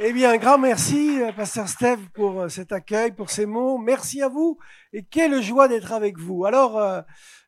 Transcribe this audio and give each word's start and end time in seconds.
Eh 0.00 0.12
bien, 0.12 0.30
un 0.30 0.36
grand 0.36 0.58
merci, 0.58 1.20
euh, 1.20 1.32
Pasteur 1.32 1.68
Steve, 1.68 1.98
pour 2.14 2.40
euh, 2.40 2.48
cet 2.48 2.70
accueil, 2.70 3.10
pour 3.10 3.30
ces 3.30 3.46
mots. 3.46 3.78
Merci 3.78 4.22
à 4.22 4.28
vous 4.28 4.56
et 4.92 5.02
quelle 5.02 5.42
joie 5.42 5.66
d'être 5.66 5.92
avec 5.92 6.18
vous. 6.18 6.44
Alors, 6.44 6.78
euh, 6.78 7.00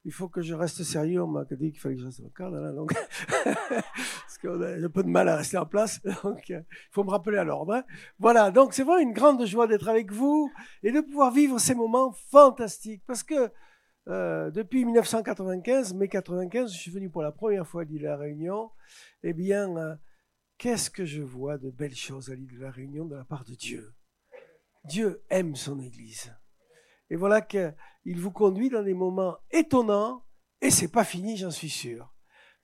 il 0.05 0.13
faut 0.13 0.29
que 0.29 0.43
je 0.43 0.53
reste 0.53 0.83
sérieux. 0.83 1.23
On 1.23 1.29
m'a 1.29 1.45
dit 1.45 1.71
qu'il 1.71 1.81
fallait 1.81 1.95
que 1.95 2.01
je 2.01 2.07
reste 2.07 2.21
en 2.41 2.49
là, 2.49 2.73
donc 2.73 2.93
parce 3.45 4.39
qu'on 4.43 4.61
a 4.63 4.85
un 4.85 4.89
peu 4.89 5.05
de 5.05 5.09
mal 5.09 5.29
à 5.29 5.37
rester 5.37 5.59
en 5.59 5.67
place. 5.67 6.03
Donc, 6.25 6.49
il 6.49 6.65
faut 6.91 7.05
me 7.05 7.11
rappeler 7.11 7.39
à 7.39 7.45
l'ordre. 7.45 7.75
Hein. 7.75 7.85
Voilà. 8.19 8.51
Donc, 8.51 8.75
c'est 8.75 8.83
vraiment 8.83 8.99
une 8.99 9.13
grande 9.13 9.47
joie 9.47 9.69
d'être 9.69 9.89
avec 9.89 10.11
vous 10.11 10.51
et 10.83 10.91
de 10.91 11.01
pouvoir 11.01 11.31
vivre 11.31 11.61
ces 11.61 11.77
moments 11.77 12.13
fantastiques, 12.33 13.03
parce 13.07 13.23
que 13.23 13.53
euh, 14.09 14.51
depuis 14.51 14.85
1995, 14.85 15.95
mai 15.95 16.09
95, 16.09 16.73
je 16.73 16.79
suis 16.79 16.91
venu 16.91 17.11
pour 17.11 17.23
la 17.23 17.31
première 17.31 17.67
fois 17.67 17.83
à 17.83 17.85
l'île 17.85 18.03
la 18.03 18.17
Réunion. 18.17 18.71
Eh 19.23 19.35
bien, 19.35 19.77
euh, 19.77 19.95
qu'est-ce 20.61 20.91
que 20.91 21.07
je 21.07 21.23
vois 21.23 21.57
de 21.57 21.71
belles 21.71 21.97
choses 21.97 22.31
à 22.31 22.35
l'île 22.35 22.55
de 22.55 22.61
la 22.61 22.71
Réunion 22.71 23.07
de 23.07 23.17
la 23.17 23.25
part 23.25 23.45
de 23.45 23.55
Dieu? 23.55 23.95
Dieu 24.85 25.25
aime 25.31 25.57
son 25.57 25.81
Église. 25.81 26.33
Et 27.09 27.17
voilà 27.17 27.41
qu'il 27.41 27.75
vous 28.19 28.31
conduit 28.31 28.69
dans 28.69 28.83
des 28.83 28.95
moments 28.95 29.39
étonnants, 29.51 30.27
et 30.61 30.71
c'est 30.71 30.93
pas 30.93 31.05
fini, 31.05 31.39
j'en 31.39 31.51
suis 31.51 31.71
sûr. 31.71 32.15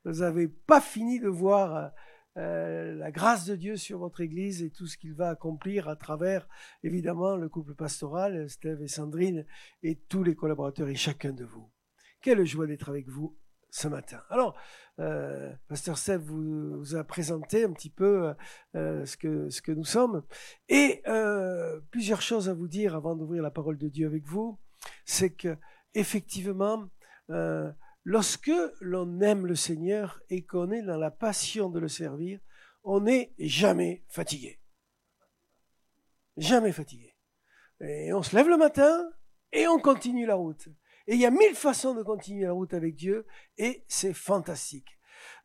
Vous 0.04 0.20
n'avez 0.20 0.46
pas 0.46 0.82
fini 0.82 1.18
de 1.18 1.28
voir 1.28 1.90
euh, 2.36 2.94
la 2.96 3.10
grâce 3.10 3.46
de 3.46 3.56
Dieu 3.56 3.76
sur 3.76 3.98
votre 3.98 4.20
Église 4.20 4.62
et 4.62 4.70
tout 4.70 4.86
ce 4.86 4.98
qu'il 4.98 5.14
va 5.14 5.30
accomplir 5.30 5.88
à 5.88 5.96
travers, 5.96 6.46
évidemment, 6.82 7.34
le 7.34 7.48
couple 7.48 7.74
pastoral, 7.74 8.48
Steve 8.50 8.82
et 8.82 8.88
Sandrine, 8.88 9.46
et 9.82 9.96
tous 9.96 10.22
les 10.22 10.34
collaborateurs 10.34 10.88
et 10.88 10.96
chacun 10.96 11.32
de 11.32 11.46
vous. 11.46 11.72
Quelle 12.20 12.44
joie 12.44 12.66
d'être 12.66 12.90
avec 12.90 13.08
vous 13.08 13.38
ce 13.70 13.88
matin. 13.88 14.22
Alors, 14.30 14.56
euh, 14.98 15.52
Pasteur 15.68 15.98
Steve 15.98 16.22
vous, 16.22 16.94
a 16.94 17.04
présenté 17.04 17.64
un 17.64 17.72
petit 17.72 17.90
peu 17.90 18.34
euh, 18.74 19.04
ce, 19.04 19.16
que, 19.16 19.50
ce 19.50 19.60
que 19.60 19.72
nous 19.72 19.84
sommes. 19.84 20.22
Et 20.68 21.02
plusieurs 21.90 22.22
choses 22.22 22.48
à 22.48 22.54
vous 22.54 22.68
dire 22.68 22.94
avant 22.94 23.14
d'ouvrir 23.14 23.42
la 23.42 23.50
parole 23.50 23.78
de 23.78 23.88
Dieu 23.88 24.06
avec 24.06 24.24
vous. 24.24 24.58
C'est 25.04 25.30
que, 25.30 25.56
effectivement, 25.94 26.88
Lorsque 28.08 28.52
l'on 28.80 29.20
aime 29.20 29.46
le 29.46 29.56
Seigneur 29.56 30.22
et 30.30 30.46
qu'on 30.46 30.70
est 30.70 30.82
dans 30.82 30.96
la 30.96 31.10
passion 31.10 31.70
de 31.70 31.80
le 31.80 31.88
servir, 31.88 32.38
on 32.84 33.00
n'est 33.00 33.34
jamais 33.36 34.04
fatigué. 34.08 34.60
Jamais 36.36 36.70
fatigué. 36.70 37.16
Et 37.80 38.12
on 38.12 38.22
se 38.22 38.36
lève 38.36 38.48
le 38.48 38.58
matin 38.58 39.10
et 39.50 39.66
on 39.66 39.80
continue 39.80 40.24
la 40.24 40.36
route. 40.36 40.68
Et 41.08 41.14
il 41.14 41.20
y 41.20 41.26
a 41.26 41.30
mille 41.30 41.54
façons 41.54 41.94
de 41.94 42.02
continuer 42.02 42.46
la 42.46 42.52
route 42.52 42.74
avec 42.74 42.96
Dieu 42.96 43.26
et 43.58 43.84
c'est 43.86 44.12
fantastique. 44.12 44.96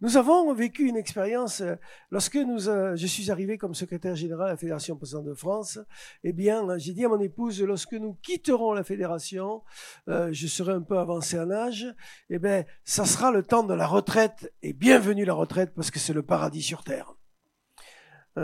Nous 0.01 0.17
avons 0.17 0.51
vécu 0.53 0.87
une 0.87 0.97
expérience 0.97 1.61
euh, 1.61 1.75
lorsque 2.09 2.35
nous, 2.35 2.69
euh, 2.69 2.95
je 2.95 3.05
suis 3.05 3.29
arrivé 3.29 3.59
comme 3.59 3.75
secrétaire 3.75 4.15
général 4.15 4.47
à 4.47 4.51
la 4.51 4.57
Fédération 4.57 4.95
Protestante 4.95 5.25
de 5.25 5.35
France. 5.35 5.79
Eh 6.23 6.33
bien, 6.33 6.65
j'ai 6.79 6.93
dit 6.93 7.05
à 7.05 7.09
mon 7.09 7.19
épouse, 7.19 7.61
lorsque 7.61 7.93
nous 7.93 8.15
quitterons 8.23 8.73
la 8.73 8.83
fédération, 8.83 9.61
euh, 10.07 10.29
je 10.31 10.47
serai 10.47 10.73
un 10.73 10.81
peu 10.81 10.97
avancé 10.97 11.39
en 11.39 11.51
âge. 11.51 11.85
Eh 12.31 12.39
bien, 12.39 12.65
ça 12.83 13.05
sera 13.05 13.31
le 13.31 13.43
temps 13.43 13.63
de 13.63 13.75
la 13.75 13.85
retraite 13.85 14.51
et 14.63 14.73
bienvenue 14.73 15.25
la 15.25 15.35
retraite 15.35 15.73
parce 15.75 15.91
que 15.91 15.99
c'est 15.99 16.13
le 16.13 16.23
paradis 16.23 16.63
sur 16.63 16.83
terre. 16.83 17.13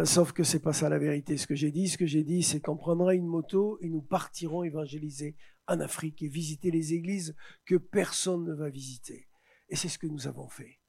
sauf 0.04 0.34
que 0.34 0.44
c'est 0.44 0.60
pas 0.60 0.74
ça 0.74 0.90
la 0.90 1.00
vérité. 1.00 1.38
Ce 1.38 1.48
que 1.48 1.56
j'ai 1.56 1.72
dit, 1.72 1.88
ce 1.88 1.98
que 1.98 2.06
j'ai 2.06 2.24
dit, 2.24 2.44
c'est 2.44 2.60
qu'on 2.60 2.78
prendra 2.78 3.16
une 3.16 3.26
moto 3.26 3.80
et 3.82 3.90
nous 3.90 4.02
partirons 4.02 4.64
évangéliser 4.64 5.36
en 5.68 5.80
Afrique 5.80 6.22
et 6.24 6.28
visiter 6.28 6.72
les 6.72 6.94
églises 6.94 7.36
que 7.66 7.76
personne 7.76 8.46
ne 8.46 8.54
va 8.54 8.70
visiter. 8.70 9.28
Et 9.70 9.76
c'est 9.76 9.90
ce 9.90 9.98
que 9.98 10.08
nous 10.08 10.28
avons 10.28 10.48
fait 10.48 10.80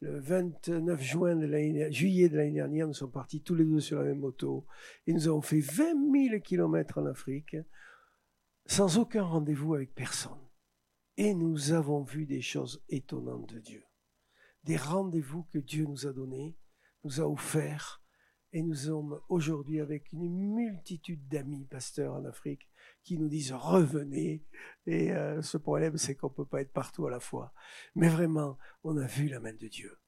le 0.00 0.20
29 0.20 1.00
juin 1.00 1.90
juillet 1.90 2.28
de 2.28 2.36
l'année 2.36 2.52
dernière, 2.52 2.86
nous 2.86 2.94
sommes 2.94 3.12
partis 3.12 3.42
tous 3.42 3.54
les 3.54 3.64
deux 3.64 3.80
sur 3.80 3.98
la 3.98 4.04
même 4.04 4.18
moto 4.18 4.66
et 5.06 5.12
nous 5.12 5.28
avons 5.28 5.40
fait 5.40 5.60
20 5.60 6.28
000 6.28 6.40
kilomètres 6.40 6.98
en 6.98 7.06
Afrique 7.06 7.56
sans 8.66 8.98
aucun 8.98 9.22
rendez-vous 9.22 9.74
avec 9.74 9.94
personne. 9.94 10.38
Et 11.16 11.34
nous 11.34 11.72
avons 11.72 12.02
vu 12.02 12.26
des 12.26 12.42
choses 12.42 12.84
étonnantes 12.88 13.48
de 13.48 13.58
Dieu. 13.58 13.84
Des 14.64 14.76
rendez-vous 14.76 15.44
que 15.44 15.58
Dieu 15.58 15.86
nous 15.86 16.06
a 16.06 16.12
donnés, 16.12 16.58
nous 17.04 17.20
a 17.20 17.24
offerts, 17.24 18.02
et 18.56 18.62
nous 18.62 18.74
sommes 18.74 19.20
aujourd'hui 19.28 19.80
avec 19.80 20.10
une 20.14 20.30
multitude 20.30 21.28
d'amis 21.28 21.66
pasteurs 21.66 22.14
en 22.14 22.24
Afrique 22.24 22.66
qui 23.04 23.18
nous 23.18 23.28
disent 23.28 23.52
revenez. 23.52 24.46
Et 24.86 25.12
euh, 25.12 25.42
ce 25.42 25.58
problème, 25.58 25.98
c'est 25.98 26.14
qu'on 26.14 26.30
ne 26.30 26.34
peut 26.34 26.46
pas 26.46 26.62
être 26.62 26.72
partout 26.72 27.06
à 27.06 27.10
la 27.10 27.20
fois. 27.20 27.52
Mais 27.96 28.08
vraiment, 28.08 28.56
on 28.82 28.96
a 28.96 29.06
vu 29.06 29.28
la 29.28 29.40
main 29.40 29.52
de 29.52 29.68
Dieu. 29.68 29.98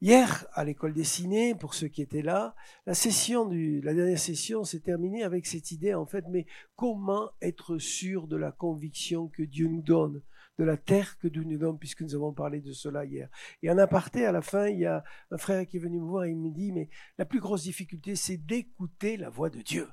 Hier, 0.00 0.46
à 0.52 0.64
l'école 0.64 0.94
dessinée, 0.94 1.56
pour 1.56 1.74
ceux 1.74 1.88
qui 1.88 2.00
étaient 2.00 2.22
là, 2.22 2.54
la 2.86 2.94
session 2.94 3.50
la 3.50 3.92
dernière 3.92 4.20
session 4.20 4.62
s'est 4.62 4.78
terminée 4.78 5.24
avec 5.24 5.44
cette 5.44 5.72
idée, 5.72 5.94
en 5.94 6.06
fait, 6.06 6.24
mais 6.28 6.46
comment 6.76 7.32
être 7.40 7.78
sûr 7.78 8.28
de 8.28 8.36
la 8.36 8.52
conviction 8.52 9.26
que 9.26 9.42
Dieu 9.42 9.66
nous 9.66 9.82
donne, 9.82 10.22
de 10.58 10.64
la 10.64 10.76
terre 10.76 11.18
que 11.18 11.28
Dieu 11.28 11.44
nous 11.44 11.76
puisque 11.76 12.02
nous 12.02 12.14
avons 12.14 12.32
parlé 12.32 12.60
de 12.60 12.72
cela 12.72 13.04
hier. 13.04 13.28
Et 13.62 13.70
en 13.70 13.78
aparté, 13.78 14.26
à 14.26 14.32
la 14.32 14.42
fin, 14.42 14.68
il 14.68 14.80
y 14.80 14.86
a 14.86 15.02
un 15.30 15.38
frère 15.38 15.66
qui 15.66 15.76
est 15.78 15.80
venu 15.80 15.98
me 15.98 16.06
voir 16.06 16.24
et 16.24 16.30
il 16.30 16.38
me 16.38 16.50
dit, 16.50 16.72
mais 16.72 16.88
la 17.18 17.24
plus 17.24 17.40
grosse 17.40 17.62
difficulté, 17.62 18.16
c'est 18.16 18.36
d'écouter 18.36 19.16
la 19.16 19.30
voix 19.30 19.50
de 19.50 19.60
Dieu. 19.60 19.88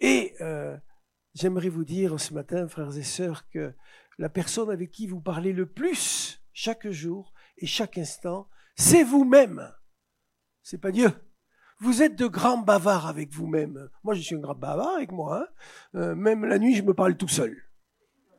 Et 0.00 0.34
euh, 0.40 0.76
j'aimerais 1.34 1.68
vous 1.68 1.84
dire 1.84 2.18
ce 2.20 2.32
matin, 2.32 2.68
frères 2.68 2.96
et 2.96 3.02
sœurs, 3.02 3.48
que 3.48 3.74
la 4.18 4.28
personne 4.28 4.70
avec 4.70 4.90
qui 4.90 5.06
vous 5.06 5.20
parlez 5.20 5.52
le 5.52 5.66
plus 5.66 6.40
chaque 6.52 6.88
jour 6.88 7.32
et 7.56 7.66
chaque 7.66 7.98
instant, 7.98 8.48
c'est 8.76 9.04
vous-même. 9.04 9.72
C'est 10.62 10.80
pas 10.80 10.92
Dieu. 10.92 11.10
Vous 11.80 12.02
êtes 12.02 12.16
de 12.16 12.26
grands 12.26 12.58
bavards 12.58 13.06
avec 13.06 13.32
vous-même. 13.32 13.88
Moi, 14.02 14.14
je 14.14 14.20
suis 14.20 14.34
un 14.34 14.40
grand 14.40 14.56
bavard 14.56 14.96
avec 14.96 15.12
moi. 15.12 15.42
Hein. 15.42 15.48
Euh, 15.94 16.14
même 16.16 16.44
la 16.44 16.58
nuit, 16.58 16.74
je 16.74 16.82
me 16.82 16.94
parle 16.94 17.16
tout 17.16 17.28
seul. 17.28 17.67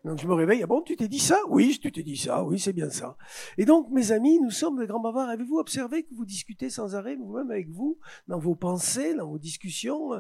Donc 0.05 0.19
je 0.19 0.27
me 0.27 0.33
réveille, 0.33 0.61
ah 0.63 0.67
bon, 0.67 0.81
tu 0.81 0.95
t'es 0.95 1.07
dit 1.07 1.19
ça? 1.19 1.39
Oui, 1.49 1.77
tu 1.81 1.91
t'es 1.91 2.03
dit 2.03 2.15
ça, 2.15 2.43
oui, 2.43 2.57
c'est 2.57 2.73
bien 2.73 2.89
ça. 2.89 3.17
Et 3.57 3.65
donc, 3.65 3.89
mes 3.91 4.11
amis, 4.11 4.39
nous 4.39 4.51
sommes 4.51 4.79
des 4.79 4.87
grands 4.87 5.01
bavards. 5.01 5.29
Avez-vous 5.29 5.57
observé 5.57 6.03
que 6.03 6.13
vous 6.13 6.25
discutez 6.25 6.69
sans 6.69 6.95
arrêt, 6.95 7.15
vous-même 7.15 7.51
avec 7.51 7.69
vous, 7.69 7.99
dans 8.27 8.39
vos 8.39 8.55
pensées, 8.55 9.13
dans 9.13 9.27
vos 9.27 9.37
discussions? 9.37 10.13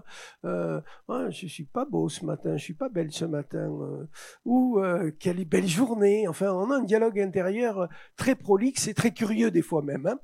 Euh, 0.43 0.81
ah, 1.07 1.29
Je 1.29 1.47
suis 1.47 1.63
pas 1.63 1.85
beau 1.85 2.09
ce 2.09 2.25
matin, 2.25 2.57
je 2.57 2.63
suis 2.63 2.73
pas 2.73 2.89
belle 2.89 3.11
ce 3.11 3.25
matin. 3.25 3.69
Euh, 3.69 4.05
ou 4.45 4.79
euh, 4.79 5.11
quelle 5.17 5.43
belle 5.45 5.67
journée. 5.67 6.27
Enfin, 6.27 6.51
on 6.51 6.71
a 6.71 6.77
un 6.77 6.83
dialogue 6.83 7.19
intérieur 7.19 7.87
très 8.17 8.35
prolixe 8.35 8.87
et 8.87 8.93
très 8.93 9.11
curieux 9.11 9.51
des 9.51 9.61
fois 9.61 9.81
même. 9.81 10.05
Hein 10.05 10.19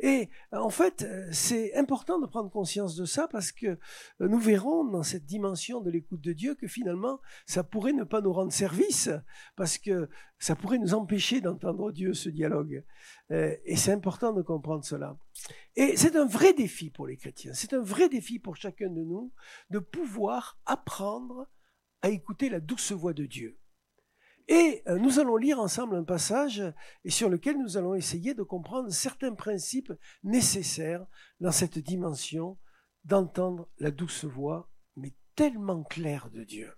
et 0.00 0.28
en 0.52 0.70
fait, 0.70 1.06
c'est 1.32 1.74
important 1.76 2.18
de 2.18 2.26
prendre 2.26 2.50
conscience 2.50 2.96
de 2.96 3.04
ça 3.04 3.28
parce 3.28 3.52
que 3.52 3.78
nous 4.20 4.38
verrons 4.38 4.84
dans 4.84 5.02
cette 5.02 5.24
dimension 5.24 5.80
de 5.80 5.90
l'écoute 5.90 6.20
de 6.20 6.32
Dieu 6.32 6.54
que 6.54 6.66
finalement, 6.66 7.20
ça 7.46 7.64
pourrait 7.64 7.92
ne 7.92 8.04
pas 8.04 8.20
nous 8.20 8.32
rendre 8.32 8.52
service 8.52 9.10
parce 9.56 9.78
que 9.78 10.08
ça 10.38 10.54
pourrait 10.54 10.78
nous 10.78 10.94
empêcher 10.94 11.40
d'entendre 11.40 11.92
Dieu, 11.92 12.14
ce 12.14 12.28
dialogue. 12.28 12.84
Et 13.30 13.76
c'est 13.76 13.92
important 13.92 14.32
de 14.32 14.42
comprendre 14.42 14.84
cela. 14.84 15.18
Et 15.76 15.96
c'est 15.96 16.16
un 16.16 16.26
vrai 16.26 16.52
défi 16.52 16.90
pour 16.90 17.06
les 17.06 17.16
chrétiens, 17.16 17.52
c'est 17.52 17.74
un 17.74 17.82
vrai 17.82 18.08
défi 18.08 18.38
pour 18.38 18.56
chacun 18.56 18.88
de 18.88 19.02
nous 19.02 19.32
de 19.70 19.78
pouvoir 19.78 20.58
apprendre 20.64 21.46
à 22.02 22.08
écouter 22.10 22.48
la 22.48 22.60
douce 22.60 22.92
voix 22.92 23.12
de 23.12 23.26
Dieu. 23.26 23.58
Et 24.48 24.82
euh, 24.86 24.98
nous 24.98 25.18
allons 25.18 25.36
lire 25.36 25.58
ensemble 25.58 25.96
un 25.96 26.04
passage 26.04 26.62
et 27.04 27.10
sur 27.10 27.28
lequel 27.28 27.58
nous 27.58 27.76
allons 27.76 27.94
essayer 27.94 28.34
de 28.34 28.42
comprendre 28.42 28.90
certains 28.90 29.34
principes 29.34 29.92
nécessaires 30.22 31.04
dans 31.40 31.52
cette 31.52 31.78
dimension 31.78 32.58
d'entendre 33.04 33.68
la 33.78 33.90
douce 33.90 34.24
voix, 34.24 34.70
mais 34.96 35.14
tellement 35.34 35.82
claire 35.82 36.30
de 36.30 36.44
Dieu. 36.44 36.72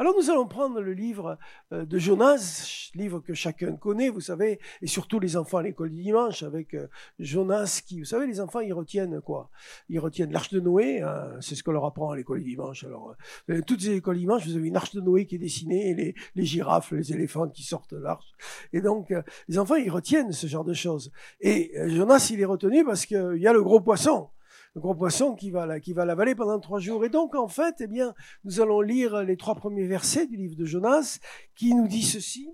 Alors 0.00 0.14
nous 0.16 0.30
allons 0.30 0.46
prendre 0.46 0.80
le 0.80 0.92
livre 0.92 1.38
euh, 1.72 1.84
de 1.84 1.98
Jonas, 1.98 2.92
livre 2.94 3.18
que 3.18 3.34
chacun 3.34 3.74
connaît, 3.74 4.10
vous 4.10 4.20
savez, 4.20 4.60
et 4.80 4.86
surtout 4.86 5.18
les 5.18 5.36
enfants 5.36 5.58
à 5.58 5.62
l'école 5.64 5.90
du 5.90 6.00
dimanche 6.00 6.44
avec 6.44 6.74
euh, 6.74 6.86
Jonas 7.18 7.82
qui, 7.84 7.98
vous 7.98 8.04
savez, 8.04 8.28
les 8.28 8.40
enfants 8.40 8.60
ils 8.60 8.72
retiennent 8.72 9.20
quoi? 9.20 9.50
Ils 9.88 9.98
retiennent 9.98 10.30
l'arche 10.30 10.50
de 10.50 10.60
Noé, 10.60 11.00
hein, 11.00 11.32
c'est 11.40 11.56
ce 11.56 11.64
qu'on 11.64 11.72
leur 11.72 11.84
apprend 11.84 12.12
à 12.12 12.16
l'école 12.16 12.44
du 12.44 12.50
dimanche. 12.50 12.84
Alors 12.84 13.16
euh, 13.50 13.60
toutes 13.66 13.82
les 13.82 13.96
écoles 13.96 14.14
du 14.14 14.20
dimanche, 14.20 14.46
vous 14.46 14.54
avez 14.54 14.68
une 14.68 14.76
arche 14.76 14.94
de 14.94 15.00
Noé 15.00 15.26
qui 15.26 15.34
est 15.34 15.38
dessinée, 15.38 15.90
et 15.90 15.94
les, 15.94 16.14
les 16.36 16.44
girafes, 16.44 16.92
les 16.92 17.12
éléphants 17.12 17.48
qui 17.48 17.64
sortent 17.64 17.94
de 17.94 18.00
l'arche. 18.00 18.30
Et 18.72 18.80
donc 18.80 19.12
les 19.48 19.58
enfants 19.58 19.74
ils 19.74 19.90
retiennent 19.90 20.30
ce 20.30 20.46
genre 20.46 20.64
de 20.64 20.74
choses. 20.74 21.10
Et 21.40 21.72
Jonas 21.88 22.28
il 22.30 22.40
est 22.40 22.44
retenu 22.44 22.84
parce 22.84 23.04
qu'il 23.04 23.38
y 23.38 23.48
a 23.48 23.52
le 23.52 23.64
gros 23.64 23.80
poisson 23.80 24.28
le 24.78 24.82
gros 24.82 24.94
poisson 24.94 25.34
qui 25.34 25.50
va, 25.50 25.80
qui 25.80 25.92
va 25.92 26.04
l'avaler 26.04 26.36
pendant 26.36 26.60
trois 26.60 26.78
jours. 26.78 27.04
Et 27.04 27.08
donc, 27.08 27.34
en 27.34 27.48
fait, 27.48 27.74
eh 27.80 27.88
bien, 27.88 28.14
nous 28.44 28.60
allons 28.60 28.80
lire 28.80 29.24
les 29.24 29.36
trois 29.36 29.56
premiers 29.56 29.88
versets 29.88 30.28
du 30.28 30.36
livre 30.36 30.54
de 30.54 30.64
Jonas, 30.64 31.18
qui 31.56 31.74
nous 31.74 31.88
dit 31.88 32.04
ceci. 32.04 32.48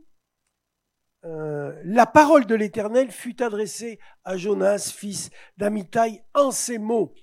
Euh, 1.24 1.78
la 1.84 2.06
parole 2.06 2.46
de 2.46 2.54
l'Éternel 2.54 3.10
fut 3.10 3.42
adressée 3.42 3.98
à 4.24 4.38
Jonas, 4.38 4.90
fils 4.96 5.28
d'Amitai, 5.58 6.22
en 6.32 6.50
ces 6.50 6.78
mots. 6.78 7.14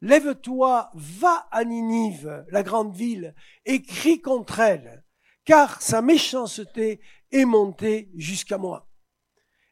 Lève-toi, 0.00 0.90
va 0.94 1.48
à 1.50 1.64
Ninive, 1.64 2.44
la 2.50 2.62
grande 2.62 2.94
ville, 2.94 3.34
et 3.64 3.82
crie 3.82 4.20
contre 4.20 4.60
elle, 4.60 5.04
car 5.44 5.82
sa 5.82 6.02
méchanceté 6.02 7.00
est 7.32 7.44
montée 7.44 8.12
jusqu'à 8.14 8.58
moi. 8.58 8.88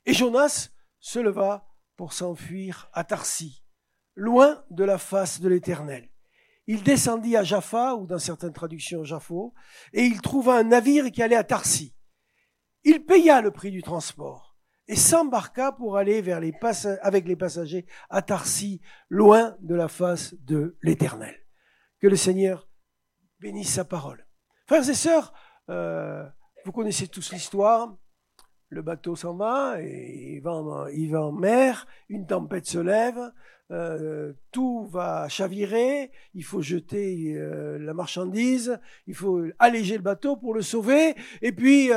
Et 0.05 0.15
Jonas 0.15 0.71
se 0.99 1.21
leva 1.21 1.69
pour 1.97 2.13
s'enfuir 2.13 2.91
à 2.93 3.05
Tarsi 3.05 3.62
loin 4.15 4.65
de 4.71 4.85
la 4.85 4.99
face 4.99 5.41
de 5.41 5.49
l'Éternel. 5.49 6.09
Il 6.67 6.83
descendit 6.83 7.37
à 7.37 7.43
Jaffa, 7.43 7.97
ou 7.97 8.07
dans 8.07 8.19
certaines 8.19 8.53
traductions 8.53 9.05
Jaffo, 9.05 9.53
et 9.93 10.05
il 10.05 10.21
trouva 10.21 10.59
un 10.59 10.65
navire 10.65 11.11
qui 11.11 11.23
allait 11.23 11.37
à 11.37 11.45
Tarsi. 11.45 11.95
Il 12.85 13.05
paya 13.05 13.41
le 13.41 13.51
prix 13.51 13.71
du 13.71 13.83
transport 13.83 14.57
et 14.89 14.97
s'embarqua 14.97 15.73
pour 15.73 15.97
aller 15.97 16.21
vers 16.23 16.41
les 16.41 16.53
avec 17.03 17.27
les 17.27 17.37
passagers 17.37 17.87
à 18.11 18.23
Tarsi, 18.23 18.81
loin 19.09 19.57
de 19.61 19.75
la 19.75 19.89
face 19.89 20.35
de 20.41 20.77
l'Éternel. 20.83 21.35
Que 22.01 22.09
le 22.09 22.17
Seigneur 22.17 22.69
bénisse 23.39 23.73
sa 23.73 23.85
parole. 23.85 24.27
Frères 24.67 24.89
et 24.89 24.95
sœurs, 24.95 25.33
euh, 25.69 26.25
vous 26.65 26.73
connaissez 26.73 27.09
tous 27.09 27.33
l'histoire. 27.33 27.97
Le 28.73 28.81
bateau 28.81 29.17
s'en 29.17 29.37
va 29.37 29.83
et 29.83 30.37
il 30.37 30.41
va, 30.41 31.21
en, 31.21 31.33
mer, 31.33 31.87
une 32.09 32.27
tempête 32.27 32.65
se 32.65 32.79
lève, 32.79 33.21
euh, 33.71 34.33
tout 34.51 34.87
va 34.87 35.29
chavirer, 35.29 36.11
il 36.33 36.43
faut 36.43 36.63
jeter 36.63 37.35
euh, 37.37 37.79
la 37.79 37.93
marchandise, 37.93 38.81
il 39.07 39.15
faut 39.15 39.43
alléger 39.59 39.99
le 39.99 40.03
bateau 40.03 40.37
pour 40.37 40.55
le 40.55 40.63
sauver, 40.63 41.15
et 41.43 41.53
puis 41.53 41.91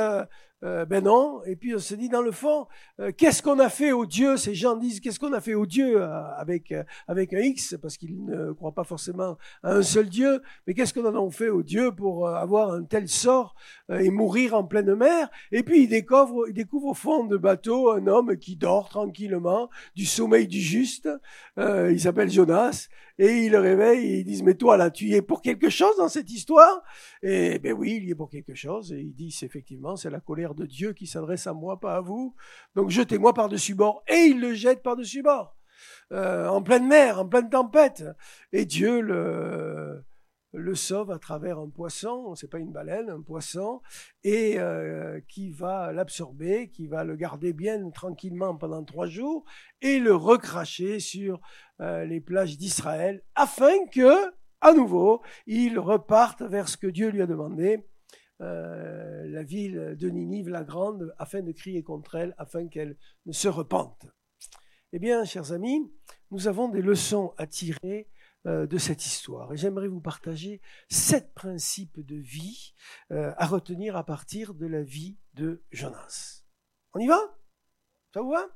euh, 0.66 0.84
ben 0.84 1.04
non. 1.04 1.42
Et 1.44 1.54
puis 1.54 1.74
on 1.74 1.78
se 1.78 1.94
dit 1.94 2.08
dans 2.08 2.22
le 2.22 2.32
fond, 2.32 2.66
euh, 3.00 3.12
qu'est-ce 3.16 3.40
qu'on 3.42 3.60
a 3.60 3.68
fait 3.68 3.92
au 3.92 4.04
Dieu? 4.04 4.36
Ces 4.36 4.54
gens 4.54 4.74
disent 4.76 4.98
qu'est-ce 5.00 5.20
qu'on 5.20 5.32
a 5.32 5.40
fait 5.40 5.54
au 5.54 5.64
Dieu 5.64 6.02
euh, 6.02 6.34
avec 6.36 6.74
avec 7.06 7.32
un 7.32 7.38
X? 7.38 7.76
Parce 7.80 7.96
qu'ils 7.96 8.24
ne 8.24 8.52
croient 8.52 8.74
pas 8.74 8.84
forcément 8.84 9.38
à 9.62 9.74
un 9.74 9.82
seul 9.82 10.08
Dieu. 10.08 10.42
Mais 10.66 10.74
qu'est-ce 10.74 10.92
qu'on 10.92 11.06
en 11.06 11.26
a 11.26 11.30
fait 11.30 11.50
au 11.50 11.62
Dieu 11.62 11.92
pour 11.92 12.28
avoir 12.28 12.72
un 12.72 12.82
tel 12.82 13.08
sort 13.08 13.54
et 13.88 14.10
mourir 14.10 14.54
en 14.54 14.64
pleine 14.64 14.94
mer? 14.94 15.28
Et 15.52 15.62
puis 15.62 15.84
ils 15.84 15.88
découvrent 15.88 16.90
au 16.90 16.94
fond 16.94 17.24
de 17.24 17.36
bateau 17.36 17.92
un 17.92 18.06
homme 18.08 18.36
qui 18.36 18.56
dort 18.56 18.88
tranquillement 18.88 19.70
du 19.94 20.04
sommeil 20.04 20.48
du 20.48 20.60
juste. 20.60 21.08
il 21.56 22.00
s'appelle 22.00 22.30
Jonas 22.30 22.88
et 23.18 23.44
il 23.44 23.52
le 23.52 23.58
réveille 23.58 24.06
et 24.06 24.18
ils 24.18 24.24
disent 24.24 24.42
mais 24.42 24.54
toi 24.54 24.76
là 24.76 24.90
tu 24.90 25.06
y 25.06 25.14
es 25.14 25.22
pour 25.22 25.42
quelque 25.42 25.68
chose 25.68 25.96
dans 25.96 26.08
cette 26.08 26.30
histoire? 26.30 26.82
Et 27.22 27.58
ben 27.58 27.72
oui 27.72 27.98
il 28.00 28.08
y 28.08 28.10
est 28.10 28.14
pour 28.14 28.30
quelque 28.30 28.54
chose. 28.54 28.92
Et 28.92 29.00
il 29.00 29.14
dit 29.14 29.34
effectivement 29.42 29.96
c'est 29.96 30.10
la 30.10 30.20
colère 30.20 30.54
de 30.54 30.66
Dieu 30.66 30.92
qui 30.92 31.06
s'adresse 31.06 31.46
à 31.46 31.52
moi 31.52 31.80
pas 31.80 31.96
à 31.96 32.00
vous. 32.00 32.34
Donc 32.74 32.90
jetez-moi 32.90 33.34
par-dessus 33.34 33.74
bord. 33.74 34.02
Et 34.08 34.26
il 34.30 34.40
le 34.40 34.54
jette 34.54 34.82
par-dessus 34.82 35.22
bord 35.22 35.56
euh, 36.12 36.46
en 36.48 36.62
pleine 36.62 36.86
mer 36.86 37.20
en 37.20 37.28
pleine 37.28 37.50
tempête. 37.50 38.04
Et 38.52 38.64
Dieu 38.64 39.00
le 39.00 40.04
le 40.56 40.74
sauve 40.74 41.10
à 41.10 41.18
travers 41.18 41.58
un 41.58 41.68
poisson, 41.68 42.34
c'est 42.34 42.50
pas 42.50 42.58
une 42.58 42.72
baleine, 42.72 43.10
un 43.10 43.20
poisson, 43.20 43.82
et 44.24 44.58
euh, 44.58 45.20
qui 45.28 45.50
va 45.50 45.92
l'absorber, 45.92 46.70
qui 46.70 46.86
va 46.86 47.04
le 47.04 47.14
garder 47.14 47.52
bien 47.52 47.90
tranquillement 47.90 48.56
pendant 48.56 48.82
trois 48.82 49.06
jours 49.06 49.44
et 49.82 49.98
le 49.98 50.14
recracher 50.14 50.98
sur 50.98 51.40
euh, 51.80 52.04
les 52.04 52.20
plages 52.20 52.56
d'Israël, 52.56 53.22
afin 53.34 53.86
que, 53.92 54.32
à 54.62 54.72
nouveau, 54.72 55.22
il 55.46 55.78
reparte 55.78 56.42
vers 56.42 56.68
ce 56.68 56.78
que 56.78 56.86
Dieu 56.86 57.10
lui 57.10 57.20
a 57.20 57.26
demandé, 57.26 57.86
euh, 58.40 59.26
la 59.28 59.42
ville 59.42 59.94
de 59.98 60.08
Ninive 60.08 60.48
la 60.48 60.64
grande, 60.64 61.14
afin 61.18 61.42
de 61.42 61.52
crier 61.52 61.82
contre 61.82 62.14
elle, 62.14 62.34
afin 62.38 62.66
qu'elle 62.68 62.96
ne 63.26 63.32
se 63.32 63.48
repente. 63.48 64.06
Eh 64.92 64.98
bien, 64.98 65.24
chers 65.24 65.52
amis, 65.52 65.92
nous 66.30 66.48
avons 66.48 66.68
des 66.68 66.80
leçons 66.80 67.34
à 67.36 67.46
tirer 67.46 68.08
de 68.46 68.78
cette 68.78 69.04
histoire. 69.04 69.52
Et 69.52 69.56
j'aimerais 69.56 69.88
vous 69.88 70.00
partager 70.00 70.60
sept 70.88 71.34
principes 71.34 71.98
de 71.98 72.14
vie 72.14 72.74
euh, 73.10 73.34
à 73.38 73.46
retenir 73.46 73.96
à 73.96 74.04
partir 74.04 74.54
de 74.54 74.66
la 74.66 74.82
vie 74.82 75.18
de 75.34 75.64
Jonas. 75.72 76.44
On 76.94 77.00
y 77.00 77.08
va? 77.08 77.18
Ça 78.14 78.22
vous 78.22 78.30
va? 78.30 78.46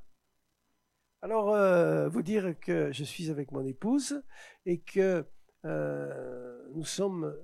Alors, 1.23 1.53
euh, 1.53 2.09
vous 2.09 2.23
dire 2.23 2.59
que 2.61 2.93
je 2.93 3.03
suis 3.03 3.31
avec 3.31 3.51
mon 3.51 3.65
épouse 3.67 4.23
et 4.65 4.81
que 4.81 5.27
nous 5.65 6.85
sommes 6.85 7.37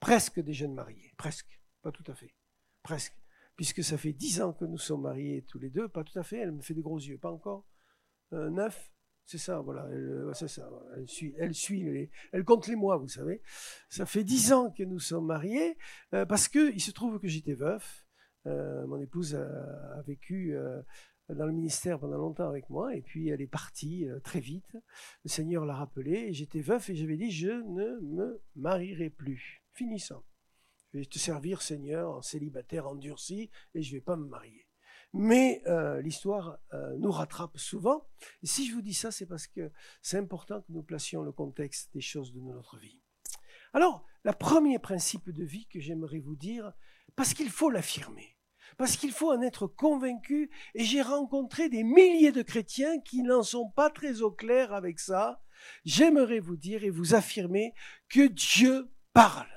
presque 0.00 0.38
des 0.38 0.52
jeunes 0.52 0.74
mariés. 0.74 1.14
Presque, 1.16 1.60
pas 1.82 1.90
tout 1.90 2.04
à 2.08 2.14
fait. 2.14 2.34
Presque. 2.82 3.16
Puisque 3.56 3.82
ça 3.82 3.96
fait 3.98 4.12
dix 4.12 4.42
ans 4.42 4.52
que 4.52 4.66
nous 4.66 4.78
sommes 4.78 5.02
mariés 5.02 5.44
tous 5.48 5.58
les 5.58 5.70
deux, 5.70 5.88
pas 5.88 6.04
tout 6.04 6.18
à 6.18 6.22
fait, 6.22 6.38
elle 6.38 6.52
me 6.52 6.62
fait 6.62 6.74
des 6.74 6.82
gros 6.82 7.00
yeux, 7.00 7.18
pas 7.18 7.32
encore. 7.32 7.66
neuf 8.32 8.92
c'est 9.26 9.38
ça, 9.38 9.60
voilà. 9.60 9.86
Elle, 9.92 10.08
euh, 10.08 10.32
ça. 10.34 10.68
Elle 11.38 11.54
suit, 11.54 12.10
elle 12.32 12.44
compte 12.44 12.66
les 12.66 12.76
mois, 12.76 12.96
vous 12.96 13.08
savez. 13.08 13.42
Ça 13.88 14.04
fait 14.04 14.24
dix 14.24 14.52
ans 14.52 14.70
que 14.70 14.82
nous 14.82 14.98
sommes 14.98 15.26
mariés 15.26 15.78
euh, 16.14 16.26
parce 16.26 16.48
que 16.48 16.72
il 16.72 16.80
se 16.80 16.90
trouve 16.90 17.20
que 17.20 17.28
j'étais 17.28 17.54
veuf. 17.54 18.06
Euh, 18.46 18.86
mon 18.86 18.98
épouse 19.00 19.36
a, 19.36 20.02
vécu 20.06 20.56
dans 21.28 21.46
le 21.46 21.52
ministère 21.52 22.00
pendant 22.00 22.16
longtemps 22.16 22.48
avec 22.48 22.70
moi 22.70 22.96
et 22.96 23.02
puis 23.02 23.28
elle 23.28 23.40
est 23.40 23.46
partie 23.46 24.08
très 24.24 24.40
vite. 24.40 24.76
Le 25.24 25.28
Seigneur 25.28 25.64
l'a 25.64 25.74
rappelé 25.74 26.32
j'étais 26.32 26.60
veuf 26.62 26.90
et 26.90 26.96
j'avais 26.96 27.16
dit 27.16 27.30
je 27.30 27.50
ne 27.50 28.00
me 28.00 28.42
marierai 28.56 29.10
plus. 29.10 29.62
Finissant. 29.74 30.24
Je 30.92 30.98
vais 30.98 31.04
te 31.04 31.18
servir, 31.18 31.62
Seigneur, 31.62 32.10
en 32.10 32.22
célibataire 32.22 32.88
endurci 32.88 33.50
et 33.74 33.82
je 33.82 33.92
vais 33.94 34.00
pas 34.00 34.16
me 34.16 34.26
marier. 34.26 34.69
Mais 35.12 35.62
euh, 35.66 36.00
l'histoire 36.00 36.58
euh, 36.72 36.96
nous 36.98 37.10
rattrape 37.10 37.58
souvent. 37.58 38.06
Et 38.42 38.46
si 38.46 38.68
je 38.68 38.74
vous 38.74 38.82
dis 38.82 38.94
ça, 38.94 39.10
c'est 39.10 39.26
parce 39.26 39.46
que 39.46 39.72
c'est 40.02 40.18
important 40.18 40.60
que 40.60 40.72
nous 40.72 40.82
placions 40.82 41.22
le 41.22 41.32
contexte 41.32 41.92
des 41.92 42.00
choses 42.00 42.32
de 42.32 42.40
notre 42.40 42.78
vie. 42.78 43.00
Alors, 43.72 44.04
le 44.22 44.32
premier 44.32 44.78
principe 44.78 45.30
de 45.30 45.44
vie 45.44 45.66
que 45.66 45.80
j'aimerais 45.80 46.20
vous 46.20 46.36
dire, 46.36 46.72
parce 47.16 47.34
qu'il 47.34 47.50
faut 47.50 47.70
l'affirmer, 47.70 48.36
parce 48.76 48.96
qu'il 48.96 49.12
faut 49.12 49.32
en 49.32 49.42
être 49.42 49.66
convaincu, 49.66 50.50
et 50.74 50.84
j'ai 50.84 51.02
rencontré 51.02 51.68
des 51.68 51.82
milliers 51.82 52.32
de 52.32 52.42
chrétiens 52.42 53.00
qui 53.00 53.22
n'en 53.22 53.42
sont 53.42 53.70
pas 53.70 53.90
très 53.90 54.22
au 54.22 54.30
clair 54.30 54.72
avec 54.72 55.00
ça, 55.00 55.42
j'aimerais 55.84 56.40
vous 56.40 56.56
dire 56.56 56.84
et 56.84 56.90
vous 56.90 57.14
affirmer 57.14 57.74
que 58.08 58.26
Dieu 58.26 58.90
parle. 59.12 59.48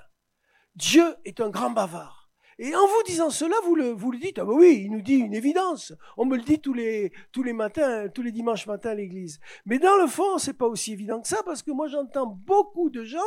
Dieu 0.76 1.16
est 1.26 1.40
un 1.40 1.50
grand 1.50 1.70
bavard. 1.70 2.23
Et 2.60 2.76
en 2.76 2.86
vous 2.86 3.04
disant 3.06 3.30
cela, 3.30 3.56
vous 3.64 3.76
le, 3.76 3.90
vous 3.90 4.12
le 4.12 4.20
dites, 4.20 4.40
ah 4.40 4.46
ben 4.46 4.54
oui, 4.54 4.84
il 4.86 4.92
nous 4.92 5.02
dit 5.02 5.16
une 5.16 5.34
évidence. 5.34 5.94
On 6.18 6.26
me 6.26 6.38
le 6.38 6.44
dit 6.44 6.60
tous 6.60 6.74
les, 6.74 7.12
tous 7.32 7.44
les 7.44 7.54
matins, 7.54 8.08
tous 8.10 8.22
les 8.22 8.32
dimanches 8.32 8.68
matins 8.68 8.92
à 8.92 8.96
l'église. 8.96 9.40
Mais 9.66 9.80
dans 9.80 9.98
le 9.98 10.08
fond, 10.08 10.38
c'est 10.38 10.54
pas 10.54 10.68
aussi 10.68 10.94
évident 10.94 11.22
que 11.22 11.28
ça 11.28 11.42
parce 11.44 11.64
que 11.64 11.72
moi 11.72 11.88
j'entends 11.88 12.28
beaucoup 12.28 12.90
de 12.90 13.04
gens, 13.04 13.20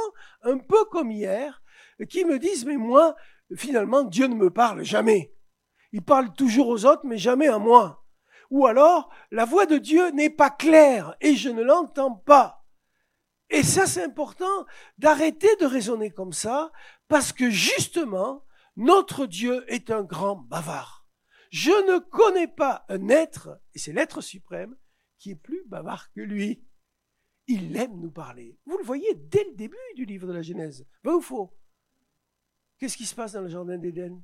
un 0.42 0.58
peu 0.58 0.84
comme 0.90 1.10
hier, 1.10 1.62
qui 2.08 2.24
me 2.24 2.38
disent, 2.38 2.64
mais 2.64 2.76
moi, 2.76 3.16
finalement, 3.56 4.02
Dieu 4.04 4.26
ne 4.26 4.34
me 4.34 4.50
parle 4.50 4.82
jamais. 4.82 5.32
Il 5.92 6.02
parle 6.02 6.32
toujours 6.32 6.68
aux 6.68 6.84
autres, 6.84 7.04
mais 7.04 7.18
jamais 7.18 7.48
à 7.48 7.58
moi. 7.58 8.04
Ou 8.50 8.66
alors, 8.66 9.10
la 9.30 9.44
voix 9.44 9.66
de 9.66 9.78
Dieu 9.78 10.10
n'est 10.10 10.30
pas 10.30 10.50
claire 10.50 11.16
et 11.20 11.34
je 11.34 11.48
ne 11.48 11.62
l'entends 11.62 12.14
pas. 12.14 12.64
Et 13.50 13.62
ça, 13.62 13.86
c'est 13.86 14.02
important 14.02 14.66
d'arrêter 14.98 15.48
de 15.60 15.66
raisonner 15.66 16.10
comme 16.10 16.32
ça 16.32 16.72
parce 17.08 17.32
que 17.32 17.50
justement, 17.50 18.44
notre 18.76 19.26
Dieu 19.26 19.64
est 19.72 19.90
un 19.90 20.02
grand 20.02 20.36
bavard. 20.36 21.06
Je 21.50 21.70
ne 21.70 21.98
connais 21.98 22.48
pas 22.48 22.84
un 22.88 23.08
être, 23.08 23.60
et 23.74 23.78
c'est 23.78 23.92
l'être 23.92 24.20
suprême, 24.20 24.76
qui 25.18 25.30
est 25.30 25.36
plus 25.36 25.64
bavard 25.66 26.10
que 26.12 26.20
lui. 26.20 26.62
Il 27.46 27.76
aime 27.76 28.00
nous 28.00 28.10
parler. 28.10 28.58
Vous 28.66 28.76
le 28.76 28.84
voyez 28.84 29.14
dès 29.14 29.44
le 29.44 29.54
début 29.54 29.76
du 29.94 30.04
livre 30.04 30.26
de 30.26 30.32
la 30.32 30.42
Genèse. 30.42 30.86
Vrai 31.04 31.14
ou 31.14 31.20
faux 31.20 31.56
Qu'est-ce 32.78 32.96
qui 32.96 33.06
se 33.06 33.14
passe 33.14 33.32
dans 33.32 33.40
le 33.40 33.48
jardin 33.48 33.78
d'Éden? 33.78 34.22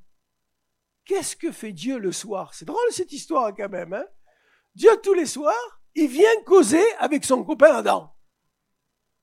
Qu'est-ce 1.04 1.36
que 1.36 1.52
fait 1.52 1.72
Dieu 1.72 1.98
le 1.98 2.12
soir? 2.12 2.52
C'est 2.54 2.64
drôle 2.64 2.90
cette 2.90 3.12
histoire 3.12 3.54
quand 3.54 3.68
même. 3.68 3.92
Hein 3.92 4.04
Dieu 4.74 4.90
tous 5.02 5.14
les 5.14 5.26
soirs, 5.26 5.82
il 5.94 6.08
vient 6.08 6.42
causer 6.44 6.84
avec 6.98 7.24
son 7.24 7.44
copain 7.44 7.74
Adam. 7.74 8.14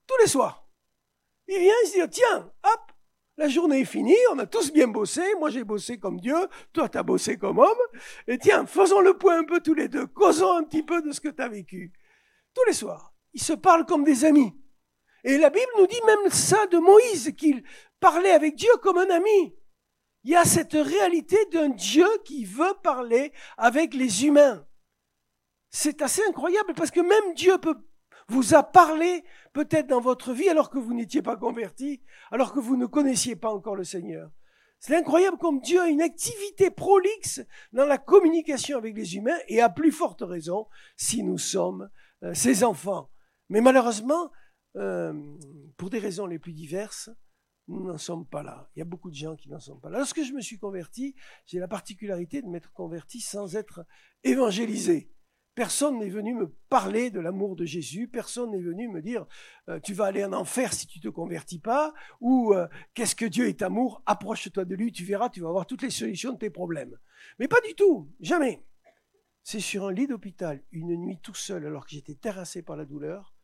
Tous 0.06 0.16
les 0.20 0.28
soirs. 0.28 0.68
Il 1.46 1.58
vient, 1.58 1.72
se 1.84 2.00
dit, 2.02 2.10
tiens, 2.10 2.52
hop, 2.62 2.89
la 3.40 3.48
journée 3.48 3.80
est 3.80 3.84
finie, 3.86 4.18
on 4.34 4.38
a 4.38 4.44
tous 4.44 4.70
bien 4.70 4.86
bossé. 4.86 5.22
Moi, 5.38 5.48
j'ai 5.48 5.64
bossé 5.64 5.96
comme 5.96 6.20
Dieu, 6.20 6.36
toi, 6.74 6.90
tu 6.90 6.98
as 6.98 7.02
bossé 7.02 7.38
comme 7.38 7.58
homme. 7.58 7.78
Et 8.28 8.36
tiens, 8.36 8.66
faisons 8.66 9.00
le 9.00 9.16
point 9.16 9.38
un 9.38 9.44
peu 9.44 9.60
tous 9.60 9.72
les 9.72 9.88
deux, 9.88 10.06
causons 10.06 10.58
un 10.58 10.62
petit 10.62 10.82
peu 10.82 11.00
de 11.00 11.10
ce 11.10 11.22
que 11.22 11.30
tu 11.30 11.40
as 11.40 11.48
vécu. 11.48 11.90
Tous 12.52 12.64
les 12.66 12.74
soirs, 12.74 13.14
ils 13.32 13.42
se 13.42 13.54
parlent 13.54 13.86
comme 13.86 14.04
des 14.04 14.26
amis. 14.26 14.52
Et 15.24 15.38
la 15.38 15.48
Bible 15.48 15.72
nous 15.78 15.86
dit 15.86 16.02
même 16.04 16.30
ça 16.30 16.66
de 16.66 16.76
Moïse, 16.76 17.32
qu'il 17.34 17.64
parlait 17.98 18.32
avec 18.32 18.56
Dieu 18.56 18.72
comme 18.82 18.98
un 18.98 19.08
ami. 19.08 19.54
Il 20.24 20.32
y 20.32 20.36
a 20.36 20.44
cette 20.44 20.74
réalité 20.74 21.38
d'un 21.50 21.70
Dieu 21.70 22.08
qui 22.26 22.44
veut 22.44 22.74
parler 22.82 23.32
avec 23.56 23.94
les 23.94 24.26
humains. 24.26 24.66
C'est 25.70 26.02
assez 26.02 26.22
incroyable 26.28 26.74
parce 26.74 26.90
que 26.90 27.00
même 27.00 27.34
Dieu 27.34 27.56
vous 28.28 28.54
a 28.54 28.62
parlé 28.62 29.24
peut-être 29.52 29.86
dans 29.86 30.00
votre 30.00 30.32
vie 30.32 30.48
alors 30.48 30.70
que 30.70 30.78
vous 30.78 30.94
n'étiez 30.94 31.22
pas 31.22 31.36
converti, 31.36 32.02
alors 32.30 32.52
que 32.52 32.60
vous 32.60 32.76
ne 32.76 32.86
connaissiez 32.86 33.36
pas 33.36 33.52
encore 33.52 33.76
le 33.76 33.84
Seigneur. 33.84 34.30
C'est 34.78 34.96
incroyable 34.96 35.36
comme 35.36 35.60
Dieu 35.60 35.80
a 35.80 35.88
une 35.88 36.00
activité 36.00 36.70
prolixe 36.70 37.42
dans 37.72 37.84
la 37.84 37.98
communication 37.98 38.78
avec 38.78 38.96
les 38.96 39.16
humains 39.16 39.38
et 39.48 39.60
à 39.60 39.68
plus 39.68 39.92
forte 39.92 40.22
raison 40.22 40.66
si 40.96 41.22
nous 41.22 41.36
sommes 41.36 41.90
euh, 42.22 42.32
ses 42.32 42.64
enfants. 42.64 43.10
Mais 43.50 43.60
malheureusement, 43.60 44.30
euh, 44.76 45.12
pour 45.76 45.90
des 45.90 45.98
raisons 45.98 46.26
les 46.26 46.38
plus 46.38 46.54
diverses, 46.54 47.10
nous 47.68 47.84
n'en 47.84 47.98
sommes 47.98 48.26
pas 48.26 48.42
là. 48.42 48.70
Il 48.74 48.78
y 48.78 48.82
a 48.82 48.86
beaucoup 48.86 49.10
de 49.10 49.14
gens 49.14 49.36
qui 49.36 49.50
n'en 49.50 49.60
sont 49.60 49.78
pas 49.78 49.90
là. 49.90 49.98
Lorsque 49.98 50.22
je 50.22 50.32
me 50.32 50.40
suis 50.40 50.58
converti, 50.58 51.14
j'ai 51.44 51.58
la 51.58 51.68
particularité 51.68 52.40
de 52.40 52.48
m'être 52.48 52.72
converti 52.72 53.20
sans 53.20 53.56
être 53.56 53.84
évangélisé. 54.24 55.12
Personne 55.54 55.98
n'est 55.98 56.10
venu 56.10 56.34
me 56.34 56.46
parler 56.68 57.10
de 57.10 57.18
l'amour 57.18 57.56
de 57.56 57.64
Jésus, 57.64 58.06
personne 58.06 58.52
n'est 58.52 58.62
venu 58.62 58.88
me 58.88 59.02
dire 59.02 59.26
euh, 59.68 59.80
tu 59.80 59.94
vas 59.94 60.06
aller 60.06 60.24
en 60.24 60.32
enfer 60.32 60.72
si 60.72 60.86
tu 60.86 61.00
te 61.00 61.08
convertis 61.08 61.58
pas, 61.58 61.92
ou 62.20 62.54
euh, 62.54 62.68
qu'est-ce 62.94 63.16
que 63.16 63.24
Dieu 63.24 63.48
est 63.48 63.62
amour, 63.62 64.02
approche-toi 64.06 64.64
de 64.64 64.74
lui, 64.76 64.92
tu 64.92 65.04
verras, 65.04 65.28
tu 65.28 65.40
vas 65.40 65.48
avoir 65.48 65.66
toutes 65.66 65.82
les 65.82 65.90
solutions 65.90 66.32
de 66.32 66.38
tes 66.38 66.50
problèmes. 66.50 66.96
Mais 67.38 67.48
pas 67.48 67.60
du 67.66 67.74
tout, 67.74 68.12
jamais. 68.20 68.64
C'est 69.42 69.60
sur 69.60 69.86
un 69.86 69.92
lit 69.92 70.06
d'hôpital, 70.06 70.62
une 70.70 70.94
nuit 70.96 71.18
tout 71.20 71.34
seul, 71.34 71.66
alors 71.66 71.84
que 71.84 71.92
j'étais 71.92 72.14
terrassé 72.14 72.62
par 72.62 72.76
la 72.76 72.84
douleur, 72.84 73.34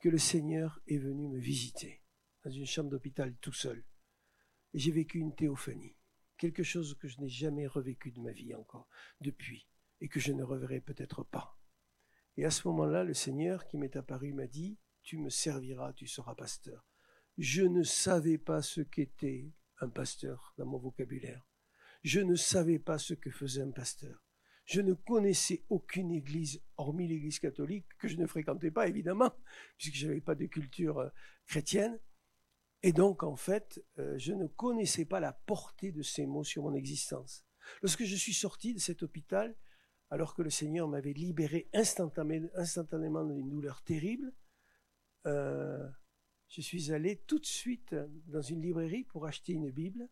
que 0.00 0.08
le 0.08 0.18
Seigneur 0.18 0.80
est 0.88 0.98
venu 0.98 1.28
me 1.28 1.38
visiter, 1.38 2.02
dans 2.44 2.50
une 2.50 2.66
chambre 2.66 2.90
d'hôpital 2.90 3.36
tout 3.40 3.52
seul. 3.52 3.84
Et 4.74 4.80
j'ai 4.80 4.90
vécu 4.90 5.20
une 5.20 5.34
théophanie, 5.34 5.96
quelque 6.38 6.64
chose 6.64 6.96
que 6.98 7.06
je 7.06 7.20
n'ai 7.20 7.28
jamais 7.28 7.68
revécu 7.68 8.10
de 8.10 8.20
ma 8.20 8.32
vie 8.32 8.54
encore, 8.54 8.88
depuis, 9.20 9.68
et 10.02 10.08
que 10.08 10.20
je 10.20 10.32
ne 10.32 10.42
reverrai 10.42 10.80
peut-être 10.80 11.22
pas. 11.22 11.56
Et 12.36 12.44
à 12.44 12.50
ce 12.50 12.66
moment-là, 12.68 13.04
le 13.04 13.14
Seigneur 13.14 13.66
qui 13.66 13.78
m'est 13.78 13.96
apparu 13.96 14.32
m'a 14.32 14.48
dit, 14.48 14.76
tu 15.04 15.16
me 15.16 15.30
serviras, 15.30 15.92
tu 15.92 16.08
seras 16.08 16.34
pasteur. 16.34 16.84
Je 17.38 17.62
ne 17.62 17.84
savais 17.84 18.36
pas 18.36 18.62
ce 18.62 18.80
qu'était 18.80 19.52
un 19.80 19.88
pasteur 19.88 20.54
dans 20.58 20.66
mon 20.66 20.78
vocabulaire. 20.78 21.46
Je 22.02 22.18
ne 22.18 22.34
savais 22.34 22.80
pas 22.80 22.98
ce 22.98 23.14
que 23.14 23.30
faisait 23.30 23.62
un 23.62 23.70
pasteur. 23.70 24.24
Je 24.64 24.80
ne 24.80 24.92
connaissais 24.92 25.64
aucune 25.68 26.10
église, 26.10 26.60
hormis 26.76 27.06
l'église 27.06 27.38
catholique, 27.38 27.86
que 27.98 28.08
je 28.08 28.16
ne 28.16 28.26
fréquentais 28.26 28.72
pas, 28.72 28.88
évidemment, 28.88 29.32
puisque 29.78 29.94
je 29.94 30.08
n'avais 30.08 30.20
pas 30.20 30.34
de 30.34 30.46
culture 30.46 30.98
euh, 30.98 31.10
chrétienne. 31.46 31.98
Et 32.82 32.92
donc, 32.92 33.22
en 33.22 33.36
fait, 33.36 33.80
euh, 33.98 34.18
je 34.18 34.32
ne 34.32 34.48
connaissais 34.48 35.04
pas 35.04 35.20
la 35.20 35.32
portée 35.32 35.92
de 35.92 36.02
ces 36.02 36.26
mots 36.26 36.44
sur 36.44 36.64
mon 36.64 36.74
existence. 36.74 37.44
Lorsque 37.82 38.04
je 38.04 38.16
suis 38.16 38.34
sorti 38.34 38.74
de 38.74 38.80
cet 38.80 39.04
hôpital, 39.04 39.54
alors 40.12 40.34
que 40.34 40.42
le 40.42 40.50
Seigneur 40.50 40.88
m'avait 40.88 41.14
libéré 41.14 41.70
instantanément 41.72 43.24
d'une 43.24 43.48
douleur 43.48 43.80
terrible, 43.82 44.30
euh, 45.26 45.88
je 46.48 46.60
suis 46.60 46.92
allé 46.92 47.16
tout 47.26 47.38
de 47.38 47.46
suite 47.46 47.96
dans 48.26 48.42
une 48.42 48.60
librairie 48.60 49.04
pour 49.04 49.24
acheter 49.24 49.54
une 49.54 49.70
Bible 49.70 50.06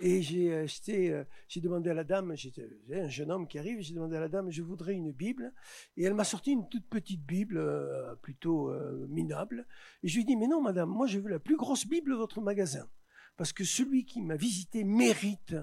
et 0.00 0.22
j'ai 0.22 0.52
acheté, 0.56 1.12
euh, 1.12 1.22
j'ai 1.46 1.60
demandé 1.60 1.88
à 1.88 1.94
la 1.94 2.02
dame, 2.02 2.34
j'étais 2.34 2.68
un 2.92 3.06
jeune 3.06 3.30
homme 3.30 3.46
qui 3.46 3.60
arrive, 3.60 3.80
j'ai 3.80 3.94
demandé 3.94 4.16
à 4.16 4.20
la 4.20 4.28
dame, 4.28 4.50
je 4.50 4.60
voudrais 4.60 4.94
une 4.94 5.12
Bible. 5.12 5.54
Et 5.96 6.02
elle 6.02 6.14
m'a 6.14 6.24
sorti 6.24 6.50
une 6.50 6.68
toute 6.68 6.88
petite 6.88 7.24
Bible, 7.24 7.58
euh, 7.58 8.16
plutôt 8.16 8.72
minable. 9.06 9.68
Et 10.02 10.08
je 10.08 10.16
lui 10.16 10.22
ai 10.22 10.24
dit, 10.24 10.36
mais 10.36 10.48
non, 10.48 10.60
madame, 10.60 10.88
moi 10.88 11.06
je 11.06 11.20
veux 11.20 11.30
la 11.30 11.38
plus 11.38 11.56
grosse 11.56 11.86
Bible 11.86 12.10
de 12.10 12.16
votre 12.16 12.40
magasin. 12.40 12.90
Parce 13.36 13.52
que 13.52 13.62
celui 13.62 14.04
qui 14.04 14.20
m'a 14.20 14.34
visité 14.34 14.82
mérite 14.82 15.54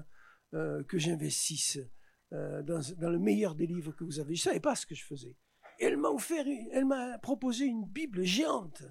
que 0.52 0.96
j'investisse 0.96 1.78
dans, 2.32 2.80
dans, 2.98 3.10
le 3.10 3.18
meilleur 3.18 3.54
des 3.54 3.66
livres 3.66 3.92
que 3.92 4.04
vous 4.04 4.18
avez. 4.18 4.34
Je 4.34 4.40
ne 4.40 4.50
savais 4.50 4.60
pas 4.60 4.74
ce 4.74 4.86
que 4.86 4.94
je 4.94 5.04
faisais. 5.04 5.36
Elle 5.78 5.96
m'a 5.96 6.08
offert, 6.08 6.44
elle 6.72 6.84
m'a 6.84 7.18
proposé 7.18 7.66
une 7.66 7.84
Bible 7.86 8.24
géante 8.24 8.82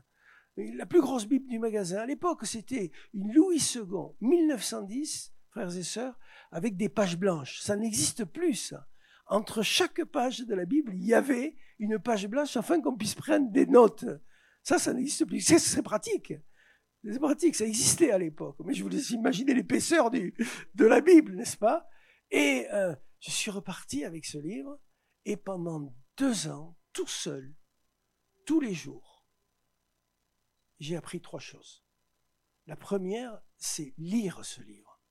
la 0.58 0.86
plus 0.86 1.02
grosse 1.02 1.28
Bible 1.28 1.48
du 1.48 1.60
magasin. 1.60 2.00
À 2.00 2.06
l'époque, 2.06 2.46
c'était 2.46 2.92
une 3.14 3.34
Louis 3.34 3.62
II, 3.76 3.82
1910, 4.22 5.34
frères 5.50 5.76
et 5.76 5.84
sœurs, 5.84 6.18
avec 6.52 6.78
des 6.78 6.90
pages 6.90 7.18
blanches. 7.18 7.60
Ça 7.60 7.76
n'existe 7.76 8.26
plus, 8.26 8.56
ça. 8.56 8.88
Entre 9.28 9.64
chaque 9.64 10.04
page 10.06 10.42
de 10.42 10.54
la 10.54 10.66
Bible, 10.66 10.94
il 10.94 11.06
y 11.06 11.14
avait 11.14 11.56
une 11.80 12.00
page 12.00 12.28
blanche 12.28 12.56
afin 12.58 12.80
qu'on 12.80 12.96
puisse 12.96 13.16
prendre 13.16 13.52
des 13.52 13.66
notes. 13.66 14.06
Ça, 14.64 14.78
ça 14.78 14.94
n'existe 14.94 15.26
plus. 15.26 15.42
C'est 15.42 15.82
pratique. 15.82 16.34
C'est 17.04 17.20
pratique, 17.20 17.56
ça 17.56 17.66
existait 17.66 18.12
à 18.12 18.18
l'époque. 18.18 18.56
Mais 18.66 18.74
je 18.74 18.84
vous 18.84 18.90
laisse 18.90 19.12
imaginer 19.12 19.54
l'épaisseur 19.54 20.10
de 20.10 20.86
la 20.86 21.02
Bible, 21.02 21.36
n'est-ce 21.36 21.58
pas? 21.58 21.88
Et 22.32 22.66
euh, 22.74 22.96
je 23.26 23.32
suis 23.32 23.52
reparti 23.52 24.06
avec 24.06 24.26
ce 24.26 24.38
livre, 24.38 24.80
et 25.26 25.36
pendant 25.36 25.96
deux 26.18 26.48
ans, 26.48 26.78
tout 26.94 27.08
seul, 27.08 27.56
tous 28.46 28.60
les 28.60 28.76
jours, 28.76 29.26
j'ai 30.80 30.96
appris 30.96 31.22
trois 31.22 31.40
choses. 31.40 31.84
La 32.68 32.76
première, 32.76 33.42
c'est 33.58 33.94
lire 33.98 34.46
ce 34.46 34.62
livre. 34.62 35.02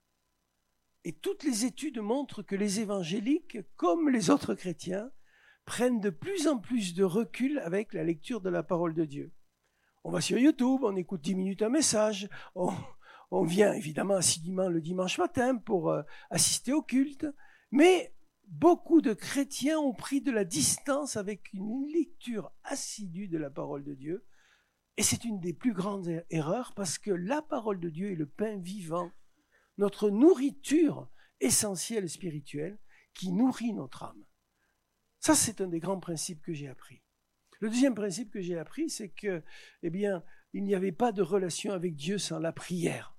Et 1.03 1.11
toutes 1.11 1.43
les 1.43 1.65
études 1.65 1.99
montrent 1.99 2.41
que 2.41 2.55
les 2.55 2.79
évangéliques, 2.79 3.57
comme 3.75 4.09
les 4.09 4.29
autres 4.29 4.55
chrétiens, 4.55 5.11
prennent 5.65 5.99
de 5.99 6.09
plus 6.09 6.47
en 6.47 6.57
plus 6.57 6.93
de 6.93 7.03
recul 7.03 7.59
avec 7.59 7.93
la 7.93 8.03
lecture 8.03 8.39
de 8.39 8.49
la 8.49 8.63
parole 8.63 8.93
de 8.93 9.05
Dieu. 9.05 9.33
On 10.03 10.11
va 10.11 10.21
sur 10.21 10.37
YouTube, 10.37 10.81
on 10.83 10.95
écoute 10.95 11.21
dix 11.21 11.35
minutes 11.35 11.63
un 11.63 11.69
message, 11.69 12.29
on, 12.55 12.71
vient 13.43 13.73
évidemment 13.73 14.15
assidûment 14.15 14.69
le 14.69 14.79
dimanche 14.79 15.17
matin 15.17 15.57
pour 15.57 15.89
euh, 15.89 16.03
assister 16.29 16.71
au 16.71 16.81
culte, 16.81 17.25
mais 17.71 18.13
beaucoup 18.47 19.01
de 19.01 19.13
chrétiens 19.13 19.79
ont 19.79 19.93
pris 19.93 20.21
de 20.21 20.31
la 20.31 20.45
distance 20.45 21.17
avec 21.17 21.51
une 21.53 21.87
lecture 21.87 22.51
assidue 22.63 23.27
de 23.27 23.37
la 23.37 23.49
parole 23.49 23.83
de 23.83 23.93
Dieu, 23.93 24.25
et 24.97 25.03
c'est 25.03 25.25
une 25.25 25.39
des 25.39 25.53
plus 25.53 25.73
grandes 25.73 26.07
er-, 26.07 26.25
erreurs 26.29 26.73
parce 26.73 26.97
que 26.97 27.11
la 27.11 27.41
parole 27.41 27.79
de 27.79 27.89
Dieu 27.89 28.11
est 28.11 28.15
le 28.15 28.27
pain 28.27 28.57
vivant 28.57 29.11
notre 29.77 30.09
nourriture 30.09 31.09
essentielle 31.41 32.09
spirituelle 32.09 32.79
qui 33.13 33.31
nourrit 33.31 33.73
notre 33.73 34.03
âme. 34.03 34.25
Ça, 35.19 35.35
c'est 35.35 35.59
un 35.59 35.67
des 35.67 35.79
grands 35.79 35.99
principes 35.99 36.41
que 36.41 36.53
j'ai 36.53 36.67
appris. 36.67 37.01
Le 37.59 37.69
deuxième 37.69 37.95
principe 37.95 38.31
que 38.31 38.41
j'ai 38.41 38.57
appris, 38.57 38.89
c'est 38.89 39.09
que, 39.09 39.43
eh 39.81 39.89
bien, 39.89 40.23
il 40.53 40.63
n'y 40.63 40.75
avait 40.75 40.91
pas 40.91 41.11
de 41.11 41.21
relation 41.21 41.73
avec 41.73 41.95
Dieu 41.95 42.17
sans 42.17 42.39
la 42.39 42.51
prière. 42.51 43.17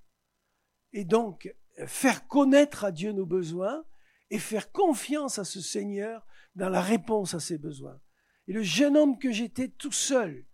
Et 0.93 1.05
donc, 1.05 1.53
faire 1.85 2.27
connaître 2.27 2.85
à 2.85 2.91
Dieu 2.91 3.11
nos 3.11 3.25
besoins 3.25 3.83
et 4.29 4.39
faire 4.39 4.71
confiance 4.71 5.39
à 5.39 5.45
ce 5.45 5.61
Seigneur 5.61 6.25
dans 6.55 6.69
la 6.69 6.81
réponse 6.81 7.33
à 7.33 7.39
ses 7.39 7.57
besoins. 7.57 7.99
Et 8.47 8.53
le 8.53 8.63
jeune 8.63 8.97
homme 8.97 9.17
que 9.17 9.31
j'étais 9.31 9.69
tout 9.69 9.91
seul, 9.91 10.45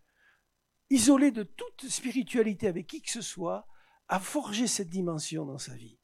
isolé 0.89 1.31
de 1.31 1.43
toute 1.43 1.87
spiritualité 1.89 2.67
avec 2.67 2.87
qui 2.87 3.01
que 3.01 3.11
ce 3.11 3.21
soit, 3.21 3.67
a 4.07 4.19
forgé 4.19 4.67
cette 4.67 4.89
dimension 4.89 5.45
dans 5.45 5.57
sa 5.57 5.75
vie. 5.75 5.99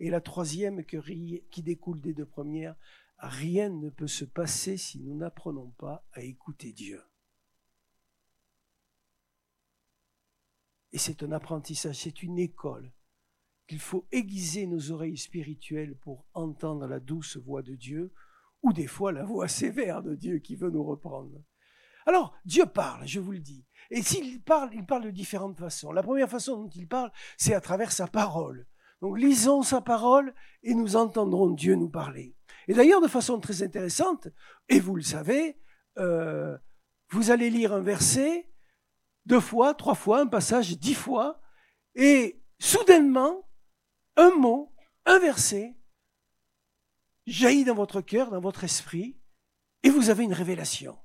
Et 0.00 0.10
la 0.10 0.20
troisième 0.20 0.84
qui 0.84 1.62
découle 1.62 2.00
des 2.00 2.12
deux 2.12 2.26
premières, 2.26 2.76
rien 3.18 3.68
ne 3.68 3.90
peut 3.90 4.08
se 4.08 4.24
passer 4.24 4.76
si 4.76 5.00
nous 5.00 5.16
n'apprenons 5.16 5.70
pas 5.78 6.06
à 6.12 6.22
écouter 6.22 6.72
Dieu. 6.72 7.02
Et 10.92 10.98
c'est 10.98 11.22
un 11.22 11.32
apprentissage, 11.32 11.96
c'est 11.96 12.22
une 12.22 12.38
école 12.38 12.92
qu'il 13.66 13.80
faut 13.80 14.06
aiguiser 14.12 14.66
nos 14.66 14.90
oreilles 14.90 15.16
spirituelles 15.16 15.96
pour 15.96 16.26
entendre 16.34 16.86
la 16.86 17.00
douce 17.00 17.36
voix 17.36 17.62
de 17.62 17.74
Dieu, 17.74 18.12
ou 18.62 18.72
des 18.72 18.86
fois 18.86 19.12
la 19.12 19.24
voix 19.24 19.48
sévère 19.48 20.02
de 20.02 20.14
Dieu 20.14 20.38
qui 20.38 20.56
veut 20.56 20.70
nous 20.70 20.84
reprendre. 20.84 21.42
Alors, 22.06 22.34
Dieu 22.44 22.66
parle, 22.66 23.06
je 23.06 23.20
vous 23.20 23.32
le 23.32 23.38
dis. 23.38 23.64
Et 23.90 24.02
s'il 24.02 24.42
parle, 24.42 24.70
il 24.74 24.84
parle 24.84 25.04
de 25.04 25.10
différentes 25.10 25.58
façons. 25.58 25.92
La 25.92 26.02
première 26.02 26.28
façon 26.28 26.62
dont 26.62 26.70
il 26.70 26.88
parle, 26.88 27.10
c'est 27.36 27.54
à 27.54 27.60
travers 27.60 27.92
sa 27.92 28.06
parole. 28.06 28.66
Donc 29.00 29.18
lisons 29.18 29.62
sa 29.62 29.80
parole 29.80 30.34
et 30.62 30.74
nous 30.74 30.96
entendrons 30.96 31.50
Dieu 31.50 31.74
nous 31.74 31.90
parler. 31.90 32.34
Et 32.68 32.74
d'ailleurs, 32.74 33.02
de 33.02 33.08
façon 33.08 33.38
très 33.40 33.62
intéressante, 33.62 34.28
et 34.68 34.80
vous 34.80 34.96
le 34.96 35.02
savez, 35.02 35.58
euh, 35.98 36.56
vous 37.10 37.30
allez 37.30 37.50
lire 37.50 37.72
un 37.72 37.82
verset 37.82 38.50
deux 39.26 39.40
fois, 39.40 39.74
trois 39.74 39.94
fois, 39.94 40.20
un 40.20 40.26
passage 40.26 40.78
dix 40.78 40.94
fois, 40.94 41.40
et 41.94 42.42
soudainement, 42.58 43.46
un 44.16 44.30
mot, 44.30 44.72
un 45.06 45.18
verset 45.18 45.74
jaillit 47.26 47.64
dans 47.64 47.74
votre 47.74 48.00
cœur, 48.00 48.30
dans 48.30 48.40
votre 48.40 48.64
esprit, 48.64 49.18
et 49.82 49.90
vous 49.90 50.10
avez 50.10 50.24
une 50.24 50.32
révélation 50.32 50.96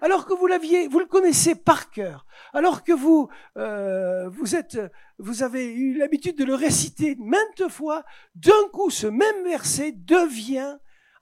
alors 0.00 0.26
que 0.26 0.32
vous 0.32 0.46
l'aviez, 0.46 0.88
vous 0.88 0.98
le 0.98 1.06
connaissez 1.06 1.54
par 1.54 1.90
cœur, 1.90 2.26
alors 2.52 2.84
que 2.84 2.92
vous, 2.92 3.28
euh, 3.56 4.28
vous 4.30 4.56
êtes, 4.56 4.78
vous 5.18 5.42
avez 5.42 5.72
eu 5.72 5.98
l'habitude 5.98 6.36
de 6.36 6.44
le 6.44 6.54
réciter 6.54 7.16
maintes 7.16 7.70
fois, 7.70 8.04
d'un 8.34 8.68
coup, 8.72 8.90
ce 8.90 9.06
même 9.06 9.44
verset 9.44 9.92
devient 9.92 10.78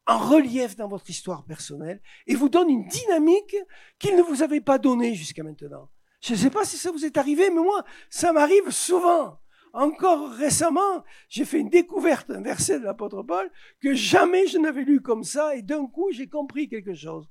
en 0.07 0.19
relief 0.19 0.77
dans 0.77 0.89
votre 0.89 1.11
histoire 1.11 1.45
personnelle 1.45 2.01
et 2.27 2.35
vous 2.35 2.49
donne 2.49 2.71
une 2.71 2.87
dynamique 2.87 3.57
qu'il 3.99 4.17
ne 4.17 4.23
vous 4.23 4.43
avait 4.43 4.61
pas 4.61 4.79
donnée 4.79 5.15
jusqu'à 5.15 5.43
maintenant. 5.43 5.91
Je 6.21 6.33
ne 6.33 6.39
sais 6.39 6.51
pas 6.51 6.65
si 6.65 6.79
ça 6.79 6.91
vous 6.91 7.05
est 7.05 7.19
arrivé, 7.19 7.51
mais 7.51 7.61
moi, 7.61 7.85
ça 8.09 8.33
m'arrive 8.33 8.71
souvent. 8.71 9.39
Encore 9.73 10.31
récemment, 10.31 11.05
j'ai 11.29 11.45
fait 11.45 11.61
une 11.61 11.71
découverte 11.71 12.29
d'un 12.29 12.43
verset 12.43 12.81
de 12.81 12.85
l'apôtre 12.85 13.23
Paul 13.23 13.51
que 13.81 13.95
jamais 13.95 14.47
je 14.47 14.59
n'avais 14.59 14.85
lu 14.85 15.01
comme 15.01 15.25
ça 15.25 15.55
et 15.55 15.63
d'un 15.63 15.87
coup, 15.87 16.11
j'ai 16.13 16.29
compris 16.29 16.69
quelque 16.69 16.95
chose 16.95 17.29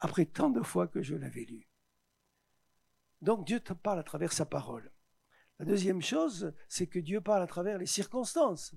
après 0.00 0.26
tant 0.26 0.50
de 0.50 0.62
fois 0.62 0.86
que 0.86 1.02
je 1.02 1.14
l'avais 1.14 1.44
lu. 1.44 1.68
Donc 3.20 3.44
Dieu 3.46 3.60
te 3.60 3.72
parle 3.72 3.98
à 3.98 4.04
travers 4.04 4.32
sa 4.32 4.46
parole. 4.46 4.92
La 5.58 5.66
deuxième 5.66 6.02
chose, 6.02 6.54
c'est 6.68 6.86
que 6.86 7.00
Dieu 7.00 7.20
parle 7.20 7.42
à 7.42 7.48
travers 7.48 7.78
les 7.78 7.86
circonstances. 7.86 8.74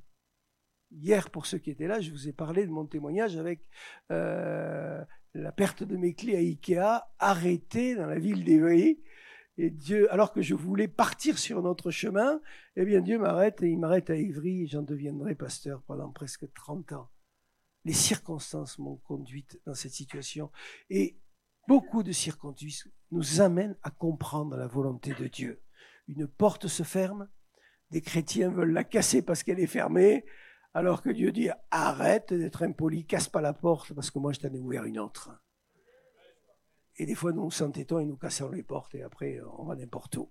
Hier, 0.91 1.29
pour 1.29 1.45
ceux 1.45 1.59
qui 1.59 1.69
étaient 1.69 1.87
là, 1.87 2.01
je 2.01 2.11
vous 2.11 2.27
ai 2.27 2.33
parlé 2.33 2.65
de 2.65 2.71
mon 2.71 2.85
témoignage 2.85 3.37
avec 3.37 3.65
euh, 4.11 5.03
la 5.33 5.51
perte 5.51 5.83
de 5.83 5.95
mes 5.95 6.13
clés 6.13 6.35
à 6.35 6.39
Ikea, 6.39 7.03
arrêtée 7.19 7.95
dans 7.95 8.07
la 8.07 8.19
ville 8.19 8.43
d'Evry. 8.43 9.01
Et 9.61 9.69
Dieu, 9.69 10.11
alors 10.11 10.33
que 10.33 10.41
je 10.41 10.55
voulais 10.55 10.87
partir 10.87 11.37
sur 11.37 11.61
notre 11.61 11.91
chemin, 11.91 12.41
eh 12.75 12.83
bien 12.83 12.99
Dieu 12.99 13.19
m'arrête 13.19 13.61
et 13.61 13.69
il 13.69 13.77
m'arrête 13.77 14.09
à 14.09 14.15
Ivry 14.15 14.63
et 14.63 14.67
j'en 14.67 14.81
deviendrai 14.81 15.35
pasteur 15.35 15.83
pendant 15.83 16.09
presque 16.09 16.51
30 16.51 16.93
ans 16.93 17.11
les 17.85 17.93
circonstances 17.93 18.79
m'ont 18.79 18.97
conduite 18.97 19.59
dans 19.65 19.73
cette 19.73 19.93
situation. 19.93 20.51
Et 20.89 21.19
beaucoup 21.67 22.03
de 22.03 22.11
circonstances 22.11 22.87
nous 23.11 23.41
amènent 23.41 23.77
à 23.83 23.91
comprendre 23.91 24.55
la 24.55 24.67
volonté 24.67 25.13
de 25.13 25.27
Dieu. 25.27 25.61
Une 26.07 26.27
porte 26.27 26.67
se 26.67 26.83
ferme, 26.83 27.29
des 27.91 28.01
chrétiens 28.01 28.49
veulent 28.49 28.73
la 28.73 28.83
casser 28.83 29.21
parce 29.21 29.43
qu'elle 29.43 29.59
est 29.59 29.67
fermée, 29.67 30.25
alors 30.73 31.01
que 31.01 31.09
Dieu 31.09 31.31
dit 31.31 31.49
arrête 31.69 32.33
d'être 32.33 32.63
impoli, 32.63 33.05
casse 33.05 33.29
pas 33.29 33.41
la 33.41 33.53
porte 33.53 33.93
parce 33.93 34.09
que 34.09 34.19
moi 34.19 34.31
je 34.31 34.39
t'en 34.39 34.53
ai 34.53 34.59
ouvert 34.59 34.85
une 34.85 34.99
autre. 34.99 35.31
Et 37.01 37.05
des 37.07 37.15
fois 37.15 37.31
nous 37.31 37.45
nous 37.45 37.49
s'entêtons 37.49 37.97
et 37.97 38.05
nous 38.05 38.15
cassons 38.15 38.51
les 38.51 38.61
portes 38.61 38.93
et 38.93 39.01
après 39.01 39.39
on 39.57 39.65
va 39.65 39.75
n'importe 39.75 40.17
où. 40.17 40.29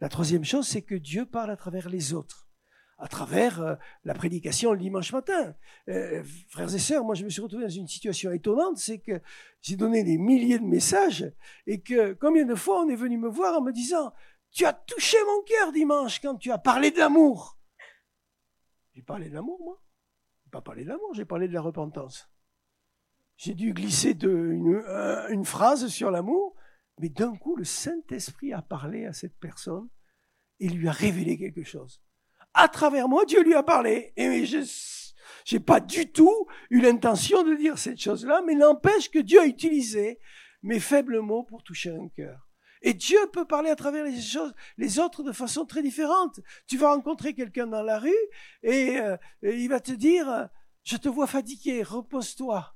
La 0.00 0.08
troisième 0.08 0.42
chose, 0.42 0.66
c'est 0.66 0.80
que 0.80 0.94
Dieu 0.94 1.26
parle 1.26 1.50
à 1.50 1.58
travers 1.58 1.90
les 1.90 2.14
autres, 2.14 2.48
à 2.96 3.06
travers 3.06 3.60
euh, 3.60 3.74
la 4.02 4.14
prédication 4.14 4.72
le 4.72 4.78
dimanche 4.78 5.12
matin. 5.12 5.54
Euh, 5.90 6.24
frères 6.48 6.74
et 6.74 6.78
sœurs, 6.78 7.04
moi 7.04 7.14
je 7.14 7.26
me 7.26 7.28
suis 7.28 7.42
retrouvé 7.42 7.64
dans 7.64 7.68
une 7.68 7.86
situation 7.86 8.32
étonnante, 8.32 8.78
c'est 8.78 8.98
que 8.98 9.20
j'ai 9.60 9.76
donné 9.76 10.04
des 10.04 10.16
milliers 10.16 10.58
de 10.58 10.64
messages 10.64 11.30
et 11.66 11.82
que 11.82 12.14
combien 12.14 12.46
de 12.46 12.54
fois 12.54 12.80
on 12.80 12.88
est 12.88 12.96
venu 12.96 13.18
me 13.18 13.28
voir 13.28 13.58
en 13.58 13.60
me 13.60 13.70
disant 13.70 14.14
tu 14.52 14.64
as 14.64 14.72
touché 14.72 15.18
mon 15.26 15.42
cœur 15.42 15.70
dimanche 15.70 16.18
quand 16.18 16.36
tu 16.36 16.50
as 16.50 16.56
parlé 16.56 16.92
de 16.92 16.98
l'amour. 16.98 17.58
J'ai 18.94 19.02
parlé 19.02 19.28
de 19.28 19.34
l'amour, 19.34 19.60
moi. 19.62 19.82
J'ai 20.44 20.50
pas 20.50 20.62
parlé 20.62 20.84
de 20.84 20.88
l'amour, 20.88 21.12
j'ai 21.12 21.26
parlé 21.26 21.46
de 21.46 21.52
la 21.52 21.60
repentance. 21.60 22.33
J'ai 23.36 23.54
dû 23.54 23.72
glisser 23.72 24.14
de, 24.14 24.28
une, 24.28 24.82
euh, 24.86 25.28
une 25.28 25.44
phrase 25.44 25.88
sur 25.88 26.10
l'amour, 26.10 26.54
mais 27.00 27.08
d'un 27.08 27.34
coup, 27.34 27.56
le 27.56 27.64
Saint-Esprit 27.64 28.52
a 28.52 28.62
parlé 28.62 29.06
à 29.06 29.12
cette 29.12 29.38
personne 29.38 29.88
et 30.60 30.68
lui 30.68 30.88
a 30.88 30.92
révélé 30.92 31.36
quelque 31.36 31.64
chose. 31.64 32.00
À 32.54 32.68
travers 32.68 33.08
moi, 33.08 33.24
Dieu 33.24 33.42
lui 33.42 33.54
a 33.54 33.64
parlé. 33.64 34.12
Et 34.16 34.46
je 34.46 34.58
n'ai 35.52 35.60
pas 35.60 35.80
du 35.80 36.10
tout 36.12 36.46
eu 36.70 36.80
l'intention 36.80 37.42
de 37.42 37.54
dire 37.54 37.78
cette 37.78 38.00
chose-là, 38.00 38.42
mais 38.46 38.54
n'empêche 38.54 39.10
que 39.10 39.18
Dieu 39.18 39.40
a 39.40 39.46
utilisé 39.46 40.20
mes 40.62 40.80
faibles 40.80 41.20
mots 41.20 41.42
pour 41.42 41.62
toucher 41.62 41.90
un 41.90 42.08
cœur. 42.08 42.48
Et 42.82 42.94
Dieu 42.94 43.18
peut 43.32 43.46
parler 43.46 43.70
à 43.70 43.76
travers 43.76 44.04
les 44.04 44.20
choses, 44.20 44.52
les 44.76 44.98
autres 44.98 45.22
de 45.22 45.32
façon 45.32 45.64
très 45.64 45.82
différente. 45.82 46.38
Tu 46.66 46.76
vas 46.76 46.92
rencontrer 46.94 47.34
quelqu'un 47.34 47.66
dans 47.66 47.82
la 47.82 47.98
rue 47.98 48.12
et, 48.62 48.98
euh, 48.98 49.16
il 49.42 49.68
va 49.68 49.80
te 49.80 49.92
dire, 49.92 50.48
je 50.82 50.96
te 50.96 51.08
vois 51.08 51.26
fatigué, 51.26 51.82
repose-toi. 51.82 52.73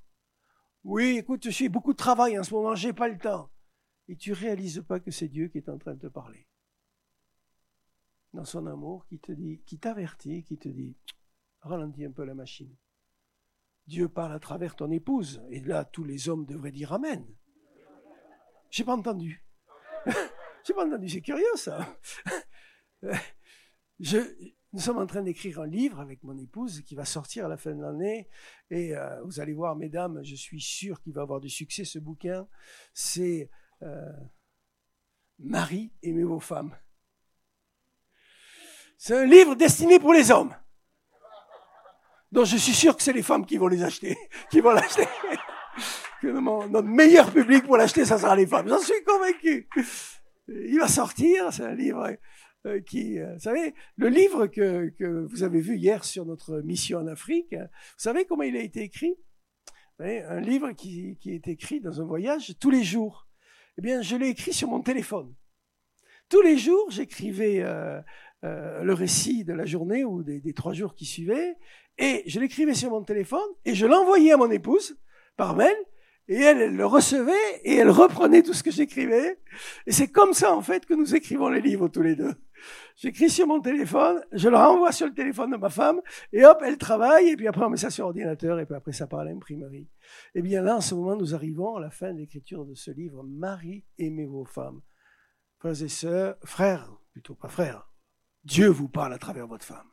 Oui, 0.85 1.19
écoute, 1.19 1.45
je 1.45 1.51
fais 1.51 1.69
beaucoup 1.69 1.93
de 1.93 1.99
travail 1.99 2.39
en 2.39 2.43
ce 2.43 2.55
moment, 2.55 2.75
j'ai 2.75 2.93
pas 2.93 3.09
le 3.09 3.19
temps. 3.19 3.51
Et 4.09 4.17
tu 4.17 4.33
réalises 4.33 4.83
pas 4.87 5.01
que 5.01 5.11
c'est 5.11 5.29
Dieu 5.29 5.49
qui 5.49 5.59
est 5.59 5.69
en 5.69 5.79
train 5.79 5.95
de 5.95 6.01
te 6.01 6.07
parler. 6.07 6.47
Dans 8.33 8.45
son 8.45 8.67
amour, 8.67 9.07
qui 9.07 9.19
te 9.19 9.33
dit, 9.33 9.63
qui 9.67 9.79
t'avertit, 9.79 10.45
qui 10.45 10.59
te 10.59 10.69
dit, 10.69 10.97
ralentis 11.61 12.05
un 12.05 12.13
peu 12.13 12.25
la 12.25 12.35
machine. 12.35 12.75
Dieu 13.87 14.09
parle 14.09 14.33
à 14.33 14.39
travers 14.39 14.77
ton 14.77 14.91
épouse. 14.91 15.43
Et 15.51 15.61
là, 15.61 15.85
tous 15.85 16.05
les 16.05 16.29
hommes 16.29 16.45
devraient 16.45 16.73
dire 16.73 16.93
Amen. 16.93 17.27
J'ai 18.71 18.85
pas 18.85 18.95
entendu. 18.95 19.45
J'ai 20.65 20.75
pas 20.75 20.87
entendu, 20.87 21.09
c'est 21.09 21.23
curieux 21.23 21.57
ça. 21.57 21.99
Je, 24.01 24.19
nous 24.73 24.81
sommes 24.81 24.99
en 24.99 25.07
train 25.07 25.23
d'écrire 25.23 25.61
un 25.61 25.67
livre 25.67 25.99
avec 25.99 26.23
mon 26.23 26.37
épouse 26.37 26.83
qui 26.83 26.95
va 26.95 27.07
sortir 27.07 27.47
à 27.47 27.49
la 27.49 27.57
fin 27.57 27.75
de 27.75 27.81
l'année. 27.81 28.29
Et 28.71 28.95
euh, 28.95 29.23
vous 29.25 29.41
allez 29.41 29.55
voir, 29.55 29.77
mesdames, 29.77 30.21
je 30.23 30.35
suis 30.35 30.61
sûr 30.61 31.01
qu'il 31.01 31.15
va 31.15 31.23
avoir 31.23 31.41
du 31.41 31.49
succès 31.49 31.85
ce 31.85 31.99
bouquin. 31.99 32.47
C'est 32.93 33.51
euh, 33.83 34.13
Marie, 35.39 35.93
aimez 36.03 36.25
vos 36.25 36.41
femmes. 36.41 36.77
C'est 38.99 39.17
un 39.17 39.25
livre 39.25 39.55
destiné 39.55 39.99
pour 39.99 40.13
les 40.13 40.31
hommes. 40.31 40.55
Donc 42.31 42.45
je 42.45 42.59
suis 42.59 42.75
sûr 42.75 42.95
que 42.95 43.03
c'est 43.03 43.15
les 43.15 43.23
femmes 43.23 43.47
qui 43.47 43.57
vont 43.57 43.69
les 43.69 43.83
acheter, 43.83 44.19
qui 44.51 44.61
vont 44.61 44.73
l'acheter 44.73 45.07
notre 46.23 46.83
meilleur 46.83 47.33
public 47.33 47.65
pour 47.65 47.77
l'acheter, 47.77 48.05
ça 48.05 48.19
sera 48.19 48.35
les 48.35 48.47
femmes. 48.47 48.69
J'en 48.69 48.81
suis 48.81 49.03
convaincu. 49.05 49.69
Il 50.49 50.79
va 50.79 50.89
sortir, 50.89 51.53
c'est 51.53 51.65
un 51.65 51.75
livre 51.75 52.17
qui, 52.77 53.19
euh, 53.19 53.35
vous 53.35 53.41
savez, 53.41 53.75
le 53.97 54.09
livre 54.09 54.47
que, 54.47 54.89
que 54.91 55.27
vous 55.27 55.43
avez 55.43 55.61
vu 55.61 55.77
hier 55.77 56.05
sur 56.05 56.25
notre 56.27 56.61
mission 56.61 56.99
en 56.99 57.07
Afrique, 57.07 57.55
vous 57.55 57.99
savez 57.99 58.25
comment 58.27 58.43
il 58.43 58.57
a 58.57 58.63
été 58.63 58.83
écrit? 58.83 59.15
Un 60.01 60.41
livre 60.41 60.73
qui, 60.73 61.17
qui 61.19 61.33
est 61.33 61.49
écrit 61.49 61.81
dans 61.81 62.01
un 62.01 62.05
voyage 62.05 62.55
tous 62.61 62.71
les 62.71 62.85
jours. 62.85 63.27
Eh 63.79 63.83
bien, 63.83 64.01
je 64.01 64.15
l'ai 64.15 64.29
écrit 64.29 64.53
sur 64.53 64.69
mon 64.69 64.81
téléphone. 64.81 65.35
Tous 66.29 66.43
les 66.43 66.57
jours, 66.59 66.91
j'écrivais 66.91 67.63
euh, 67.63 68.01
euh, 68.45 68.85
le 68.85 68.93
récit 68.93 69.45
de 69.45 69.55
la 69.55 69.65
journée 69.65 70.05
ou 70.05 70.23
des 70.23 70.53
trois 70.53 70.73
jours 70.73 70.95
qui 70.95 71.05
suivaient, 71.05 71.57
et 71.97 72.23
je 72.27 72.39
l'écrivais 72.39 72.75
sur 72.75 72.91
mon 72.91 73.03
téléphone, 73.03 73.49
et 73.65 73.75
je 73.75 73.87
l'envoyais 73.87 74.33
à 74.33 74.37
mon 74.37 74.51
épouse 74.51 74.97
par 75.37 75.57
mail, 75.57 75.75
et 76.29 76.37
elle, 76.37 76.61
elle 76.61 76.77
le 76.77 76.87
recevait 76.87 77.33
et 77.65 77.77
elle 77.77 77.91
reprenait 77.91 78.43
tout 78.43 78.53
ce 78.53 78.63
que 78.63 78.71
j'écrivais. 78.71 79.39
Et 79.87 79.93
c'est 79.93 80.09
comme 80.09 80.35
ça, 80.35 80.55
en 80.55 80.61
fait, 80.61 80.85
que 80.85 80.93
nous 80.95 81.15
écrivons 81.15 81.49
les 81.49 81.63
livres 81.63 81.89
tous 81.89 82.03
les 82.03 82.17
deux. 82.17 82.35
J'écris 82.97 83.31
sur 83.31 83.47
mon 83.47 83.61
téléphone, 83.61 84.21
je 84.33 84.49
le 84.49 84.57
renvoie 84.57 84.93
sur 84.93 85.07
le 85.07 85.15
téléphone 85.15 85.53
de 85.53 85.57
ma 85.57 85.71
femme, 85.71 86.01
et 86.33 86.45
hop, 86.45 86.61
elle 86.65 86.77
travaille, 86.77 87.29
et 87.29 87.37
puis 87.37 87.47
après 87.47 87.65
on 87.65 87.71
met 87.71 87.77
ça 87.77 87.91
sur 87.91 88.07
ordinateur, 88.07 88.59
et 88.59 88.67
puis 88.67 88.75
après 88.75 88.91
ça 88.93 89.07
part 89.07 89.21
à 89.21 89.25
l'imprimerie. 89.25 89.89
Et 90.35 90.41
eh 90.41 90.43
bien 90.43 90.63
là, 90.63 90.75
en 90.77 90.81
ce 90.81 90.97
moment, 90.97 91.15
nous 91.15 91.37
arrivons 91.37 91.77
à 91.77 91.81
la 91.81 91.91
fin 91.91 92.13
de 92.13 92.19
l'écriture 92.19 92.67
de 92.67 92.75
ce 92.75 92.91
livre, 92.91 93.23
Marie, 93.23 93.85
aimez 93.99 94.27
vos 94.27 94.45
femmes. 94.45 94.83
Frères 95.59 95.81
et 95.83 95.89
sœurs, 95.89 96.37
frères, 96.45 96.93
plutôt 97.13 97.37
pas 97.37 97.49
frères, 97.49 97.89
Dieu 98.45 98.69
vous 98.69 98.89
parle 98.89 99.15
à 99.15 99.19
travers 99.19 99.47
votre 99.47 99.65
femme. 99.65 99.91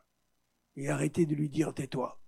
Et 0.76 0.90
arrêtez 0.90 1.28
de 1.28 1.36
lui 1.36 1.50
dire 1.50 1.72
tais-toi. 1.74 2.20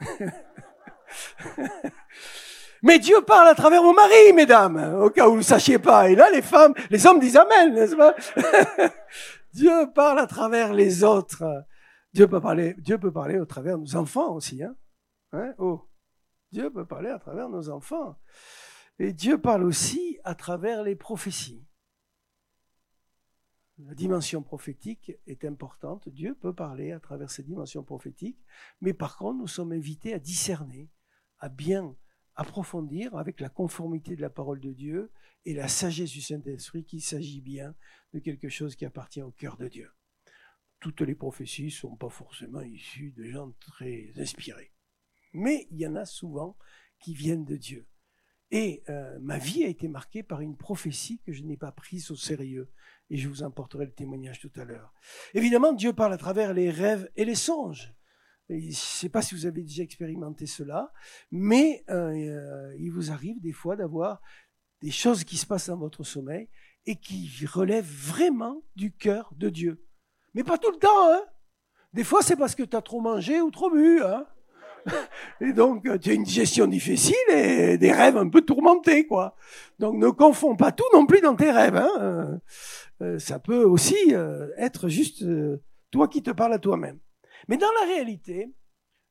Mais 2.82 2.98
Dieu 2.98 3.20
parle 3.22 3.48
à 3.48 3.54
travers 3.54 3.82
vos 3.82 3.92
maris, 3.92 4.32
mesdames, 4.34 5.00
au 5.00 5.10
cas 5.10 5.28
où 5.28 5.32
vous 5.32 5.36
ne 5.38 5.42
sachiez 5.42 5.78
pas. 5.78 6.10
Et 6.10 6.14
là, 6.14 6.30
les 6.30 6.42
femmes, 6.42 6.74
les 6.90 7.06
hommes 7.06 7.18
disent 7.18 7.36
Amen, 7.36 7.74
n'est-ce 7.74 7.96
pas 7.96 8.14
Dieu 9.52 9.90
parle 9.94 10.18
à 10.18 10.26
travers 10.26 10.72
les 10.72 11.02
autres. 11.02 11.44
Dieu 12.12 12.28
peut 12.28 12.40
parler, 12.40 12.74
Dieu 12.78 12.98
peut 12.98 13.12
parler 13.12 13.38
au 13.38 13.46
travers 13.46 13.76
de 13.76 13.82
nos 13.82 13.96
enfants 13.96 14.34
aussi. 14.34 14.62
Hein, 14.62 14.76
hein 15.32 15.54
oh. 15.58 15.88
Dieu 16.52 16.70
peut 16.70 16.86
parler 16.86 17.10
à 17.10 17.18
travers 17.18 17.48
nos 17.48 17.68
enfants. 17.68 18.18
Et 18.98 19.12
Dieu 19.12 19.38
parle 19.38 19.64
aussi 19.64 20.18
à 20.24 20.34
travers 20.34 20.82
les 20.82 20.96
prophéties. 20.96 21.64
La 23.78 23.94
dimension 23.94 24.42
prophétique 24.42 25.12
est 25.26 25.44
importante. 25.44 26.08
Dieu 26.08 26.34
peut 26.34 26.52
parler 26.52 26.90
à 26.90 26.98
travers 26.98 27.30
ces 27.30 27.44
dimensions 27.44 27.84
prophétiques. 27.84 28.42
Mais 28.80 28.92
par 28.92 29.16
contre, 29.16 29.38
nous 29.38 29.46
sommes 29.46 29.72
invités 29.72 30.14
à 30.14 30.18
discerner, 30.18 30.90
à 31.38 31.48
bien 31.48 31.94
approfondir 32.38 33.16
avec 33.16 33.40
la 33.40 33.48
conformité 33.48 34.14
de 34.14 34.22
la 34.22 34.30
parole 34.30 34.60
de 34.60 34.72
Dieu 34.72 35.10
et 35.44 35.54
la 35.54 35.66
sagesse 35.66 36.12
du 36.12 36.22
Saint-Esprit 36.22 36.84
qu'il 36.84 37.02
s'agit 37.02 37.40
bien 37.40 37.74
de 38.14 38.20
quelque 38.20 38.48
chose 38.48 38.76
qui 38.76 38.86
appartient 38.86 39.22
au 39.22 39.32
cœur 39.32 39.56
de 39.56 39.66
Dieu. 39.66 39.90
Toutes 40.78 41.00
les 41.00 41.16
prophéties 41.16 41.64
ne 41.64 41.70
sont 41.70 41.96
pas 41.96 42.08
forcément 42.08 42.62
issues 42.62 43.12
de 43.16 43.24
gens 43.24 43.50
très 43.58 44.12
inspirés. 44.16 44.72
Mais 45.32 45.66
il 45.72 45.78
y 45.78 45.86
en 45.86 45.96
a 45.96 46.04
souvent 46.04 46.56
qui 47.00 47.12
viennent 47.12 47.44
de 47.44 47.56
Dieu. 47.56 47.88
Et 48.52 48.84
euh, 48.88 49.18
ma 49.20 49.38
vie 49.38 49.64
a 49.64 49.68
été 49.68 49.88
marquée 49.88 50.22
par 50.22 50.40
une 50.40 50.56
prophétie 50.56 51.20
que 51.26 51.32
je 51.32 51.42
n'ai 51.42 51.56
pas 51.56 51.72
prise 51.72 52.10
au 52.12 52.16
sérieux. 52.16 52.70
Et 53.10 53.16
je 53.16 53.28
vous 53.28 53.42
apporterai 53.42 53.84
le 53.84 53.92
témoignage 53.92 54.38
tout 54.38 54.52
à 54.54 54.64
l'heure. 54.64 54.94
Évidemment, 55.34 55.72
Dieu 55.72 55.92
parle 55.92 56.12
à 56.12 56.18
travers 56.18 56.54
les 56.54 56.70
rêves 56.70 57.10
et 57.16 57.24
les 57.24 57.34
songes. 57.34 57.92
Je 58.48 58.54
ne 58.54 58.72
sais 58.72 59.08
pas 59.10 59.20
si 59.20 59.34
vous 59.34 59.44
avez 59.44 59.62
déjà 59.62 59.82
expérimenté 59.82 60.46
cela, 60.46 60.90
mais 61.30 61.84
euh, 61.90 62.12
euh, 62.12 62.74
il 62.78 62.90
vous 62.90 63.10
arrive 63.10 63.40
des 63.40 63.52
fois 63.52 63.76
d'avoir 63.76 64.22
des 64.80 64.90
choses 64.90 65.24
qui 65.24 65.36
se 65.36 65.44
passent 65.44 65.68
dans 65.68 65.76
votre 65.76 66.02
sommeil 66.02 66.48
et 66.86 66.96
qui 66.96 67.30
relèvent 67.46 67.84
vraiment 67.84 68.62
du 68.74 68.90
cœur 68.92 69.32
de 69.36 69.50
Dieu. 69.50 69.84
Mais 70.34 70.44
pas 70.44 70.56
tout 70.56 70.70
le 70.70 70.78
temps, 70.78 71.12
hein 71.12 71.22
Des 71.92 72.04
fois, 72.04 72.22
c'est 72.22 72.36
parce 72.36 72.54
que 72.54 72.62
tu 72.62 72.74
as 72.74 72.80
trop 72.80 73.00
mangé 73.00 73.42
ou 73.42 73.50
trop 73.50 73.70
bu, 73.70 74.02
hein 74.02 74.26
et 75.42 75.52
donc, 75.52 75.84
euh, 75.86 75.98
tu 75.98 76.08
as 76.08 76.14
une 76.14 76.22
digestion 76.22 76.66
difficile 76.66 77.16
et 77.30 77.76
des 77.76 77.92
rêves 77.92 78.16
un 78.16 78.30
peu 78.30 78.40
tourmentés, 78.40 79.06
quoi. 79.06 79.36
Donc, 79.78 79.96
ne 79.96 80.08
confonds 80.08 80.56
pas 80.56 80.72
tout 80.72 80.84
non 80.94 81.04
plus 81.04 81.20
dans 81.20 81.36
tes 81.36 81.50
rêves. 81.50 81.76
Hein 81.76 82.40
ça 83.18 83.38
peut 83.38 83.64
aussi 83.64 84.14
être 84.56 84.88
juste 84.88 85.24
toi 85.90 86.08
qui 86.08 86.22
te 86.22 86.30
parles 86.30 86.54
à 86.54 86.58
toi-même. 86.58 86.98
Mais 87.46 87.56
dans 87.56 87.70
la 87.80 87.86
réalité, 87.86 88.52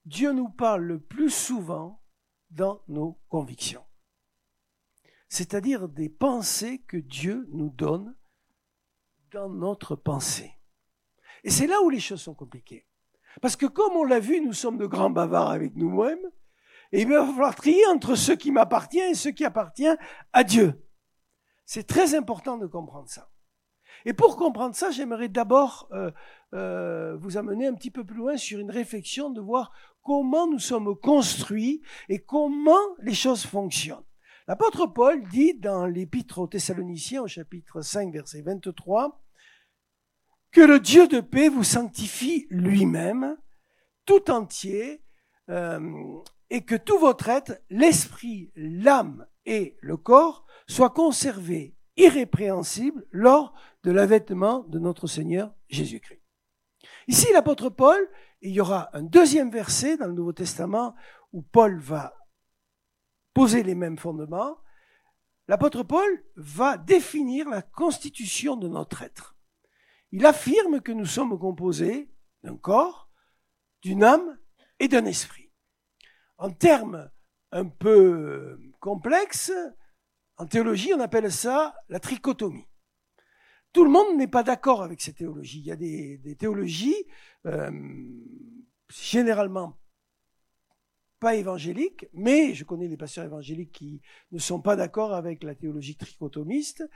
Dieu 0.06 0.32
nous 0.32 0.50
parle 0.50 0.84
le 0.84 1.00
plus 1.00 1.30
souvent 1.30 2.02
dans 2.50 2.82
nos 2.88 3.20
convictions. 3.30 3.86
C'est-à-dire 5.30 5.88
des 5.90 6.10
pensées 6.10 6.80
que 6.88 6.98
Dieu 6.98 7.48
nous 7.52 7.70
donne 7.70 8.16
dans 9.32 9.50
notre 9.50 9.96
pensée. 9.96 10.54
Et 11.44 11.50
c'est 11.50 11.68
là 11.68 11.82
où 11.82 11.90
les 11.90 12.00
choses 12.00 12.22
sont 12.22 12.34
compliquées. 12.34 12.88
Parce 13.42 13.56
que 13.56 13.66
comme 13.66 13.94
on 13.94 14.04
l'a 14.04 14.20
vu, 14.20 14.42
nous 14.42 14.54
sommes 14.54 14.78
de 14.78 14.86
grands 14.86 15.10
bavards 15.10 15.52
avec 15.52 15.76
nous-mêmes, 15.76 16.26
et 16.92 17.02
il 17.02 17.08
va 17.10 17.26
falloir 17.26 17.56
trier 17.56 17.86
entre 17.88 18.16
ce 18.16 18.32
qui 18.32 18.52
m'appartient 18.52 19.00
et 19.00 19.14
ce 19.14 19.30
qui 19.30 19.46
appartient 19.46 19.96
à 20.32 20.44
Dieu. 20.44 20.88
C'est 21.66 21.86
très 21.86 22.16
important 22.16 22.58
de 22.58 22.66
comprendre 22.66 23.10
ça. 23.10 23.30
Et 24.08 24.14
pour 24.14 24.38
comprendre 24.38 24.74
ça, 24.74 24.90
j'aimerais 24.90 25.28
d'abord 25.28 25.90
euh, 25.92 26.12
euh, 26.54 27.18
vous 27.18 27.36
amener 27.36 27.68
un 27.68 27.74
petit 27.74 27.92
peu 27.92 28.06
plus 28.06 28.16
loin 28.16 28.38
sur 28.38 28.58
une 28.58 28.72
réflexion 28.72 29.30
de 29.30 29.42
voir 29.42 29.74
comment 30.02 30.48
nous 30.48 30.60
sommes 30.60 30.96
construits 30.96 31.82
et 32.08 32.20
comment 32.20 32.80
les 33.02 33.14
choses 33.14 33.46
fonctionnent. 33.46 34.06
L'apôtre 34.48 34.86
Paul 34.86 35.28
dit 35.28 35.56
dans 35.56 35.86
l'épître 35.86 36.40
aux 36.40 36.48
Thessaloniciens 36.48 37.24
au 37.24 37.28
chapitre 37.28 37.82
5 37.82 38.14
verset 38.14 38.44
23 38.44 39.22
que 40.52 40.62
le 40.62 40.80
Dieu 40.80 41.10
de 41.10 41.20
paix 41.20 41.50
vous 41.50 41.66
sanctifie 41.66 42.48
lui-même 42.50 43.36
tout 44.06 44.32
entier 44.32 45.04
euh, 45.50 45.82
et 46.50 46.64
que 46.64 46.76
tout 46.76 46.98
votre 46.98 47.28
être, 47.28 47.62
l'esprit, 47.70 48.54
l'âme 48.56 49.28
et 49.46 49.76
le 49.82 49.98
corps 49.98 50.46
soient 50.66 50.92
conservés 50.92 51.77
irrépréhensibles 51.98 53.06
lors 53.12 53.54
de 53.84 53.92
l'avènement 53.92 54.60
de 54.60 54.80
notre 54.80 55.08
Seigneur 55.08 55.54
Jésus-Christ. 55.70 56.22
Ici, 57.08 57.28
l'apôtre 57.34 57.70
Paul, 57.70 58.10
il 58.42 58.52
y 58.52 58.62
aura 58.62 58.90
un 58.94 59.04
deuxième 59.04 59.50
verset 59.50 59.98
dans 59.98 60.08
le 60.08 60.14
Nouveau 60.14 60.34
Testament 60.34 60.96
où 61.34 61.42
Paul 61.42 61.80
va 61.80 62.14
poser 63.34 63.64
les 63.64 63.76
mêmes 63.76 63.98
fondements. 63.98 64.58
L'apôtre 65.48 65.84
Paul 65.84 66.24
va 66.36 66.78
définir 66.78 67.50
la 67.50 67.62
constitution 67.62 68.58
de 68.58 68.68
notre 68.68 69.02
être. 69.02 69.36
Il 70.12 70.26
affirme 70.26 70.82
que 70.82 70.92
nous 70.92 71.06
sommes 71.06 71.38
composés 71.38 72.10
d'un 72.44 72.58
corps, 72.58 73.10
d'une 73.82 74.04
âme 74.04 74.38
et 74.80 74.88
d'un 74.88 75.06
esprit. 75.06 75.52
En 76.38 76.52
termes 76.52 77.10
un 77.52 77.66
peu 77.66 78.60
complexes, 78.80 79.52
en 80.38 80.46
théologie, 80.46 80.94
on 80.94 81.00
appelle 81.00 81.32
ça 81.32 81.76
la 81.90 82.00
trichotomie. 82.00 82.68
Tout 83.74 83.84
le 83.84 83.90
monde 83.90 84.18
n'est 84.18 84.28
pas 84.28 84.44
d'accord 84.44 84.82
avec 84.82 85.02
ces 85.02 85.14
théologies. 85.14 85.60
Il 85.60 85.66
y 85.66 85.72
a 85.72 85.76
des, 85.76 86.36
théologies 86.38 87.06
euh, 87.46 87.72
généralement 88.90 89.78
pas 91.20 91.36
évangéliques, 91.36 92.08
mais 92.14 92.54
je 92.54 92.64
connais 92.64 92.88
des 92.88 92.98
pasteurs 92.98 93.26
évangéliques 93.26 93.72
qui 93.72 94.02
ne 94.32 94.40
sont 94.40 94.62
pas 94.62 94.76
d'accord 94.76 95.14
avec 95.14 95.44
la 95.44 95.56
théologie 95.56 95.96
trichotomiste 95.96 96.88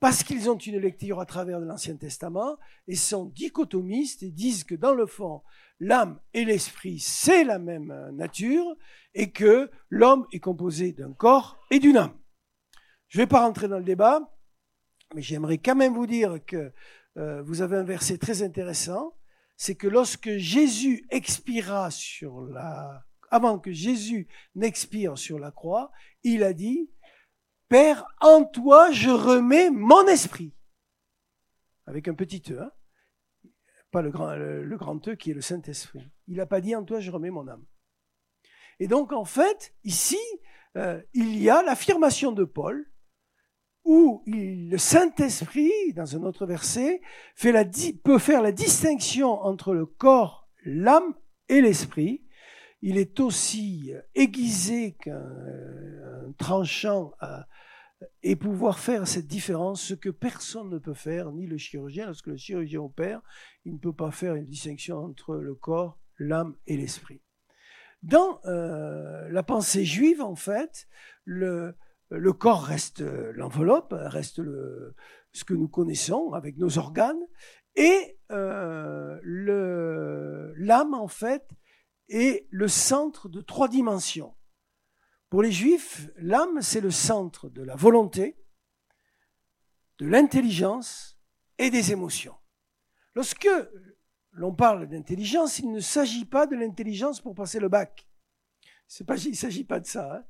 parce 0.00 0.24
qu'ils 0.24 0.50
ont 0.50 0.58
une 0.58 0.78
lecture 0.78 1.20
à 1.20 1.26
travers 1.26 1.60
de 1.60 1.64
l'Ancien 1.64 1.94
Testament 1.94 2.56
et 2.88 2.96
sont 2.96 3.26
dichotomistes 3.26 4.24
et 4.24 4.30
disent 4.32 4.64
que 4.64 4.74
dans 4.74 4.94
le 4.94 5.06
fond, 5.06 5.42
l'âme 5.78 6.18
et 6.34 6.44
l'esprit, 6.44 6.98
c'est 6.98 7.44
la 7.44 7.60
même 7.60 8.10
nature 8.12 8.66
et 9.14 9.30
que 9.30 9.70
l'homme 9.90 10.26
est 10.32 10.40
composé 10.40 10.90
d'un 10.92 11.12
corps 11.12 11.56
et 11.70 11.78
d'une 11.78 11.98
âme. 11.98 12.14
Je 13.12 13.18
ne 13.18 13.24
vais 13.24 13.28
pas 13.28 13.42
rentrer 13.42 13.68
dans 13.68 13.76
le 13.76 13.84
débat, 13.84 14.22
mais 15.14 15.20
j'aimerais 15.20 15.58
quand 15.58 15.74
même 15.74 15.92
vous 15.92 16.06
dire 16.06 16.42
que 16.46 16.72
euh, 17.18 17.42
vous 17.42 17.60
avez 17.60 17.76
un 17.76 17.82
verset 17.82 18.16
très 18.16 18.42
intéressant, 18.42 19.14
c'est 19.58 19.74
que 19.74 19.86
lorsque 19.86 20.38
Jésus 20.38 21.06
expira 21.10 21.90
sur 21.90 22.40
la... 22.40 23.04
Avant 23.30 23.58
que 23.58 23.70
Jésus 23.70 24.28
n'expire 24.54 25.18
sur 25.18 25.38
la 25.38 25.50
croix, 25.50 25.92
il 26.22 26.42
a 26.42 26.54
dit, 26.54 26.90
Père, 27.68 28.06
en 28.22 28.44
toi 28.44 28.90
je 28.92 29.10
remets 29.10 29.68
mon 29.68 30.06
esprit. 30.06 30.54
Avec 31.84 32.08
un 32.08 32.14
petit 32.14 32.42
E, 32.50 32.62
hein 32.62 32.72
pas 33.90 34.00
le 34.00 34.10
grand, 34.10 34.34
le, 34.36 34.76
grand 34.78 35.06
E 35.06 35.16
qui 35.16 35.32
est 35.32 35.34
le 35.34 35.42
Saint-Esprit. 35.42 36.10
Il 36.28 36.36
n'a 36.36 36.46
pas 36.46 36.62
dit 36.62 36.74
en 36.74 36.82
toi 36.82 36.98
je 37.00 37.10
remets 37.10 37.28
mon 37.28 37.46
âme. 37.46 37.66
Et 38.78 38.88
donc 38.88 39.12
en 39.12 39.26
fait, 39.26 39.74
ici, 39.84 40.16
euh, 40.78 41.02
il 41.12 41.36
y 41.36 41.50
a 41.50 41.62
l'affirmation 41.62 42.32
de 42.32 42.44
Paul 42.44 42.88
où 43.84 44.22
le 44.26 44.76
Saint-Esprit, 44.76 45.92
dans 45.94 46.16
un 46.16 46.22
autre 46.22 46.46
verset, 46.46 47.00
fait 47.34 47.52
peut 48.02 48.18
faire 48.18 48.42
la 48.42 48.52
distinction 48.52 49.30
entre 49.30 49.74
le 49.74 49.86
corps, 49.86 50.48
l'âme 50.64 51.14
et 51.48 51.60
l'esprit. 51.60 52.24
Il 52.80 52.96
est 52.98 53.20
aussi 53.20 53.92
aiguisé 54.14 54.96
qu'un 55.00 55.22
tranchant 56.38 57.12
à, 57.20 57.46
et 58.22 58.36
pouvoir 58.36 58.78
faire 58.78 59.06
cette 59.06 59.26
différence, 59.26 59.82
ce 59.82 59.94
que 59.94 60.10
personne 60.10 60.70
ne 60.70 60.78
peut 60.78 60.94
faire, 60.94 61.32
ni 61.32 61.46
le 61.46 61.56
chirurgien. 61.56 62.06
Lorsque 62.06 62.26
le 62.26 62.36
chirurgien 62.36 62.80
opère, 62.80 63.20
il 63.64 63.74
ne 63.74 63.78
peut 63.78 63.92
pas 63.92 64.10
faire 64.10 64.34
une 64.34 64.46
distinction 64.46 64.98
entre 64.98 65.36
le 65.36 65.54
corps, 65.54 65.98
l'âme 66.18 66.56
et 66.66 66.76
l'esprit. 66.76 67.20
Dans 68.02 68.40
euh, 68.46 69.28
la 69.28 69.42
pensée 69.42 69.84
juive, 69.84 70.22
en 70.22 70.34
fait, 70.34 70.88
le, 71.24 71.76
le 72.18 72.32
corps 72.32 72.64
reste 72.64 73.00
l'enveloppe, 73.00 73.94
reste 73.96 74.38
le, 74.38 74.94
ce 75.32 75.44
que 75.44 75.54
nous 75.54 75.68
connaissons 75.68 76.32
avec 76.32 76.58
nos 76.58 76.78
organes, 76.78 77.26
et 77.74 78.18
euh, 78.30 79.18
l'âme, 80.56 80.94
en 80.94 81.08
fait, 81.08 81.48
est 82.08 82.46
le 82.50 82.68
centre 82.68 83.28
de 83.28 83.40
trois 83.40 83.68
dimensions. 83.68 84.34
Pour 85.30 85.42
les 85.42 85.52
juifs, 85.52 86.10
l'âme, 86.16 86.60
c'est 86.60 86.80
le 86.80 86.90
centre 86.90 87.48
de 87.48 87.62
la 87.62 87.74
volonté, 87.74 88.36
de 89.98 90.06
l'intelligence 90.06 91.18
et 91.58 91.70
des 91.70 91.92
émotions. 91.92 92.36
Lorsque 93.14 93.48
l'on 94.32 94.54
parle 94.54 94.88
d'intelligence, 94.88 95.58
il 95.58 95.70
ne 95.70 95.80
s'agit 95.80 96.26
pas 96.26 96.46
de 96.46 96.56
l'intelligence 96.56 97.20
pour 97.20 97.34
passer 97.34 97.60
le 97.60 97.68
bac. 97.68 98.06
Pas, 99.06 99.16
il 99.16 99.30
ne 99.30 99.36
s'agit 99.36 99.64
pas 99.64 99.80
de 99.80 99.86
ça. 99.86 100.16
Hein. 100.16 100.24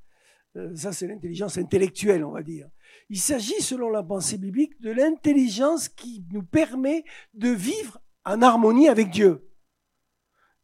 Euh, 0.57 0.75
ça, 0.77 0.93
c'est 0.93 1.07
l'intelligence 1.07 1.59
intellectuelle, 1.59 2.25
on 2.25 2.33
va 2.33 2.43
dire. 2.43 2.69
Il 3.09 3.19
s'agit, 3.19 3.61
selon 3.63 3.89
la 3.89 4.03
pensée 4.03 4.39
biblique, 4.39 4.81
de 4.81 4.91
l'intelligence 4.91 5.89
qui 5.89 6.25
nous 6.31 6.43
permet 6.43 7.05
de 7.35 7.49
vivre 7.49 8.01
en 8.25 8.43
harmonie 8.43 8.89
avec 8.89 9.11
Dieu. 9.11 9.49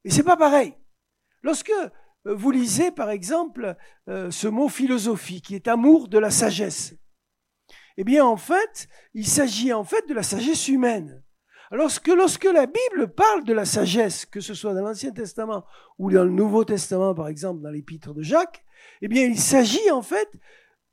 Et 0.04 0.10
c'est 0.10 0.22
pas 0.22 0.36
pareil. 0.36 0.74
Lorsque 1.42 1.72
euh, 2.26 2.34
vous 2.34 2.50
lisez 2.50 2.90
par 2.90 3.10
exemple 3.10 3.76
euh, 4.08 4.30
ce 4.30 4.48
mot 4.48 4.68
philosophie 4.68 5.40
qui 5.40 5.54
est 5.54 5.68
amour 5.68 6.08
de 6.08 6.18
la 6.18 6.30
sagesse. 6.30 6.94
Eh 7.96 8.04
bien 8.04 8.24
en 8.24 8.36
fait, 8.36 8.88
il 9.14 9.26
s'agit 9.26 9.72
en 9.72 9.84
fait 9.84 10.08
de 10.08 10.14
la 10.14 10.22
sagesse 10.22 10.68
humaine. 10.68 11.22
Alors 11.70 11.90
que 12.00 12.12
lorsque 12.12 12.44
la 12.44 12.66
Bible 12.66 13.12
parle 13.14 13.44
de 13.44 13.52
la 13.52 13.66
sagesse, 13.66 14.24
que 14.24 14.40
ce 14.40 14.54
soit 14.54 14.72
dans 14.72 14.82
l'Ancien 14.82 15.12
Testament 15.12 15.64
ou 15.98 16.10
dans 16.10 16.24
le 16.24 16.30
Nouveau 16.30 16.64
Testament 16.64 17.14
par 17.14 17.28
exemple 17.28 17.60
dans 17.60 17.70
l'épître 17.70 18.14
de 18.14 18.22
Jacques, 18.22 18.64
eh 19.02 19.08
bien 19.08 19.24
il 19.24 19.38
s'agit 19.38 19.90
en 19.90 20.02
fait 20.02 20.28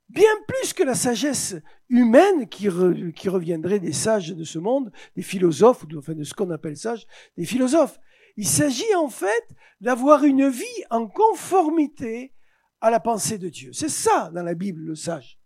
bien 0.08 0.30
plus 0.46 0.72
que 0.72 0.82
la 0.82 0.94
sagesse 0.94 1.56
humaine 1.88 2.48
qui, 2.48 2.68
reviendrait 2.68 3.80
des 3.80 3.92
sages 3.92 4.34
de 4.34 4.44
ce 4.44 4.58
monde, 4.58 4.92
des 5.16 5.22
philosophes, 5.22 5.84
ou 5.84 5.98
enfin 5.98 6.14
de 6.14 6.24
ce 6.24 6.34
qu'on 6.34 6.50
appelle 6.50 6.76
sages, 6.76 7.06
des 7.36 7.44
philosophes. 7.44 7.98
Il 8.36 8.46
s'agit 8.46 8.94
en 8.96 9.08
fait 9.08 9.48
d'avoir 9.80 10.24
une 10.24 10.48
vie 10.48 10.64
en 10.90 11.06
conformité 11.06 12.32
à 12.80 12.90
la 12.90 13.00
pensée 13.00 13.38
de 13.38 13.48
Dieu. 13.48 13.70
C'est 13.72 13.88
ça 13.88 14.30
dans 14.34 14.42
la 14.42 14.54
Bible, 14.54 14.82
le 14.82 14.94
sage. 14.94 15.38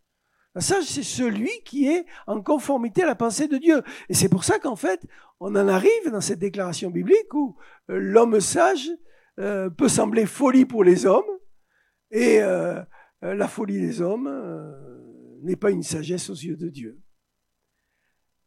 Le 0.55 0.61
sage, 0.61 0.85
c'est 0.85 1.05
celui 1.05 1.53
qui 1.65 1.87
est 1.87 2.05
en 2.27 2.43
conformité 2.43 3.05
à 3.05 3.07
la 3.07 3.15
pensée 3.15 3.47
de 3.47 3.57
Dieu. 3.57 3.83
Et 4.09 4.15
c'est 4.15 4.29
pour 4.29 4.43
ça 4.43 4.59
qu'en 4.59 4.75
fait, 4.75 5.07
on 5.39 5.55
en 5.55 5.69
arrive 5.69 6.11
dans 6.11 6.21
cette 6.21 6.41
déclaration 6.41 6.91
biblique 6.91 7.33
où 7.33 7.57
euh, 7.89 7.99
l'homme 7.99 8.41
sage 8.41 8.91
euh, 9.39 9.71
peut 9.71 9.89
sembler 9.89 10.27
folie 10.27 10.65
pour 10.65 10.83
les 10.83 11.07
hommes, 11.07 11.31
et 12.11 12.41
euh, 12.41 12.83
la 13.23 13.49
folie 13.49 13.81
des 13.81 14.01
hommes 14.01 14.29
n'est 15.43 15.57
pas 15.57 15.71
une 15.71 15.83
sagesse 15.83 16.31
aux 16.31 16.35
yeux 16.35 16.57
de 16.57 16.69
Dieu. 16.69 17.01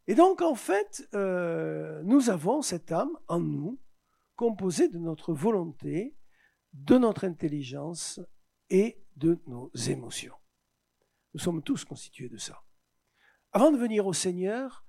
Et 0.06 0.14
donc, 0.14 0.42
en 0.42 0.54
fait, 0.54 1.08
nous 1.12 2.30
avons 2.30 2.60
cette 2.62 2.92
âme 2.92 3.16
en 3.28 3.40
nous 3.40 3.78
composé 4.36 4.88
de 4.88 4.98
notre 4.98 5.32
volonté, 5.32 6.16
de 6.72 6.98
notre 6.98 7.24
intelligence 7.24 8.20
et 8.70 9.02
de 9.16 9.40
nos 9.46 9.70
émotions. 9.88 10.34
Nous 11.34 11.40
sommes 11.40 11.62
tous 11.62 11.84
constitués 11.84 12.28
de 12.28 12.36
ça. 12.36 12.62
Avant 13.52 13.70
de 13.70 13.76
venir 13.76 14.06
au 14.06 14.12
Seigneur, 14.12 14.84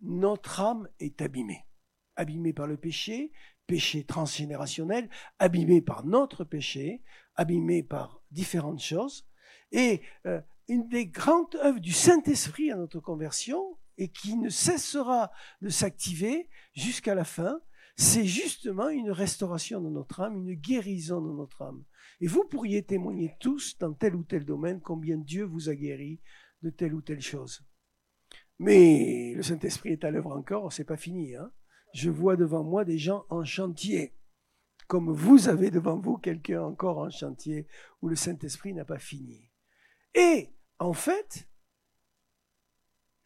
notre 0.00 0.60
âme 0.60 0.88
est 0.98 1.20
abîmée. 1.20 1.66
Abîmée 2.16 2.52
par 2.52 2.66
le 2.66 2.76
péché, 2.76 3.32
péché 3.66 4.04
transgénérationnel, 4.04 5.08
abîmée 5.38 5.80
par 5.80 6.04
notre 6.04 6.44
péché, 6.44 7.02
abîmée 7.40 7.82
par 7.82 8.22
différentes 8.30 8.82
choses. 8.82 9.26
Et 9.72 10.02
euh, 10.26 10.40
une 10.68 10.88
des 10.88 11.06
grandes 11.06 11.54
œuvres 11.56 11.80
du 11.80 11.92
Saint-Esprit 11.92 12.70
à 12.70 12.76
notre 12.76 13.00
conversion, 13.00 13.78
et 13.96 14.08
qui 14.08 14.36
ne 14.36 14.48
cessera 14.48 15.30
de 15.60 15.68
s'activer 15.68 16.48
jusqu'à 16.74 17.14
la 17.14 17.24
fin, 17.24 17.60
c'est 17.96 18.24
justement 18.24 18.88
une 18.88 19.10
restauration 19.10 19.80
de 19.80 19.90
notre 19.90 20.20
âme, 20.20 20.36
une 20.36 20.54
guérison 20.54 21.20
de 21.20 21.32
notre 21.32 21.62
âme. 21.62 21.84
Et 22.20 22.26
vous 22.26 22.44
pourriez 22.44 22.82
témoigner 22.82 23.36
tous 23.40 23.76
dans 23.78 23.92
tel 23.92 24.14
ou 24.14 24.22
tel 24.22 24.44
domaine 24.44 24.80
combien 24.80 25.16
Dieu 25.16 25.44
vous 25.44 25.68
a 25.68 25.74
guéri 25.74 26.20
de 26.62 26.70
telle 26.70 26.94
ou 26.94 27.02
telle 27.02 27.20
chose. 27.20 27.62
Mais 28.58 29.32
le 29.34 29.42
Saint-Esprit 29.42 29.92
est 29.92 30.04
à 30.04 30.10
l'œuvre 30.10 30.36
encore, 30.36 30.72
c'est 30.72 30.84
pas 30.84 30.96
fini. 30.98 31.34
Hein 31.34 31.50
Je 31.94 32.10
vois 32.10 32.36
devant 32.36 32.64
moi 32.64 32.84
des 32.84 32.98
gens 32.98 33.24
en 33.30 33.44
chantier, 33.44 34.14
comme 34.90 35.12
vous 35.12 35.48
avez 35.48 35.70
devant 35.70 36.00
vous 36.00 36.18
quelqu'un 36.18 36.62
encore 36.62 36.98
en 36.98 37.10
chantier 37.10 37.68
où 38.02 38.08
le 38.08 38.16
Saint-Esprit 38.16 38.74
n'a 38.74 38.84
pas 38.84 38.98
fini. 38.98 39.48
Et 40.16 40.50
en 40.80 40.92
fait, 40.92 41.46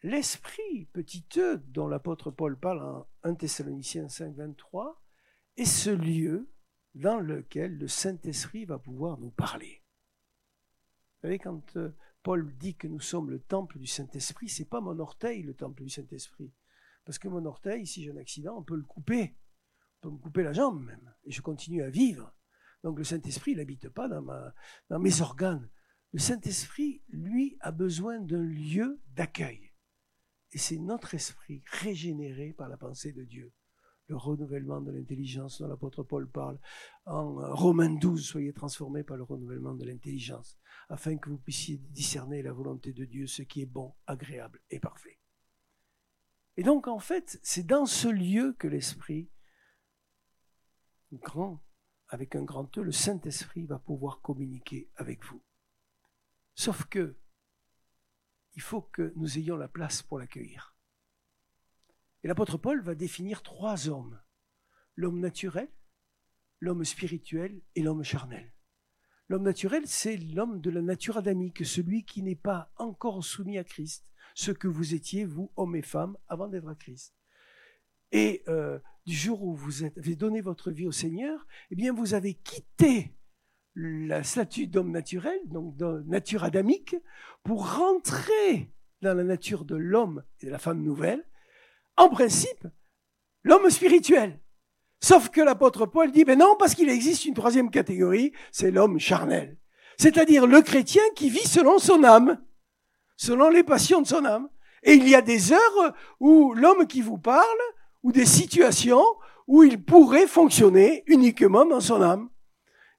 L'esprit, 0.02 0.84
petit 0.92 1.24
e, 1.38 1.56
dont 1.68 1.88
l'apôtre 1.88 2.30
Paul 2.30 2.58
parle 2.58 2.82
en 2.82 3.06
1 3.22 3.36
Thessaloniciens 3.36 4.10
5, 4.10 4.36
23, 4.36 5.02
est 5.56 5.64
ce 5.64 5.88
lieu 5.88 6.50
dans 6.94 7.18
lequel 7.18 7.78
le 7.78 7.88
Saint-Esprit 7.88 8.66
va 8.66 8.78
pouvoir 8.78 9.16
nous 9.16 9.30
parler. 9.30 9.82
Vous 11.14 11.20
savez, 11.22 11.38
quand 11.38 11.78
euh, 11.78 11.96
Paul 12.22 12.54
dit 12.58 12.74
que 12.74 12.86
nous 12.86 13.00
sommes 13.00 13.30
le 13.30 13.40
temple 13.40 13.78
du 13.78 13.86
Saint-Esprit, 13.86 14.50
c'est 14.50 14.68
pas 14.68 14.82
mon 14.82 14.98
orteil 14.98 15.42
le 15.42 15.54
temple 15.54 15.82
du 15.82 15.88
Saint-Esprit. 15.88 16.52
Parce 17.06 17.18
que 17.18 17.28
mon 17.28 17.46
orteil, 17.46 17.86
si 17.86 18.02
j'ai 18.02 18.10
un 18.10 18.18
accident, 18.18 18.58
on 18.58 18.62
peut 18.62 18.76
le 18.76 18.82
couper. 18.82 19.34
Peut 20.04 20.10
me 20.10 20.18
couper 20.18 20.42
la 20.42 20.52
jambe 20.52 20.84
même. 20.84 21.14
Et 21.24 21.30
je 21.30 21.40
continue 21.40 21.82
à 21.82 21.88
vivre. 21.88 22.34
Donc 22.82 22.98
le 22.98 23.04
Saint-Esprit, 23.04 23.56
n'habite 23.56 23.88
pas 23.88 24.06
dans, 24.06 24.20
ma, 24.20 24.52
dans 24.90 24.98
mes 24.98 25.22
organes. 25.22 25.70
Le 26.12 26.18
Saint-Esprit, 26.18 27.02
lui, 27.08 27.56
a 27.60 27.72
besoin 27.72 28.20
d'un 28.20 28.42
lieu 28.42 29.00
d'accueil. 29.14 29.72
Et 30.52 30.58
c'est 30.58 30.76
notre 30.76 31.14
esprit 31.14 31.62
régénéré 31.64 32.52
par 32.52 32.68
la 32.68 32.76
pensée 32.76 33.12
de 33.12 33.24
Dieu 33.24 33.54
le 34.08 34.16
renouvellement 34.16 34.82
de 34.82 34.90
l'intelligence 34.92 35.62
dont 35.62 35.68
l'apôtre 35.68 36.02
Paul 36.02 36.28
parle 36.28 36.58
en 37.06 37.40
euh, 37.40 37.54
Romains 37.54 37.94
12, 37.94 38.22
soyez 38.22 38.52
transformés 38.52 39.02
par 39.02 39.16
le 39.16 39.22
renouvellement 39.22 39.72
de 39.72 39.86
l'intelligence, 39.86 40.58
afin 40.90 41.16
que 41.16 41.30
vous 41.30 41.38
puissiez 41.38 41.78
discerner 41.78 42.42
la 42.42 42.52
volonté 42.52 42.92
de 42.92 43.06
Dieu, 43.06 43.26
ce 43.26 43.40
qui 43.40 43.62
est 43.62 43.66
bon, 43.66 43.94
agréable 44.06 44.60
et 44.68 44.78
parfait. 44.78 45.18
Et 46.58 46.62
donc, 46.62 46.86
en 46.86 46.98
fait, 46.98 47.40
c'est 47.42 47.66
dans 47.66 47.86
ce 47.86 48.08
lieu 48.08 48.54
que 48.58 48.68
l'Esprit, 48.68 49.30
grand, 51.14 51.62
avec 52.08 52.36
un 52.36 52.42
grand 52.42 52.76
E, 52.78 52.82
le 52.82 52.92
Saint-Esprit 52.92 53.66
va 53.66 53.78
pouvoir 53.78 54.20
communiquer 54.20 54.90
avec 54.96 55.24
vous. 55.24 55.42
Sauf 56.54 56.84
que, 56.84 57.16
il 58.54 58.62
faut 58.62 58.82
que 58.82 59.12
nous 59.16 59.38
ayons 59.38 59.56
la 59.56 59.68
place 59.68 60.02
pour 60.02 60.18
l'accueillir. 60.18 60.76
Et 62.22 62.28
l'apôtre 62.28 62.56
Paul 62.56 62.80
va 62.82 62.94
définir 62.94 63.42
trois 63.42 63.88
hommes. 63.88 64.20
L'homme 64.96 65.18
naturel, 65.18 65.68
l'homme 66.60 66.84
spirituel 66.84 67.60
et 67.74 67.82
l'homme 67.82 68.04
charnel. 68.04 68.52
L'homme 69.28 69.42
naturel, 69.42 69.86
c'est 69.86 70.16
l'homme 70.16 70.60
de 70.60 70.70
la 70.70 70.82
nature 70.82 71.16
adamique, 71.16 71.64
celui 71.64 72.04
qui 72.04 72.22
n'est 72.22 72.34
pas 72.36 72.70
encore 72.76 73.24
soumis 73.24 73.58
à 73.58 73.64
Christ, 73.64 74.12
ce 74.34 74.52
que 74.52 74.68
vous 74.68 74.94
étiez, 74.94 75.24
vous, 75.24 75.52
hommes 75.56 75.76
et 75.76 75.82
femmes, 75.82 76.16
avant 76.28 76.48
d'être 76.48 76.68
à 76.68 76.74
Christ. 76.74 77.14
Et 78.12 78.44
euh, 78.48 78.78
du 79.06 79.14
jour 79.14 79.42
où 79.42 79.54
vous 79.54 79.84
avez 79.84 80.16
donné 80.16 80.40
votre 80.40 80.70
vie 80.70 80.86
au 80.86 80.92
Seigneur, 80.92 81.46
eh 81.70 81.74
bien, 81.74 81.92
vous 81.92 82.14
avez 82.14 82.34
quitté 82.34 83.14
la 83.74 84.22
statue 84.22 84.66
d'homme 84.66 84.90
naturel, 84.90 85.38
donc 85.46 85.76
de 85.76 86.02
nature 86.06 86.44
adamique, 86.44 86.96
pour 87.42 87.76
rentrer 87.76 88.72
dans 89.02 89.14
la 89.14 89.24
nature 89.24 89.64
de 89.64 89.76
l'homme 89.76 90.22
et 90.40 90.46
de 90.46 90.50
la 90.50 90.58
femme 90.58 90.82
nouvelle, 90.82 91.24
en 91.96 92.08
principe, 92.08 92.66
l'homme 93.42 93.68
spirituel. 93.70 94.40
Sauf 95.00 95.28
que 95.28 95.42
l'apôtre 95.42 95.86
Paul 95.86 96.10
dit, 96.10 96.24
ben 96.24 96.38
non, 96.38 96.56
parce 96.58 96.74
qu'il 96.74 96.88
existe 96.88 97.26
une 97.26 97.34
troisième 97.34 97.70
catégorie, 97.70 98.32
c'est 98.52 98.70
l'homme 98.70 98.98
charnel. 98.98 99.58
C'est-à-dire 99.98 100.46
le 100.46 100.62
chrétien 100.62 101.02
qui 101.14 101.28
vit 101.28 101.46
selon 101.46 101.78
son 101.78 102.04
âme, 102.04 102.42
selon 103.16 103.50
les 103.50 103.62
passions 103.62 104.00
de 104.00 104.06
son 104.06 104.24
âme. 104.24 104.48
Et 104.82 104.94
il 104.94 105.08
y 105.08 105.14
a 105.14 105.22
des 105.22 105.52
heures 105.52 105.94
où 106.20 106.54
l'homme 106.54 106.86
qui 106.86 107.00
vous 107.00 107.18
parle, 107.18 107.44
ou 108.04 108.12
des 108.12 108.26
situations 108.26 109.02
où 109.48 109.64
il 109.64 109.82
pourrait 109.82 110.28
fonctionner 110.28 111.02
uniquement 111.06 111.66
dans 111.66 111.80
son 111.80 112.00
âme. 112.00 112.28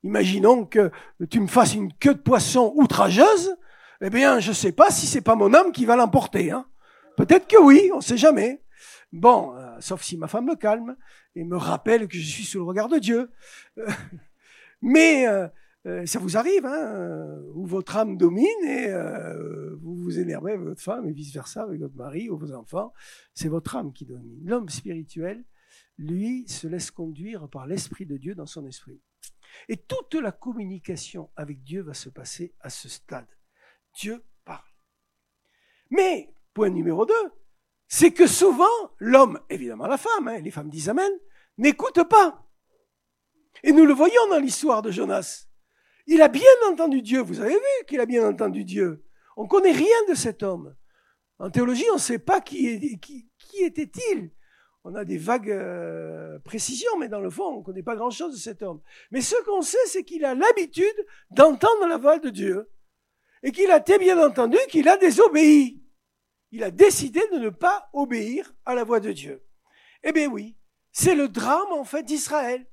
Imaginons 0.04 0.66
que 0.66 0.92
tu 1.30 1.40
me 1.40 1.48
fasses 1.48 1.74
une 1.74 1.94
queue 1.94 2.16
de 2.16 2.20
poisson 2.20 2.74
outrageuse, 2.76 3.56
eh 4.02 4.10
bien, 4.10 4.40
je 4.40 4.50
ne 4.50 4.54
sais 4.54 4.72
pas 4.72 4.92
si 4.92 5.08
c'est 5.08 5.22
pas 5.22 5.36
mon 5.36 5.54
âme 5.54 5.72
qui 5.72 5.86
va 5.86 5.96
l'emporter. 5.96 6.52
Hein. 6.52 6.66
Peut-être 7.18 7.48
que 7.48 7.60
oui, 7.62 7.90
on 7.94 7.98
ne 7.98 8.02
sait 8.02 8.18
jamais. 8.18 8.62
Bon, 9.14 9.56
euh, 9.56 9.78
sauf 9.80 10.04
si 10.04 10.18
ma 10.18 10.28
femme 10.28 10.46
me 10.46 10.56
calme 10.56 10.98
et 11.36 11.44
me 11.44 11.56
rappelle 11.56 12.08
que 12.08 12.18
je 12.18 12.30
suis 12.30 12.44
sous 12.44 12.60
le 12.60 12.66
regard 12.66 12.90
de 12.90 12.98
Dieu. 12.98 13.32
mais 14.82 15.28
euh, 15.28 15.48
euh, 15.86 16.06
ça 16.06 16.20
vous 16.20 16.38
arrive, 16.38 16.66
hein, 16.66 17.42
où 17.54 17.66
votre 17.66 17.96
âme 17.96 18.18
domine 18.18 18.46
et 18.64 18.92
vous 19.82 19.96
vous 19.96 20.20
énervez 20.20 20.54
avec 20.54 20.66
votre 20.66 20.82
femme 20.82 21.08
et 21.08 21.12
vice-versa 21.12 21.64
avec 21.64 21.80
votre 21.80 21.96
mari 21.96 22.30
ou 22.30 22.38
vos 22.38 22.54
enfants. 22.54 22.94
C'est 23.34 23.50
votre 23.50 23.76
âme 23.76 23.94
qui 23.94 24.06
domine. 24.06 24.40
L'homme 24.44 24.70
spirituel, 24.70 25.44
lui, 25.98 26.48
se 26.48 26.68
laisse 26.68 26.92
conduire 26.92 27.48
par 27.50 27.68
l'Esprit 27.68 28.06
de 28.06 28.18
Dieu 28.18 28.36
dans 28.36 28.46
son 28.46 28.66
esprit. 28.66 29.00
Et 29.70 29.78
toute 29.78 30.16
la 30.16 30.32
communication 30.32 31.30
avec 31.36 31.64
Dieu 31.64 31.82
va 31.82 31.94
se 31.94 32.10
passer 32.10 32.54
à 32.60 32.70
ce 32.70 32.90
stade. 32.90 33.28
Dieu 33.96 34.24
parle. 34.44 34.66
Mais, 35.90 36.34
point 36.54 36.70
numéro 36.70 37.06
2, 37.06 37.14
c'est 37.88 38.12
que 38.12 38.28
souvent, 38.28 38.66
l'homme, 38.98 39.40
évidemment 39.50 39.88
la 39.88 39.98
femme, 39.98 40.28
hein, 40.28 40.40
les 40.40 40.52
femmes 40.52 40.70
disent 40.70 40.90
Amen, 40.90 41.12
n'écoute 41.58 42.04
pas. 42.10 42.46
Et 43.64 43.72
nous 43.72 43.86
le 43.86 43.94
voyons 43.94 44.28
dans 44.30 44.40
l'histoire 44.40 44.82
de 44.82 44.92
Jonas. 44.92 45.48
Il 46.08 46.22
a 46.22 46.28
bien 46.28 46.44
entendu 46.72 47.02
Dieu. 47.02 47.22
Vous 47.22 47.40
avez 47.42 47.54
vu 47.54 47.86
qu'il 47.88 48.00
a 48.00 48.06
bien 48.06 48.28
entendu 48.28 48.64
Dieu. 48.64 49.04
On 49.38 49.44
ne 49.44 49.48
connaît 49.48 49.72
rien 49.72 49.98
de 50.10 50.16
cet 50.16 50.44
homme. 50.44 50.76
En 51.40 51.50
théologie, 51.50 51.86
on 51.92 51.96
ne 51.96 52.00
sait 52.00 52.20
pas 52.20 52.42
qui, 52.42 52.68
était-il. 53.60 54.32
On 54.84 54.96
a 54.96 55.04
des 55.04 55.18
vagues 55.18 55.50
euh, 55.50 56.38
précisions, 56.40 56.98
mais 57.00 57.10
dans 57.10 57.20
le 57.20 57.30
fond, 57.30 57.46
on 57.46 57.60
ne 57.60 57.64
connaît 57.64 57.84
pas 57.84 57.96
grand-chose 57.96 58.34
de 58.34 58.40
cet 58.40 58.62
homme. 58.62 58.82
Mais 59.12 59.22
ce 59.22 59.36
qu'on 59.44 59.62
sait, 59.62 59.78
c'est 59.88 60.04
qu'il 60.04 60.24
a 60.24 60.36
l'habitude 60.36 61.06
d'entendre 61.32 61.88
la 61.88 61.98
voix 61.98 62.20
de 62.20 62.30
Dieu. 62.30 62.70
Et 63.44 63.52
qu'il 63.52 63.72
a 63.72 63.80
très 63.80 64.00
bien 64.00 64.24
entendu 64.24 64.58
qu'il 64.70 64.88
a 64.88 64.98
désobéi 64.98 65.86
il 66.56 66.64
a 66.64 66.72
décidé 66.72 67.20
de 67.34 67.38
ne 67.38 67.50
pas 67.50 67.90
obéir 67.92 68.54
à 68.66 68.76
la 68.76 68.86
voix 68.86 69.02
de 69.02 69.12
Dieu. 69.12 69.44
Eh 70.04 70.14
bien 70.14 70.28
oui, 70.28 70.56
c'est 70.94 71.14
le 71.14 71.28
drame 71.28 71.74
en 71.74 71.84
fait 71.84 72.04
d'Israël. 72.04 72.66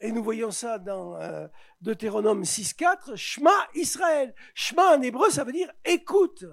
Et 0.00 0.12
nous 0.12 0.22
voyons 0.22 0.50
ça 0.50 0.78
dans 0.78 1.16
euh, 1.16 1.48
Deutéronome 1.80 2.42
6.4, 2.42 3.16
Shema 3.16 3.50
Israël. 3.74 4.34
Shema 4.54 4.96
en 4.96 5.02
hébreu, 5.02 5.30
ça 5.30 5.44
veut 5.44 5.52
dire 5.52 5.72
écoute. 5.84 6.44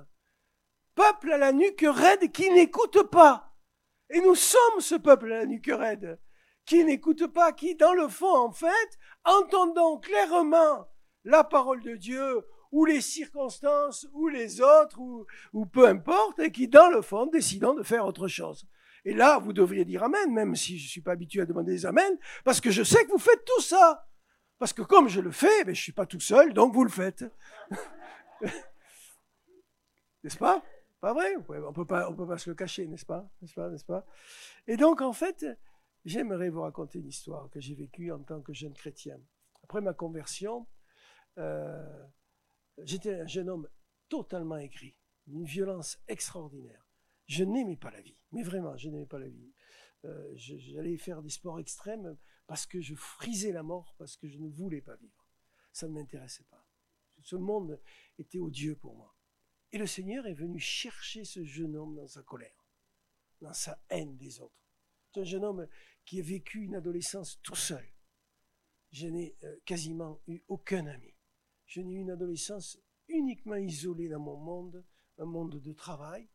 Peuple 0.96 1.32
à 1.34 1.38
la 1.38 1.52
nuque 1.52 1.86
raide 1.88 2.32
qui 2.32 2.50
n'écoute 2.52 3.04
pas. 3.04 3.54
Et 4.10 4.22
nous 4.22 4.36
sommes 4.36 4.80
ce 4.80 4.96
peuple 4.96 5.32
à 5.32 5.40
la 5.40 5.46
nuque 5.46 5.72
raide 5.72 6.20
qui 6.66 6.84
n'écoute 6.84 7.28
pas, 7.28 7.52
qui 7.52 7.76
dans 7.76 7.94
le 7.94 8.08
fond 8.08 8.36
en 8.36 8.52
fait, 8.52 9.00
entendons 9.24 10.00
clairement 10.00 10.88
la 11.24 11.44
parole 11.44 11.82
de 11.82 11.96
Dieu, 11.96 12.44
ou 12.72 12.86
les 12.86 13.02
circonstances, 13.02 14.08
ou 14.14 14.28
les 14.28 14.62
autres, 14.62 15.00
ou, 15.54 15.66
peu 15.66 15.88
importe, 15.88 16.40
et 16.40 16.52
qui, 16.52 16.68
dans 16.68 16.90
le 16.90 17.02
fond, 17.02 17.26
décident 17.26 17.74
de 17.74 17.84
faire 17.84 18.06
autre 18.06 18.28
chose. 18.28 18.68
Et 19.06 19.14
là, 19.14 19.40
vous 19.40 19.54
devriez 19.54 19.86
dire 19.86 20.04
Amen, 20.04 20.34
même 20.34 20.56
si 20.56 20.78
je 20.78 20.86
ne 20.86 20.90
suis 20.90 21.02
pas 21.02 21.14
habitué 21.14 21.42
à 21.42 21.46
demander 21.46 21.72
des 21.72 21.86
Amen, 21.86 22.18
parce 22.44 22.60
que 22.60 22.72
je 22.72 22.84
sais 22.84 23.06
que 23.06 23.12
vous 23.12 23.18
faites 23.18 23.46
tout 23.46 23.62
ça. 23.62 24.08
Parce 24.58 24.74
que 24.74 24.82
comme 24.82 25.08
je 25.08 25.22
le 25.22 25.32
fais, 25.32 25.64
ben, 25.64 25.76
je 25.76 25.80
ne 25.80 25.84
suis 25.84 25.92
pas 25.92 26.06
tout 26.06 26.20
seul, 26.20 26.54
donc 26.54 26.74
vous 26.74 26.84
le 26.84 26.90
faites. 26.90 27.26
n'est-ce 30.24 30.38
pas? 30.38 30.64
Pas 31.00 31.14
vrai? 31.14 31.36
On 31.38 31.74
peut 31.74 31.86
pas, 31.86 32.10
on 32.10 32.16
peut 32.16 32.28
pas 32.28 32.38
se 32.38 32.50
le 32.50 32.56
cacher, 32.56 32.88
n'est-ce 32.88 33.06
pas? 33.06 33.30
N'est-ce 33.42 33.54
pas? 33.54 33.70
N'est-ce 33.70 33.86
pas? 33.86 34.06
Et 34.66 34.78
donc, 34.78 35.02
en 35.02 35.14
fait, 35.14 35.46
j'aimerais 36.04 36.50
vous 36.50 36.62
raconter 36.62 37.00
une 37.00 37.08
histoire 37.08 37.50
que 37.50 37.60
j'ai 37.60 37.76
vécue 37.76 38.12
en 38.12 38.20
tant 38.20 38.42
que 38.42 38.54
jeune 38.54 38.74
chrétien. 38.74 39.18
Après 39.64 39.82
ma 39.82 39.94
conversion, 39.94 40.68
euh, 41.38 42.08
J'étais 42.84 43.22
un 43.22 43.28
jeune 43.28 43.50
homme 43.50 43.68
totalement 44.10 44.58
aigri, 44.58 44.98
d'une 45.28 45.46
violence 45.46 45.98
extraordinaire. 46.08 46.86
Je 47.26 47.44
n'aimais 47.44 47.78
pas 47.78 47.92
la 47.92 48.02
vie, 48.02 48.18
mais 48.36 48.44
vraiment, 48.44 48.78
je 48.78 48.90
n'aimais 48.90 49.08
pas 49.08 49.18
la 49.18 49.28
vie. 49.28 49.54
Euh, 50.06 50.32
j'allais 50.36 50.98
faire 50.98 51.24
des 51.24 51.30
sports 51.30 51.60
extrêmes 51.60 52.16
parce 52.46 52.68
que 52.68 52.80
je 52.80 52.94
frisais 52.94 53.52
la 53.52 53.64
mort, 53.64 53.96
parce 53.98 54.16
que 54.16 54.28
je 54.28 54.38
ne 54.38 54.50
voulais 54.50 54.82
pas 54.82 54.96
vivre. 54.98 55.28
Ça 55.72 55.88
ne 55.88 55.94
m'intéressait 55.94 56.44
pas. 56.44 56.64
Ce 57.24 57.36
monde 57.36 57.82
était 58.20 58.38
odieux 58.38 58.76
pour 58.76 58.96
moi. 58.96 59.16
Et 59.72 59.80
le 59.80 59.88
Seigneur 59.88 60.28
est 60.28 60.34
venu 60.34 60.60
chercher 60.60 61.26
ce 61.26 61.44
jeune 61.44 61.76
homme 61.76 61.96
dans 61.96 62.08
sa 62.08 62.22
colère, 62.22 62.70
dans 63.42 63.54
sa 63.54 63.82
haine 63.90 64.16
des 64.18 64.40
autres. 64.40 64.70
C'est 65.12 65.22
un 65.22 65.24
jeune 65.24 65.44
homme 65.44 65.68
qui 66.06 66.20
a 66.20 66.24
vécu 66.24 66.60
une 66.60 66.76
adolescence 66.76 67.40
tout 67.42 67.56
seul. 67.56 67.86
Je 68.92 69.08
n'ai 69.08 69.36
euh, 69.44 69.58
quasiment 69.66 70.22
eu 70.28 70.44
aucun 70.48 70.86
ami 70.86 71.16
je 71.66 71.82
n'ai 71.82 71.96
eu 71.96 72.00
une 72.00 72.12
adolescence 72.12 72.80
uniquement 73.08 73.56
isolée 73.56 74.10
dans 74.10 74.20
mon 74.20 74.38
monde, 74.38 74.86
un 75.18 75.26
monde 75.26 75.60
de 75.62 75.74
travail 75.74 76.30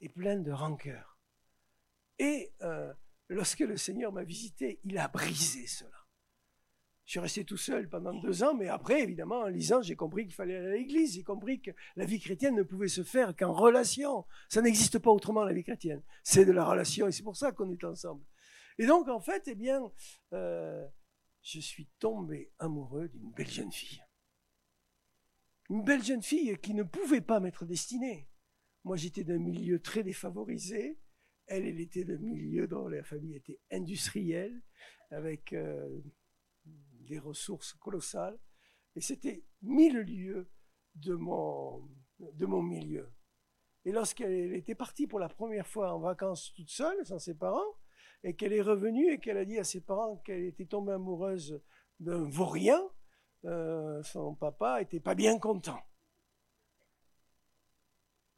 et 0.00 0.08
plein 0.08 0.38
de 0.38 0.52
rancœur. 0.52 1.15
Et 2.18 2.52
euh, 2.62 2.92
lorsque 3.28 3.60
le 3.60 3.76
Seigneur 3.76 4.12
m'a 4.12 4.24
visité, 4.24 4.80
il 4.84 4.98
a 4.98 5.08
brisé 5.08 5.66
cela. 5.66 5.90
Je 7.06 7.12
suis 7.12 7.20
resté 7.20 7.44
tout 7.44 7.56
seul 7.56 7.88
pendant 7.88 8.12
deux 8.14 8.42
ans, 8.42 8.54
mais 8.54 8.66
après, 8.66 9.00
évidemment, 9.00 9.42
en 9.42 9.46
lisant, 9.46 9.80
j'ai 9.80 9.94
compris 9.94 10.24
qu'il 10.24 10.34
fallait 10.34 10.56
aller 10.56 10.66
à 10.66 10.72
l'église. 10.72 11.14
J'ai 11.14 11.22
compris 11.22 11.60
que 11.60 11.70
la 11.94 12.04
vie 12.04 12.18
chrétienne 12.18 12.56
ne 12.56 12.64
pouvait 12.64 12.88
se 12.88 13.04
faire 13.04 13.36
qu'en 13.36 13.52
relation. 13.52 14.24
Ça 14.48 14.60
n'existe 14.60 14.98
pas 14.98 15.12
autrement, 15.12 15.44
la 15.44 15.52
vie 15.52 15.62
chrétienne. 15.62 16.02
C'est 16.24 16.44
de 16.44 16.50
la 16.50 16.64
relation, 16.64 17.06
et 17.06 17.12
c'est 17.12 17.22
pour 17.22 17.36
ça 17.36 17.52
qu'on 17.52 17.70
est 17.70 17.84
ensemble. 17.84 18.24
Et 18.78 18.86
donc, 18.86 19.08
en 19.08 19.20
fait, 19.20 19.44
eh 19.46 19.54
bien, 19.54 19.80
euh, 20.32 20.84
je 21.42 21.60
suis 21.60 21.88
tombé 22.00 22.50
amoureux 22.58 23.08
d'une 23.08 23.30
belle 23.30 23.50
jeune 23.50 23.70
fille. 23.70 24.02
Une 25.70 25.84
belle 25.84 26.02
jeune 26.02 26.24
fille 26.24 26.58
qui 26.58 26.74
ne 26.74 26.82
pouvait 26.82 27.20
pas 27.20 27.38
m'être 27.38 27.64
destinée. 27.64 28.28
Moi, 28.82 28.96
j'étais 28.96 29.22
d'un 29.22 29.38
milieu 29.38 29.80
très 29.80 30.02
défavorisé. 30.02 30.98
Elle, 31.46 31.66
elle 31.66 31.80
était 31.80 32.04
d'un 32.04 32.18
milieu 32.18 32.66
dont 32.66 32.88
la 32.88 33.02
famille 33.02 33.36
était 33.36 33.60
industrielle, 33.70 34.62
avec 35.10 35.52
euh, 35.52 36.00
des 36.64 37.18
ressources 37.18 37.72
colossales. 37.74 38.38
Et 38.96 39.00
c'était 39.00 39.44
mille 39.62 39.98
lieues 39.98 40.50
de 40.94 41.14
mon, 41.14 41.88
de 42.18 42.46
mon 42.46 42.62
milieu. 42.62 43.12
Et 43.84 43.92
lorsqu'elle 43.92 44.54
était 44.54 44.74
partie 44.74 45.06
pour 45.06 45.20
la 45.20 45.28
première 45.28 45.66
fois 45.66 45.94
en 45.94 46.00
vacances 46.00 46.52
toute 46.54 46.70
seule, 46.70 47.06
sans 47.06 47.18
ses 47.18 47.34
parents, 47.34 47.76
et 48.24 48.34
qu'elle 48.34 48.52
est 48.52 48.62
revenue 48.62 49.12
et 49.12 49.20
qu'elle 49.20 49.36
a 49.36 49.44
dit 49.44 49.58
à 49.58 49.64
ses 49.64 49.80
parents 49.80 50.16
qu'elle 50.16 50.42
était 50.42 50.66
tombée 50.66 50.92
amoureuse 50.92 51.62
d'un 52.00 52.28
vaurien, 52.28 52.82
euh, 53.44 54.02
son 54.02 54.34
papa 54.34 54.82
était 54.82 55.00
pas 55.00 55.14
bien 55.14 55.38
content. 55.38 55.80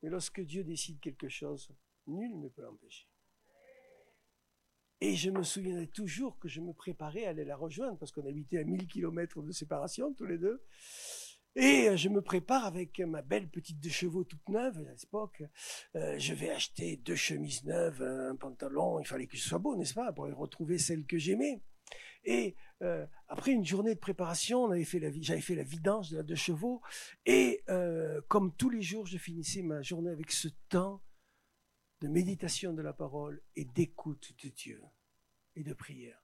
Mais 0.03 0.11
lorsque 0.11 0.41
Dieu 0.41 0.65
décide 0.65 1.01
quelque 1.01 1.29
chose, 1.29 1.73
nul 2.09 2.39
ne 2.41 2.49
peut 2.49 2.63
l'empêcher. 2.63 3.07
Et 5.01 5.15
je 5.15 5.31
me 5.31 5.45
souviendrai 5.45 5.87
toujours 5.87 6.39
que 6.39 6.49
je 6.49 6.61
me 6.61 6.73
préparais 6.73 7.25
à 7.25 7.31
aller 7.31 7.45
la 7.45 7.57
rejoindre 7.57 7.99
parce 7.99 8.11
qu'on 8.11 8.27
habitait 8.27 8.59
à 8.59 8.65
1000 8.65 8.89
km 8.89 9.43
de 9.43 9.53
séparation 9.53 10.13
tous 10.13 10.27
les 10.27 10.39
deux. 10.39 10.61
Et 11.55 11.97
je 11.97 12.09
me 12.09 12.21
prépare 12.21 12.65
avec 12.67 13.01
ma 13.01 13.23
belle 13.23 13.49
petite 13.49 13.81
de 13.81 13.89
chevaux 13.89 14.25
toute 14.25 14.49
neuve 14.49 14.79
à 14.79 14.93
l'époque. 14.93 15.43
Euh, 15.97 16.19
je 16.19 16.35
vais 16.35 16.51
acheter 16.51 16.97
deux 16.97 17.17
chemises 17.17 17.65
neuves, 17.65 18.03
un 18.03 18.37
pantalon. 18.37 19.01
Il 19.01 19.07
fallait 19.07 19.27
que 19.27 19.37
ce 19.37 19.49
soit 19.49 19.59
beau, 19.59 19.77
n'est-ce 19.77 19.95
pas, 19.95 20.13
pour 20.13 20.27
retrouver 20.27 20.79
celle 20.79 21.05
que 21.05 21.19
j'aimais. 21.19 21.61
Et 22.25 22.55
euh, 22.83 23.07
après 23.29 23.53
une 23.53 23.65
journée 23.65 23.95
de 23.95 23.99
préparation, 23.99 24.69
j'avais 25.21 25.41
fait 25.41 25.55
la 25.55 25.63
vidange 25.63 26.11
de 26.11 26.19
la 26.19 26.23
deux 26.23 26.35
chevaux. 26.35 26.81
Et 27.27 27.63
euh, 27.69 28.21
comme 28.29 28.55
tous 28.55 28.71
les 28.71 28.83
jours, 28.83 29.07
je 29.07 29.19
finissais 29.19 29.63
ma 29.63 29.83
journée 29.83 30.11
avec 30.11 30.31
ce 30.31 30.49
temps 30.69 31.03
de 32.01 32.09
méditation 32.09 32.73
de 32.73 32.83
la 32.83 32.93
parole 32.93 33.43
et 33.57 33.65
d'écoute 33.65 34.35
de 34.43 34.49
Dieu 34.49 34.83
et 35.57 35.63
de 35.63 35.73
prière. 35.73 36.23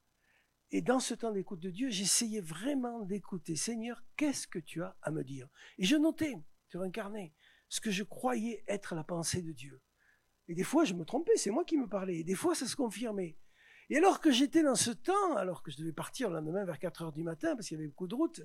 Et 0.71 0.83
dans 0.83 1.01
ce 1.01 1.15
temps 1.15 1.33
d'écoute 1.33 1.61
de 1.61 1.71
Dieu, 1.71 1.91
j'essayais 1.91 2.41
vraiment 2.41 3.01
d'écouter, 3.01 3.57
Seigneur, 3.57 4.03
qu'est-ce 4.17 4.47
que 4.47 4.59
tu 4.59 4.83
as 4.83 4.97
à 5.03 5.11
me 5.11 5.23
dire? 5.23 5.49
Et 5.79 5.85
je 5.85 5.97
notais 5.97 6.37
sur 6.69 6.83
un 6.83 6.91
carnet 6.91 7.35
ce 7.69 7.81
que 7.81 7.91
je 7.91 8.05
croyais 8.05 8.65
être 8.69 8.95
la 8.95 9.05
pensée 9.05 9.43
de 9.43 9.53
Dieu. 9.53 9.81
Et 10.49 10.55
des 10.55 10.65
fois, 10.65 10.85
je 10.85 10.95
me 10.95 11.05
trompais, 11.05 11.37
c'est 11.37 11.51
moi 11.51 11.65
qui 11.65 11.77
me 11.77 11.89
parlais. 11.89 12.19
Et 12.19 12.25
des 12.25 12.35
fois, 12.35 12.55
ça 12.55 12.67
se 12.67 12.77
confirmait. 12.77 13.39
Et 13.91 13.99
alors 13.99 14.21
que 14.21 14.31
j'étais 14.31 14.63
dans 14.63 14.75
ce 14.75 14.91
temps, 14.91 15.37
alors 15.37 15.63
que 15.63 15.71
je 15.71 15.77
devais 15.77 15.93
partir 15.93 16.29
le 16.31 16.37
lendemain 16.37 16.65
vers 16.65 16.79
4 16.79 17.03
heures 17.03 17.13
du 17.13 17.23
matin, 17.23 17.55
parce 17.55 17.69
qu'il 17.69 17.77
y 17.77 17.81
avait 17.81 17.89
beaucoup 17.89 18.07
de 18.07 18.15
route, 18.15 18.41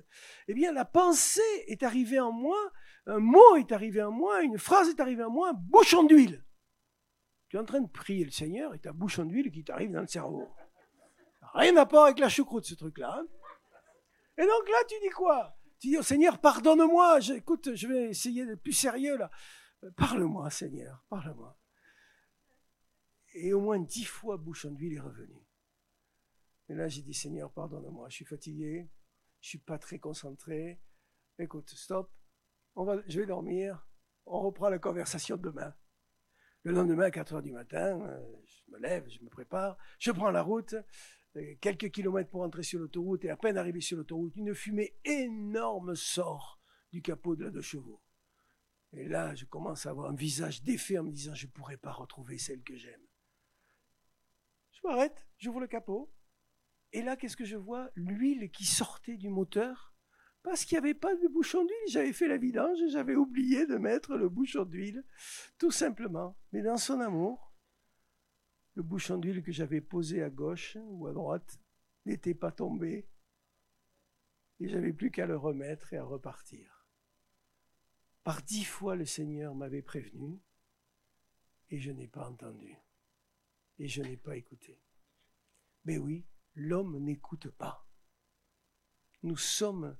eh 0.48 0.54
bien, 0.54 0.72
la 0.72 0.84
pensée 0.84 1.40
est 1.66 1.82
arrivée 1.82 2.20
en 2.20 2.32
moi, 2.32 2.58
un 3.06 3.20
mot 3.20 3.56
est 3.56 3.72
arrivé 3.72 4.02
en 4.02 4.10
moi, 4.10 4.42
une 4.42 4.58
phrase 4.58 4.88
est 4.88 5.00
arrivée 5.00 5.24
en 5.24 5.30
moi, 5.30 5.52
bouchon 5.54 6.04
d'huile. 6.04 6.44
Tu 7.50 7.56
es 7.56 7.58
en 7.58 7.64
train 7.64 7.80
de 7.80 7.90
prier 7.90 8.24
le 8.24 8.30
Seigneur 8.30 8.72
et 8.74 8.78
tu 8.78 8.88
as 8.88 8.92
bouchon 8.92 9.24
d'huile 9.24 9.50
qui 9.50 9.64
t'arrive 9.64 9.90
dans 9.90 10.00
le 10.00 10.06
cerveau. 10.06 10.48
Rien 11.52 11.76
à 11.76 11.84
voir 11.84 12.04
avec 12.04 12.20
la 12.20 12.28
choucroute, 12.28 12.64
ce 12.64 12.76
truc-là. 12.76 13.18
Hein. 13.18 13.26
et 14.38 14.42
donc 14.42 14.68
là, 14.68 14.78
tu 14.88 14.94
dis 15.02 15.10
quoi? 15.10 15.56
Tu 15.80 15.88
dis 15.88 15.98
au 15.98 16.02
Seigneur, 16.02 16.38
pardonne-moi. 16.38 17.18
Écoute, 17.34 17.74
je 17.74 17.88
vais 17.88 18.10
essayer 18.10 18.46
d'être 18.46 18.62
plus 18.62 18.72
sérieux 18.72 19.16
là. 19.16 19.32
Parle-moi, 19.96 20.48
Seigneur, 20.50 21.04
parle-moi. 21.08 21.58
Et 23.34 23.52
au 23.52 23.60
moins 23.60 23.80
dix 23.80 24.04
fois, 24.04 24.36
bouchon 24.36 24.70
d'huile 24.70 24.94
est 24.94 25.00
revenu. 25.00 25.44
Et 26.68 26.74
là, 26.74 26.86
j'ai 26.86 27.02
dit, 27.02 27.14
Seigneur, 27.14 27.50
pardonne-moi, 27.52 28.08
je 28.10 28.14
suis 28.14 28.24
fatigué, 28.24 28.88
je 29.40 29.48
suis 29.48 29.58
pas 29.58 29.78
très 29.78 29.98
concentré. 29.98 30.80
Écoute, 31.38 31.70
stop, 31.70 32.12
on 32.76 32.84
va, 32.84 32.98
je 33.08 33.18
vais 33.18 33.26
dormir, 33.26 33.88
on 34.26 34.40
reprend 34.40 34.68
la 34.68 34.78
conversation 34.78 35.36
demain. 35.36 35.74
Le 36.62 36.72
lendemain, 36.72 37.04
à 37.04 37.10
4 37.10 37.34
heures 37.34 37.42
du 37.42 37.52
matin, 37.52 38.00
euh, 38.02 38.36
je 38.44 38.72
me 38.72 38.78
lève, 38.78 39.08
je 39.08 39.22
me 39.22 39.30
prépare, 39.30 39.78
je 39.98 40.10
prends 40.10 40.30
la 40.30 40.42
route, 40.42 40.74
euh, 41.36 41.54
quelques 41.60 41.90
kilomètres 41.90 42.30
pour 42.30 42.42
entrer 42.42 42.62
sur 42.62 42.78
l'autoroute, 42.78 43.24
et 43.24 43.30
à 43.30 43.36
peine 43.36 43.56
arrivé 43.56 43.80
sur 43.80 43.96
l'autoroute, 43.96 44.36
une 44.36 44.54
fumée 44.54 44.94
énorme 45.04 45.94
sort 45.94 46.60
du 46.92 47.00
capot 47.00 47.34
de 47.34 47.44
la 47.44 47.50
deux 47.50 47.62
chevaux. 47.62 48.02
Et 48.92 49.08
là, 49.08 49.34
je 49.34 49.46
commence 49.46 49.86
à 49.86 49.90
avoir 49.90 50.10
un 50.10 50.14
visage 50.14 50.62
défait 50.62 50.98
en 50.98 51.04
me 51.04 51.12
disant, 51.12 51.34
je 51.34 51.46
ne 51.46 51.52
pourrai 51.52 51.78
pas 51.78 51.92
retrouver 51.92 52.36
celle 52.36 52.62
que 52.62 52.76
j'aime. 52.76 53.06
Je 54.72 54.80
m'arrête, 54.84 55.26
j'ouvre 55.38 55.60
le 55.60 55.66
capot, 55.66 56.12
et 56.92 57.02
là, 57.02 57.16
qu'est-ce 57.16 57.36
que 57.36 57.44
je 57.44 57.56
vois? 57.56 57.90
L'huile 57.94 58.50
qui 58.50 58.64
sortait 58.64 59.16
du 59.16 59.28
moteur 59.28 59.89
parce 60.42 60.64
qu'il 60.64 60.76
n'y 60.76 60.84
avait 60.84 60.94
pas 60.94 61.14
de 61.14 61.28
bouchon 61.28 61.64
d'huile. 61.64 61.88
J'avais 61.88 62.12
fait 62.12 62.28
la 62.28 62.38
vidange 62.38 62.80
et 62.80 62.88
j'avais 62.88 63.14
oublié 63.14 63.66
de 63.66 63.76
mettre 63.76 64.16
le 64.16 64.28
bouchon 64.28 64.64
d'huile, 64.64 65.04
tout 65.58 65.70
simplement. 65.70 66.36
Mais 66.52 66.62
dans 66.62 66.78
son 66.78 67.00
amour, 67.00 67.52
le 68.74 68.82
bouchon 68.82 69.18
d'huile 69.18 69.42
que 69.42 69.52
j'avais 69.52 69.80
posé 69.80 70.22
à 70.22 70.30
gauche 70.30 70.76
ou 70.82 71.06
à 71.06 71.12
droite 71.12 71.60
n'était 72.06 72.34
pas 72.34 72.52
tombé. 72.52 73.08
Et 74.60 74.68
j'avais 74.68 74.92
plus 74.92 75.10
qu'à 75.10 75.26
le 75.26 75.36
remettre 75.36 75.92
et 75.92 75.96
à 75.96 76.04
repartir. 76.04 76.86
Par 78.24 78.42
dix 78.42 78.64
fois, 78.64 78.96
le 78.96 79.06
Seigneur 79.06 79.54
m'avait 79.54 79.82
prévenu 79.82 80.40
et 81.70 81.78
je 81.78 81.90
n'ai 81.90 82.08
pas 82.08 82.28
entendu. 82.28 82.76
Et 83.78 83.88
je 83.88 84.02
n'ai 84.02 84.16
pas 84.16 84.36
écouté. 84.36 84.82
Mais 85.84 85.96
oui, 85.96 86.26
l'homme 86.54 86.98
n'écoute 86.98 87.48
pas. 87.48 87.86
Nous 89.22 89.38
sommes 89.38 89.96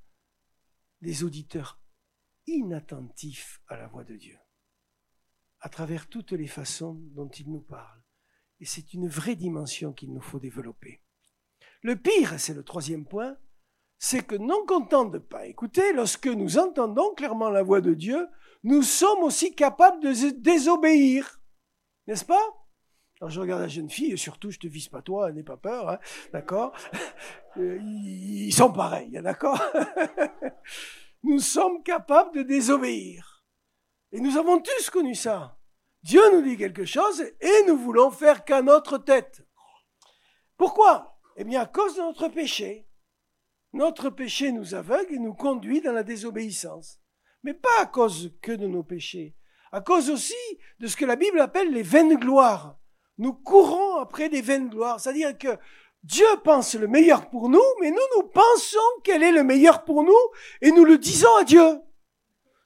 des 1.00 1.24
auditeurs 1.24 1.80
inattentifs 2.46 3.60
à 3.68 3.76
la 3.76 3.86
voix 3.86 4.04
de 4.04 4.16
Dieu, 4.16 4.38
à 5.60 5.68
travers 5.68 6.08
toutes 6.08 6.32
les 6.32 6.46
façons 6.46 6.94
dont 7.14 7.28
il 7.28 7.50
nous 7.50 7.60
parle. 7.60 8.02
Et 8.60 8.64
c'est 8.64 8.92
une 8.92 9.08
vraie 9.08 9.36
dimension 9.36 9.92
qu'il 9.92 10.12
nous 10.12 10.20
faut 10.20 10.40
développer. 10.40 11.02
Le 11.82 11.96
pire, 11.96 12.38
c'est 12.38 12.54
le 12.54 12.62
troisième 12.62 13.06
point, 13.06 13.36
c'est 13.98 14.26
que 14.26 14.34
non 14.34 14.64
content 14.66 15.04
de 15.04 15.18
ne 15.18 15.22
pas 15.22 15.46
écouter, 15.46 15.92
lorsque 15.92 16.26
nous 16.26 16.58
entendons 16.58 17.14
clairement 17.14 17.50
la 17.50 17.62
voix 17.62 17.80
de 17.80 17.94
Dieu, 17.94 18.26
nous 18.62 18.82
sommes 18.82 19.22
aussi 19.22 19.54
capables 19.54 20.02
de 20.02 20.30
désobéir. 20.30 21.40
N'est-ce 22.06 22.24
pas? 22.24 22.59
Alors 23.20 23.30
je 23.30 23.40
regarde 23.40 23.61
la 23.61 23.68
jeune 23.68 23.90
fille, 23.90 24.12
et 24.12 24.16
surtout 24.16 24.50
je 24.50 24.59
te 24.59 24.66
vise 24.66 24.88
pas 24.88 25.02
toi, 25.02 25.30
n'aie 25.30 25.42
pas 25.42 25.59
peur, 25.59 25.90
hein, 25.90 25.98
d'accord? 26.33 26.72
Euh, 27.56 27.78
Ils 27.83 28.54
sont 28.54 28.72
pareils, 28.72 29.18
hein, 29.18 29.22
d'accord? 29.22 29.61
Nous 31.22 31.40
sommes 31.40 31.83
capables 31.83 32.35
de 32.35 32.42
désobéir. 32.42 33.44
Et 34.12 34.20
nous 34.20 34.38
avons 34.38 34.61
tous 34.61 34.88
connu 34.90 35.14
ça. 35.14 35.59
Dieu 36.02 36.22
nous 36.33 36.40
dit 36.42 36.56
quelque 36.56 36.85
chose 36.85 37.22
et 37.40 37.64
nous 37.66 37.76
voulons 37.76 38.11
faire 38.11 38.44
qu'à 38.44 38.62
notre 38.62 38.96
tête. 38.96 39.44
Pourquoi? 40.56 41.18
Eh 41.37 41.44
bien 41.44 41.61
à 41.61 41.66
cause 41.66 41.96
de 41.96 42.00
notre 42.00 42.28
péché. 42.28 42.88
Notre 43.72 44.11
péché 44.11 44.50
nous 44.50 44.74
aveugle 44.74 45.14
et 45.14 45.18
nous 45.18 45.35
conduit 45.35 45.80
dans 45.80 45.92
la 45.92 46.02
désobéissance. 46.02 47.00
Mais 47.42 47.54
pas 47.54 47.80
à 47.80 47.87
cause 47.87 48.35
que 48.40 48.52
de 48.52 48.66
nos 48.66 48.83
péchés, 48.83 49.37
à 49.72 49.80
cause 49.80 50.09
aussi 50.09 50.35
de 50.78 50.87
ce 50.87 50.96
que 50.96 51.04
la 51.04 51.16
Bible 51.16 51.40
appelle 51.40 51.72
les 51.72 51.83
vaines 51.83 52.16
gloires 52.16 52.79
nous 53.20 53.35
courons 53.35 53.98
après 53.98 54.30
des 54.30 54.40
vaines 54.40 54.70
gloires. 54.70 54.98
C'est-à-dire 54.98 55.37
que 55.37 55.59
Dieu 56.02 56.26
pense 56.42 56.74
le 56.74 56.88
meilleur 56.88 57.28
pour 57.28 57.50
nous, 57.50 57.62
mais 57.78 57.90
nous, 57.90 57.98
nous 58.16 58.22
pensons 58.22 58.78
quel 59.04 59.22
est 59.22 59.30
le 59.30 59.44
meilleur 59.44 59.85
pour 59.85 60.02
nous 60.02 60.16
et 60.62 60.72
nous 60.72 60.87
le 60.87 60.96
disons 60.96 61.37
à 61.38 61.44
Dieu. 61.44 61.80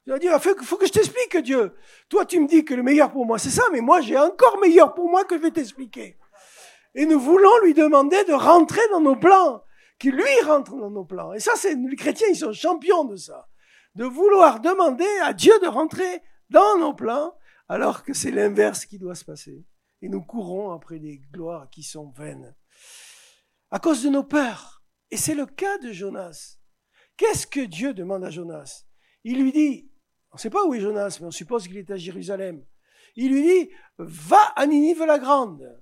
C'est-à-dire, 0.07 0.31
il 0.33 0.65
faut 0.65 0.77
que 0.77 0.87
je 0.87 0.93
t'explique, 0.93 1.35
Dieu. 1.37 1.75
Toi, 2.07 2.25
tu 2.25 2.39
me 2.39 2.47
dis 2.47 2.63
que 2.63 2.73
le 2.73 2.83
meilleur 2.83 3.11
pour 3.11 3.25
moi, 3.25 3.37
c'est 3.37 3.49
ça, 3.49 3.63
mais 3.73 3.81
moi, 3.81 3.99
j'ai 3.99 4.17
encore 4.17 4.57
meilleur 4.59 4.93
pour 4.93 5.09
moi 5.09 5.25
que 5.25 5.35
je 5.35 5.41
vais 5.41 5.51
t'expliquer. 5.51 6.17
Et 6.93 7.05
nous 7.05 7.19
voulons 7.19 7.59
lui 7.61 7.73
demander 7.73 8.23
de 8.23 8.33
rentrer 8.33 8.87
dans 8.91 9.01
nos 9.01 9.17
plans, 9.17 9.61
qu'il 9.99 10.15
lui 10.15 10.41
rentre 10.45 10.73
dans 10.77 10.89
nos 10.89 11.03
plans. 11.03 11.33
Et 11.33 11.39
ça, 11.39 11.51
c'est, 11.55 11.75
les 11.75 11.97
chrétiens, 11.97 12.27
ils 12.29 12.37
sont 12.37 12.53
champions 12.53 13.03
de 13.03 13.17
ça. 13.17 13.49
De 13.95 14.05
vouloir 14.05 14.61
demander 14.61 15.09
à 15.21 15.33
Dieu 15.33 15.59
de 15.61 15.67
rentrer 15.67 16.21
dans 16.49 16.77
nos 16.77 16.93
plans, 16.93 17.35
alors 17.67 18.03
que 18.03 18.13
c'est 18.13 18.31
l'inverse 18.31 18.85
qui 18.85 18.97
doit 18.97 19.15
se 19.15 19.25
passer 19.25 19.65
et 20.01 20.09
nous 20.09 20.21
courons 20.21 20.71
après 20.71 20.99
des 20.99 21.19
gloires 21.31 21.69
qui 21.69 21.83
sont 21.83 22.09
vaines. 22.11 22.55
À 23.71 23.79
cause 23.79 24.03
de 24.03 24.09
nos 24.09 24.23
peurs. 24.23 24.83
Et 25.11 25.17
c'est 25.17 25.35
le 25.35 25.45
cas 25.45 25.77
de 25.79 25.91
Jonas. 25.91 26.57
Qu'est-ce 27.17 27.47
que 27.47 27.61
Dieu 27.61 27.93
demande 27.93 28.23
à 28.23 28.29
Jonas? 28.29 28.85
Il 29.23 29.41
lui 29.41 29.51
dit, 29.51 29.91
on 30.31 30.35
ne 30.35 30.39
sait 30.39 30.49
pas 30.49 30.65
où 30.65 30.73
est 30.73 30.81
Jonas, 30.81 31.17
mais 31.19 31.27
on 31.27 31.31
suppose 31.31 31.67
qu'il 31.67 31.77
est 31.77 31.91
à 31.91 31.97
Jérusalem. 31.97 32.65
Il 33.15 33.31
lui 33.31 33.43
dit, 33.43 33.71
va 33.97 34.41
à 34.55 34.65
Ninive 34.65 35.03
la 35.05 35.19
grande 35.19 35.81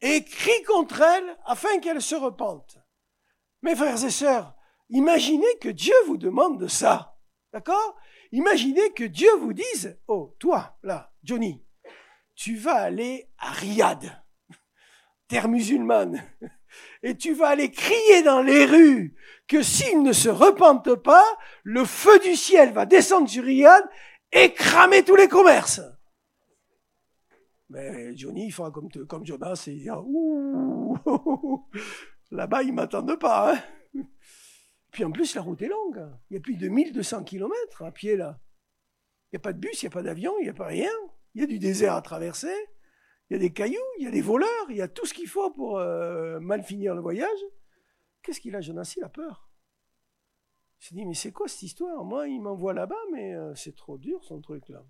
et 0.00 0.24
crie 0.24 0.62
contre 0.64 1.00
elle 1.00 1.36
afin 1.44 1.80
qu'elle 1.80 2.02
se 2.02 2.14
repente. 2.14 2.78
Mes 3.62 3.74
frères 3.74 4.04
et 4.04 4.10
sœurs, 4.10 4.54
imaginez 4.90 5.58
que 5.60 5.70
Dieu 5.70 5.94
vous 6.06 6.18
demande 6.18 6.60
de 6.60 6.68
ça. 6.68 7.18
D'accord? 7.52 7.96
Imaginez 8.30 8.92
que 8.92 9.04
Dieu 9.04 9.30
vous 9.40 9.52
dise, 9.52 9.98
oh, 10.06 10.36
toi, 10.38 10.78
là, 10.82 11.14
Johnny, 11.22 11.63
tu 12.34 12.56
vas 12.56 12.76
aller 12.76 13.28
à 13.38 13.50
Riyad, 13.50 14.24
terre 15.28 15.48
musulmane, 15.48 16.22
et 17.02 17.16
tu 17.16 17.34
vas 17.34 17.48
aller 17.48 17.70
crier 17.70 18.22
dans 18.22 18.42
les 18.42 18.64
rues 18.64 19.14
que 19.46 19.62
s'ils 19.62 20.02
ne 20.02 20.12
se 20.12 20.28
repentent 20.28 20.96
pas, 20.96 21.24
le 21.62 21.84
feu 21.84 22.18
du 22.20 22.34
ciel 22.34 22.72
va 22.72 22.86
descendre 22.86 23.28
sur 23.28 23.44
Riyad 23.44 23.84
et 24.32 24.52
cramer 24.52 25.04
tous 25.04 25.16
les 25.16 25.28
commerces. 25.28 25.80
Mais 27.70 28.16
Johnny, 28.16 28.46
il 28.46 28.52
fera 28.52 28.70
comme, 28.70 28.88
comme 29.08 29.26
Jonas 29.26 29.64
et 29.66 29.72
il 29.72 29.82
dira, 29.82 30.02
ouh, 30.04 30.98
là-bas, 32.30 32.62
ils 32.62 32.72
m'attendent 32.72 33.18
pas. 33.18 33.54
Hein. 33.54 34.02
Puis 34.90 35.04
en 35.04 35.10
plus, 35.10 35.34
la 35.34 35.42
route 35.42 35.60
est 35.62 35.68
longue. 35.68 36.08
Il 36.30 36.34
y 36.34 36.36
a 36.36 36.40
plus 36.40 36.56
de 36.56 36.68
1200 36.68 37.24
kilomètres 37.24 37.82
à 37.82 37.90
pied 37.90 38.16
là. 38.16 38.38
Il 39.32 39.36
n'y 39.36 39.38
a 39.38 39.40
pas 39.40 39.52
de 39.52 39.58
bus, 39.58 39.82
il 39.82 39.86
n'y 39.86 39.88
a 39.88 39.90
pas 39.90 40.02
d'avion, 40.02 40.32
il 40.38 40.44
n'y 40.44 40.50
a 40.50 40.54
pas 40.54 40.66
rien. 40.66 40.92
Il 41.34 41.40
y 41.40 41.44
a 41.44 41.46
du 41.46 41.58
désert 41.58 41.94
à 41.94 42.02
traverser, 42.02 42.54
il 43.28 43.34
y 43.34 43.36
a 43.36 43.38
des 43.38 43.52
cailloux, 43.52 43.80
il 43.98 44.04
y 44.04 44.06
a 44.06 44.10
des 44.10 44.20
voleurs, 44.20 44.70
il 44.70 44.76
y 44.76 44.82
a 44.82 44.88
tout 44.88 45.06
ce 45.06 45.14
qu'il 45.14 45.26
faut 45.26 45.50
pour 45.50 45.78
euh, 45.78 46.38
mal 46.40 46.62
finir 46.62 46.94
le 46.94 47.00
voyage. 47.00 47.38
Qu'est-ce 48.22 48.40
qu'il 48.40 48.54
a, 48.54 48.60
Jonas? 48.60 48.94
Il 48.96 49.02
a 49.02 49.08
peur. 49.08 49.50
Il 50.80 50.86
s'est 50.86 50.94
dit, 50.94 51.06
mais 51.06 51.14
c'est 51.14 51.32
quoi 51.32 51.48
cette 51.48 51.62
histoire? 51.62 52.04
Moi, 52.04 52.28
il 52.28 52.40
m'envoie 52.40 52.74
là-bas, 52.74 53.00
mais 53.12 53.34
euh, 53.34 53.54
c'est 53.54 53.74
trop 53.74 53.98
dur 53.98 54.22
son 54.24 54.40
truc-là. 54.40 54.84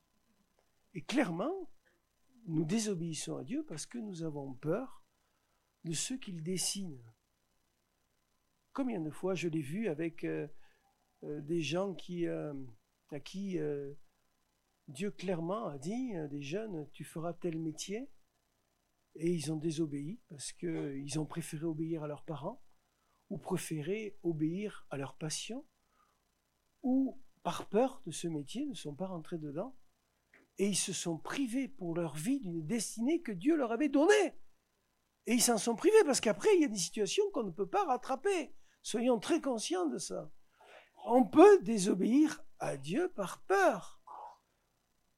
Et 0.93 1.03
clairement, 1.03 1.71
nous 2.47 2.65
désobéissons 2.65 3.37
à 3.37 3.45
Dieu 3.45 3.65
parce 3.67 3.87
que 3.87 3.99
nous 3.99 4.23
avons 4.23 4.53
peur 4.55 5.03
de 5.85 5.93
ce 5.93 6.15
qu'il 6.15 6.43
dessine. 6.43 7.01
Combien 8.73 9.01
de 9.01 9.11
fois 9.11 9.35
je 9.35 9.49
l'ai 9.49 9.63
vu 9.63 9.89
avec 9.89 10.25
euh, 10.25 10.49
des 11.23 11.63
gens 11.63 11.95
qui, 11.95 12.27
à 12.27 13.21
qui 13.21 13.59
Dieu 14.89 15.11
clairement 15.11 15.69
a 15.69 15.79
dit, 15.79 16.13
des 16.31 16.43
jeunes, 16.43 16.89
tu 16.93 17.05
feras 17.05 17.33
tel 17.33 17.59
métier, 17.59 18.11
et 19.17 19.31
ils 19.31 19.53
ont 19.53 19.57
désobéi 19.57 20.21
parce 20.29 20.53
qu'ils 20.53 21.19
ont 21.19 21.27
préféré 21.27 21.65
obéir 21.65 22.03
à 22.03 22.09
leurs 22.09 22.25
parents, 22.25 22.63
ou 23.31 23.39
préféré 23.39 24.19
obéir 24.23 24.87
à 24.91 24.97
leur 24.97 25.17
passion, 25.17 25.65
ou 26.83 27.21
par 27.43 27.69
peur 27.69 28.03
de 28.07 28.11
ce 28.11 28.29
métier 28.29 28.67
ne 28.67 28.75
sont 28.75 28.95
pas 28.95 29.07
rentrés 29.07 29.39
dedans, 29.39 29.77
et 30.59 30.69
ils 30.69 30.77
se 30.77 30.93
sont 30.93 31.19
privés 31.19 31.69
pour 31.69 31.95
leur 31.95 32.15
vie 32.15 32.41
d'une 32.41 32.65
destinée 32.65 33.21
que 33.23 33.33
Dieu 33.33 33.57
leur 33.57 33.73
avait 33.73 33.89
donnée. 33.89 34.35
Et 35.27 35.35
ils 35.35 35.43
s'en 35.43 35.59
sont 35.59 35.75
privés 35.75 36.05
parce 36.05 36.21
qu'après, 36.21 36.55
il 36.55 36.63
y 36.63 36.65
a 36.65 36.69
des 36.69 36.77
situations 36.77 37.25
qu'on 37.33 37.45
ne 37.45 37.51
peut 37.51 37.69
pas 37.69 37.85
rattraper. 37.85 38.55
Soyons 38.83 39.19
très 39.19 39.41
conscients 39.41 39.87
de 39.87 39.99
ça. 39.99 40.31
On 41.07 41.25
peut 41.25 41.63
désobéir 41.63 42.45
à 42.59 42.77
Dieu 42.77 43.11
par 43.17 43.43
peur. 43.43 44.03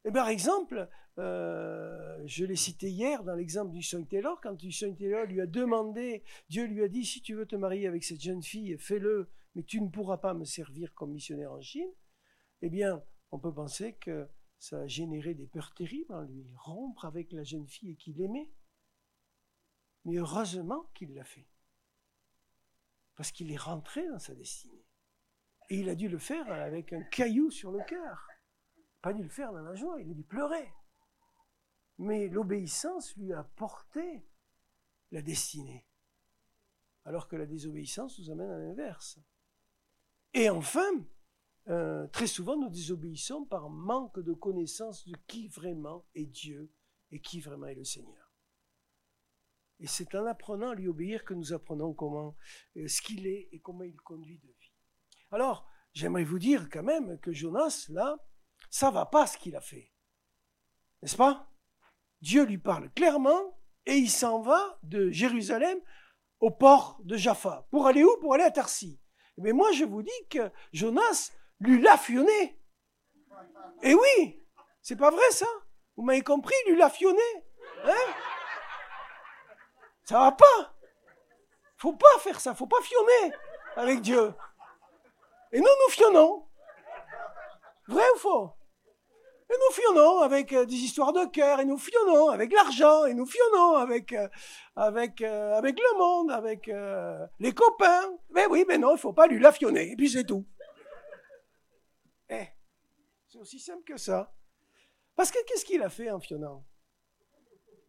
Et 0.06 0.12
par 0.12 0.28
exemple, 0.28 0.88
euh, 1.18 2.22
je 2.26 2.44
l'ai 2.44 2.54
cité 2.54 2.88
hier 2.88 3.24
dans 3.24 3.34
l'exemple 3.34 3.72
du 3.72 3.82
Saint 3.82 4.04
Taylor, 4.04 4.40
quand 4.40 4.52
du 4.52 4.70
Taylor 4.70 5.26
lui 5.26 5.40
a 5.40 5.46
demandé, 5.46 6.22
Dieu 6.48 6.64
lui 6.64 6.84
a 6.84 6.88
dit, 6.88 7.04
si 7.04 7.20
tu 7.22 7.34
veux 7.34 7.44
te 7.44 7.56
marier 7.56 7.88
avec 7.88 8.04
cette 8.04 8.20
jeune 8.20 8.42
fille, 8.42 8.78
fais-le, 8.78 9.28
mais 9.56 9.64
tu 9.64 9.80
ne 9.80 9.88
pourras 9.88 10.18
pas 10.18 10.32
me 10.32 10.44
servir 10.44 10.94
comme 10.94 11.10
missionnaire 11.10 11.52
en 11.52 11.60
Chine. 11.60 11.90
Eh 12.62 12.70
bien, 12.70 13.02
on 13.32 13.40
peut 13.40 13.52
penser 13.52 13.94
que 13.94 14.28
ça 14.60 14.78
a 14.78 14.86
généré 14.86 15.34
des 15.34 15.48
peurs 15.48 15.74
terribles 15.74 16.14
en 16.14 16.22
lui, 16.22 16.46
rompre 16.54 17.04
avec 17.04 17.32
la 17.32 17.42
jeune 17.42 17.66
fille 17.66 17.96
qu'il 17.96 18.20
aimait. 18.20 18.52
Mais 20.04 20.18
heureusement 20.18 20.88
qu'il 20.94 21.14
l'a 21.14 21.24
fait. 21.24 21.48
Parce 23.16 23.32
qu'il 23.32 23.50
est 23.50 23.56
rentré 23.56 24.06
dans 24.06 24.20
sa 24.20 24.36
destinée. 24.36 24.86
Et 25.68 25.80
il 25.80 25.88
a 25.88 25.96
dû 25.96 26.08
le 26.08 26.18
faire 26.18 26.48
avec 26.52 26.92
un 26.92 27.02
caillou 27.02 27.50
sur 27.50 27.72
le 27.72 27.82
cœur 27.88 28.28
pas 29.06 29.12
dû 29.12 29.22
le 29.22 29.28
faire 29.28 29.52
dans 29.52 29.62
la 29.62 29.76
joie, 29.76 30.00
il 30.00 30.10
a 30.10 30.14
dû 30.14 30.24
pleurer. 30.24 30.68
Mais 31.98 32.26
l'obéissance 32.26 33.14
lui 33.16 33.32
a 33.32 33.44
porté 33.44 34.26
la 35.12 35.22
destinée. 35.22 35.86
Alors 37.04 37.28
que 37.28 37.36
la 37.36 37.46
désobéissance 37.46 38.18
nous 38.18 38.30
amène 38.30 38.50
à 38.50 38.58
l'inverse. 38.58 39.20
Et 40.34 40.50
enfin, 40.50 41.06
euh, 41.68 42.08
très 42.08 42.26
souvent, 42.26 42.56
nous 42.56 42.68
désobéissons 42.68 43.44
par 43.44 43.70
manque 43.70 44.18
de 44.18 44.32
connaissance 44.32 45.06
de 45.06 45.16
qui 45.28 45.46
vraiment 45.46 46.04
est 46.16 46.26
Dieu 46.26 46.72
et 47.12 47.20
qui 47.20 47.40
vraiment 47.40 47.66
est 47.66 47.76
le 47.76 47.84
Seigneur. 47.84 48.32
Et 49.78 49.86
c'est 49.86 50.16
en 50.16 50.26
apprenant 50.26 50.70
à 50.70 50.74
lui 50.74 50.88
obéir 50.88 51.24
que 51.24 51.34
nous 51.34 51.52
apprenons 51.52 51.94
comment, 51.94 52.36
euh, 52.76 52.88
ce 52.88 53.00
qu'il 53.02 53.28
est 53.28 53.50
et 53.52 53.60
comment 53.60 53.84
il 53.84 53.94
conduit 54.00 54.38
de 54.38 54.48
vie. 54.48 54.72
Alors, 55.30 55.64
j'aimerais 55.92 56.24
vous 56.24 56.40
dire 56.40 56.68
quand 56.68 56.82
même 56.82 57.20
que 57.20 57.30
Jonas, 57.30 57.86
là, 57.90 58.18
ça 58.70 58.90
va 58.90 59.06
pas 59.06 59.26
ce 59.26 59.38
qu'il 59.38 59.56
a 59.56 59.60
fait. 59.60 59.92
N'est-ce 61.02 61.16
pas? 61.16 61.48
Dieu 62.20 62.44
lui 62.44 62.58
parle 62.58 62.90
clairement 62.90 63.58
et 63.84 63.96
il 63.96 64.10
s'en 64.10 64.40
va 64.40 64.78
de 64.82 65.10
Jérusalem 65.10 65.78
au 66.40 66.50
port 66.50 66.98
de 67.04 67.16
Jaffa. 67.16 67.66
Pour 67.70 67.86
aller 67.86 68.04
où? 68.04 68.16
Pour 68.20 68.34
aller 68.34 68.44
à 68.44 68.50
Tarsi. 68.50 69.00
Mais 69.38 69.52
moi, 69.52 69.70
je 69.72 69.84
vous 69.84 70.02
dis 70.02 70.28
que 70.30 70.50
Jonas 70.72 71.32
lui 71.60 71.80
l'a 71.80 71.96
fionné. 71.96 72.60
Et 73.82 73.94
oui, 73.94 74.42
c'est 74.82 74.96
pas 74.96 75.10
vrai 75.10 75.30
ça? 75.30 75.46
Vous 75.96 76.02
m'avez 76.02 76.22
compris, 76.22 76.54
lui 76.66 76.76
l'a 76.76 76.90
fionné. 76.90 77.22
Hein? 77.84 78.14
Ça 80.04 80.18
va 80.18 80.32
pas. 80.32 80.74
Faut 81.76 81.92
pas 81.92 82.18
faire 82.20 82.40
ça, 82.40 82.54
faut 82.54 82.66
pas 82.66 82.80
fionner 82.80 83.34
avec 83.76 84.00
Dieu. 84.00 84.34
Et 85.52 85.58
nous, 85.58 85.64
nous 85.64 85.92
fionnons. 85.92 86.45
Vrai 87.88 88.04
ou 88.14 88.18
faux? 88.18 88.50
Et 89.48 89.54
nous 89.54 89.74
fionnons 89.74 90.18
avec 90.22 90.52
euh, 90.52 90.66
des 90.66 90.74
histoires 90.74 91.12
de 91.12 91.24
cœur, 91.30 91.60
et 91.60 91.64
nous 91.64 91.78
fionnons 91.78 92.30
avec 92.30 92.52
l'argent, 92.52 93.06
et 93.06 93.14
nous 93.14 93.26
fionnons 93.26 93.76
avec, 93.76 94.12
euh, 94.12 94.28
avec, 94.74 95.20
euh, 95.20 95.54
avec 95.54 95.78
le 95.78 95.98
monde, 95.98 96.32
avec 96.32 96.66
les 97.38 97.54
copains. 97.54 98.18
Mais 98.30 98.46
oui, 98.46 98.64
mais 98.66 98.76
non, 98.76 98.90
il 98.90 98.94
ne 98.94 98.98
faut 98.98 99.12
pas 99.12 99.28
lui 99.28 99.38
la 99.38 99.52
fionner, 99.52 99.92
et 99.92 99.96
puis 99.96 100.10
c'est 100.10 100.24
tout. 100.24 100.44
Eh, 102.28 102.48
c'est 103.28 103.38
aussi 103.38 103.60
simple 103.60 103.84
que 103.84 103.96
ça. 103.96 104.34
Parce 105.14 105.30
que 105.30 105.38
qu'est-ce 105.46 105.64
qu'il 105.64 105.82
a 105.82 105.88
fait 105.88 106.10
en 106.10 106.18
fionnant? 106.18 106.66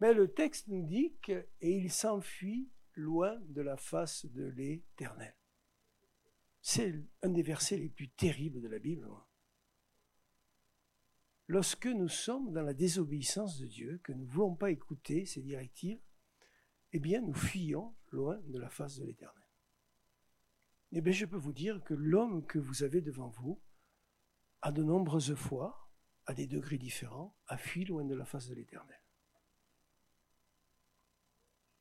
Mais 0.00 0.14
le 0.14 0.32
texte 0.32 0.68
nous 0.68 0.86
dit 0.86 1.18
que 1.26 1.48
et 1.60 1.72
il 1.72 1.90
s'enfuit 1.90 2.70
loin 2.94 3.36
de 3.48 3.62
la 3.62 3.76
face 3.76 4.26
de 4.26 4.44
l'Éternel. 4.44 5.34
C'est 6.60 6.94
un 7.22 7.30
des 7.30 7.42
versets 7.42 7.78
les 7.78 7.88
plus 7.88 8.10
terribles 8.10 8.60
de 8.60 8.68
la 8.68 8.78
Bible 8.78 9.08
lorsque 11.48 11.86
nous 11.86 12.08
sommes 12.08 12.52
dans 12.52 12.62
la 12.62 12.74
désobéissance 12.74 13.58
de 13.58 13.66
Dieu, 13.66 14.00
que 14.04 14.12
nous 14.12 14.24
ne 14.24 14.30
voulons 14.30 14.54
pas 14.54 14.70
écouter 14.70 15.24
ses 15.24 15.42
directives, 15.42 16.00
eh 16.92 17.00
bien, 17.00 17.20
nous 17.20 17.34
fuyons 17.34 17.94
loin 18.10 18.38
de 18.46 18.58
la 18.58 18.70
face 18.70 18.96
de 18.98 19.04
l'Éternel. 19.04 19.34
Eh 20.92 21.00
bien, 21.00 21.12
je 21.12 21.26
peux 21.26 21.36
vous 21.36 21.52
dire 21.52 21.82
que 21.84 21.94
l'homme 21.94 22.46
que 22.46 22.58
vous 22.58 22.82
avez 22.82 23.00
devant 23.00 23.28
vous, 23.28 23.60
à 24.62 24.72
de 24.72 24.82
nombreuses 24.82 25.34
fois, 25.34 25.90
à 26.26 26.34
des 26.34 26.46
degrés 26.46 26.78
différents, 26.78 27.36
a 27.46 27.56
fui 27.56 27.84
loin 27.84 28.04
de 28.04 28.14
la 28.14 28.24
face 28.24 28.48
de 28.48 28.54
l'Éternel. 28.54 29.00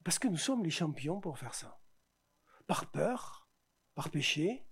Parce 0.03 0.20
que 0.20 0.28
nous 0.28 0.38
sommes 0.38 0.63
les 0.63 0.70
champions 0.70 1.20
pour 1.20 1.38
faire 1.38 1.53
ça. 1.53 1.82
Par 2.65 2.91
peur, 2.91 3.49
par 3.95 4.09
péché, 4.09 4.65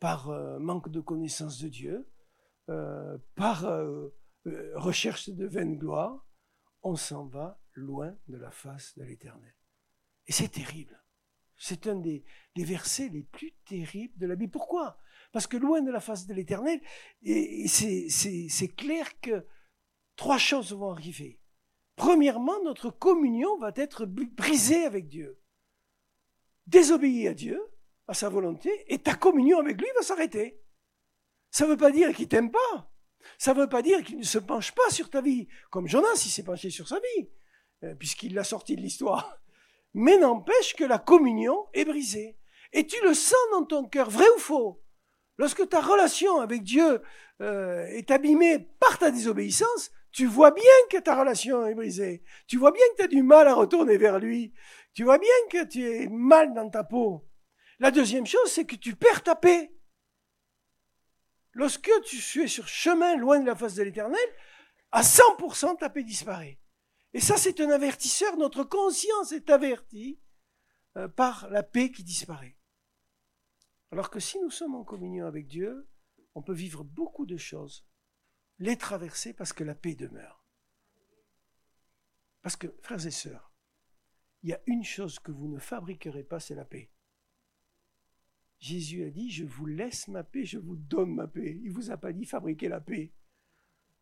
par 0.00 0.30
euh, 0.30 0.58
manque 0.58 0.88
de 0.90 1.00
connaissance 1.00 1.60
de 1.60 1.68
Dieu, 1.68 2.08
euh, 2.68 3.18
par 3.34 3.64
euh, 3.64 4.08
euh, 4.46 4.72
recherche 4.76 5.28
de 5.28 5.46
vaine 5.46 5.76
gloire, 5.76 6.26
on 6.82 6.96
s'en 6.96 7.26
va 7.26 7.60
loin 7.74 8.16
de 8.28 8.36
la 8.36 8.50
face 8.50 8.96
de 8.96 9.02
l'Éternel. 9.02 9.54
Et 10.26 10.32
c'est 10.32 10.48
terrible. 10.48 11.02
C'est 11.58 11.86
un 11.86 11.96
des, 11.96 12.24
versets 12.56 13.08
les 13.08 13.22
plus 13.22 13.52
terribles 13.64 14.16
de 14.18 14.26
la 14.26 14.36
Bible. 14.36 14.52
Pourquoi? 14.52 14.98
Parce 15.32 15.46
que 15.46 15.56
loin 15.56 15.80
de 15.80 15.90
la 15.90 16.00
face 16.00 16.26
de 16.26 16.34
l'Éternel, 16.34 16.80
c'est 17.66 18.74
clair 18.76 19.20
que 19.20 19.46
trois 20.16 20.38
choses 20.38 20.72
vont 20.72 20.90
arriver. 20.90 21.40
Premièrement, 21.96 22.62
notre 22.62 22.90
communion 22.90 23.56
va 23.58 23.72
être 23.74 24.04
brisée 24.04 24.84
avec 24.84 25.08
Dieu. 25.08 25.40
Désobéir 26.66 27.30
à 27.30 27.34
Dieu, 27.34 27.62
à 28.06 28.14
sa 28.14 28.28
volonté, 28.28 28.70
et 28.92 28.98
ta 28.98 29.14
communion 29.14 29.58
avec 29.58 29.80
lui 29.80 29.88
va 29.96 30.02
s'arrêter. 30.02 30.62
Ça 31.50 31.64
ne 31.64 31.70
veut 31.70 31.76
pas 31.76 31.90
dire 31.90 32.14
qu'il 32.14 32.28
t'aime 32.28 32.50
pas. 32.50 32.92
Ça 33.38 33.54
ne 33.54 33.60
veut 33.60 33.68
pas 33.68 33.82
dire 33.82 34.02
qu'il 34.02 34.18
ne 34.18 34.24
se 34.24 34.38
penche 34.38 34.72
pas 34.72 34.90
sur 34.90 35.10
ta 35.10 35.20
vie, 35.20 35.48
comme 35.70 35.88
Jonas, 35.88 36.22
il 36.24 36.30
s'est 36.30 36.42
penché 36.42 36.70
sur 36.70 36.88
sa 36.88 36.96
vie, 36.96 37.28
euh, 37.84 37.94
puisqu'il 37.94 38.34
l'a 38.34 38.44
sorti 38.44 38.76
de 38.76 38.80
l'histoire. 38.80 39.38
Mais 39.94 40.18
n'empêche 40.18 40.74
que 40.74 40.84
la 40.84 40.98
communion 40.98 41.66
est 41.74 41.84
brisée. 41.84 42.38
Et 42.72 42.86
tu 42.86 42.96
le 43.02 43.14
sens 43.14 43.38
dans 43.52 43.64
ton 43.64 43.84
cœur, 43.84 44.10
vrai 44.10 44.26
ou 44.36 44.38
faux 44.38 44.82
Lorsque 45.38 45.68
ta 45.68 45.80
relation 45.80 46.40
avec 46.40 46.62
Dieu 46.62 47.02
euh, 47.42 47.86
est 47.86 48.10
abîmée 48.10 48.58
par 48.80 48.98
ta 48.98 49.10
désobéissance, 49.10 49.90
tu 50.12 50.26
vois 50.26 50.50
bien 50.50 50.64
que 50.90 50.96
ta 50.96 51.18
relation 51.18 51.66
est 51.66 51.74
brisée. 51.74 52.22
Tu 52.46 52.56
vois 52.56 52.72
bien 52.72 52.84
que 52.92 52.96
tu 52.96 53.02
as 53.02 53.08
du 53.08 53.22
mal 53.22 53.46
à 53.48 53.54
retourner 53.54 53.98
vers 53.98 54.18
lui. 54.18 54.54
Tu 54.94 55.04
vois 55.04 55.18
bien 55.18 55.28
que 55.50 55.64
tu 55.64 55.84
es 55.84 56.08
mal 56.08 56.54
dans 56.54 56.70
ta 56.70 56.84
peau. 56.84 57.28
La 57.78 57.90
deuxième 57.90 58.26
chose, 58.26 58.50
c'est 58.50 58.64
que 58.64 58.76
tu 58.76 58.96
perds 58.96 59.22
ta 59.22 59.34
paix. 59.34 59.75
Lorsque 61.56 61.90
tu 62.04 62.42
es 62.42 62.48
sur 62.48 62.68
chemin 62.68 63.16
loin 63.16 63.40
de 63.40 63.46
la 63.46 63.56
face 63.56 63.76
de 63.76 63.82
l'éternel, 63.82 64.20
à 64.92 65.00
100% 65.00 65.78
ta 65.78 65.88
paix 65.88 66.04
disparaît. 66.04 66.60
Et 67.14 67.20
ça, 67.20 67.38
c'est 67.38 67.60
un 67.60 67.70
avertisseur. 67.70 68.36
Notre 68.36 68.62
conscience 68.62 69.32
est 69.32 69.48
avertie 69.48 70.20
euh, 70.98 71.08
par 71.08 71.48
la 71.48 71.62
paix 71.62 71.90
qui 71.90 72.04
disparaît. 72.04 72.58
Alors 73.90 74.10
que 74.10 74.20
si 74.20 74.38
nous 74.38 74.50
sommes 74.50 74.74
en 74.74 74.84
communion 74.84 75.24
avec 75.24 75.46
Dieu, 75.46 75.88
on 76.34 76.42
peut 76.42 76.52
vivre 76.52 76.84
beaucoup 76.84 77.24
de 77.24 77.38
choses, 77.38 77.86
les 78.58 78.76
traverser 78.76 79.32
parce 79.32 79.54
que 79.54 79.64
la 79.64 79.74
paix 79.74 79.94
demeure. 79.94 80.44
Parce 82.42 82.56
que, 82.56 82.66
frères 82.82 83.06
et 83.06 83.10
sœurs, 83.10 83.50
il 84.42 84.50
y 84.50 84.52
a 84.52 84.60
une 84.66 84.84
chose 84.84 85.18
que 85.20 85.32
vous 85.32 85.48
ne 85.48 85.58
fabriquerez 85.58 86.22
pas, 86.22 86.38
c'est 86.38 86.54
la 86.54 86.66
paix. 86.66 86.90
Jésus 88.58 89.04
a 89.04 89.10
dit, 89.10 89.30
je 89.30 89.44
vous 89.44 89.66
laisse 89.66 90.08
ma 90.08 90.24
paix, 90.24 90.44
je 90.44 90.58
vous 90.58 90.76
donne 90.76 91.14
ma 91.14 91.26
paix. 91.26 91.58
Il 91.62 91.70
ne 91.70 91.74
vous 91.74 91.90
a 91.90 91.96
pas 91.96 92.12
dit 92.12 92.24
fabriquer 92.24 92.68
la 92.68 92.80
paix. 92.80 93.12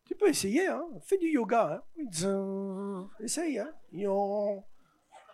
Tu 0.05 0.15
peux 0.15 0.29
essayer, 0.29 0.67
hein. 0.67 0.85
Fais 1.01 1.17
du 1.17 1.27
yoga, 1.27 1.83
hein. 1.97 3.09
Essaye, 3.19 3.59
hein. 3.59 3.73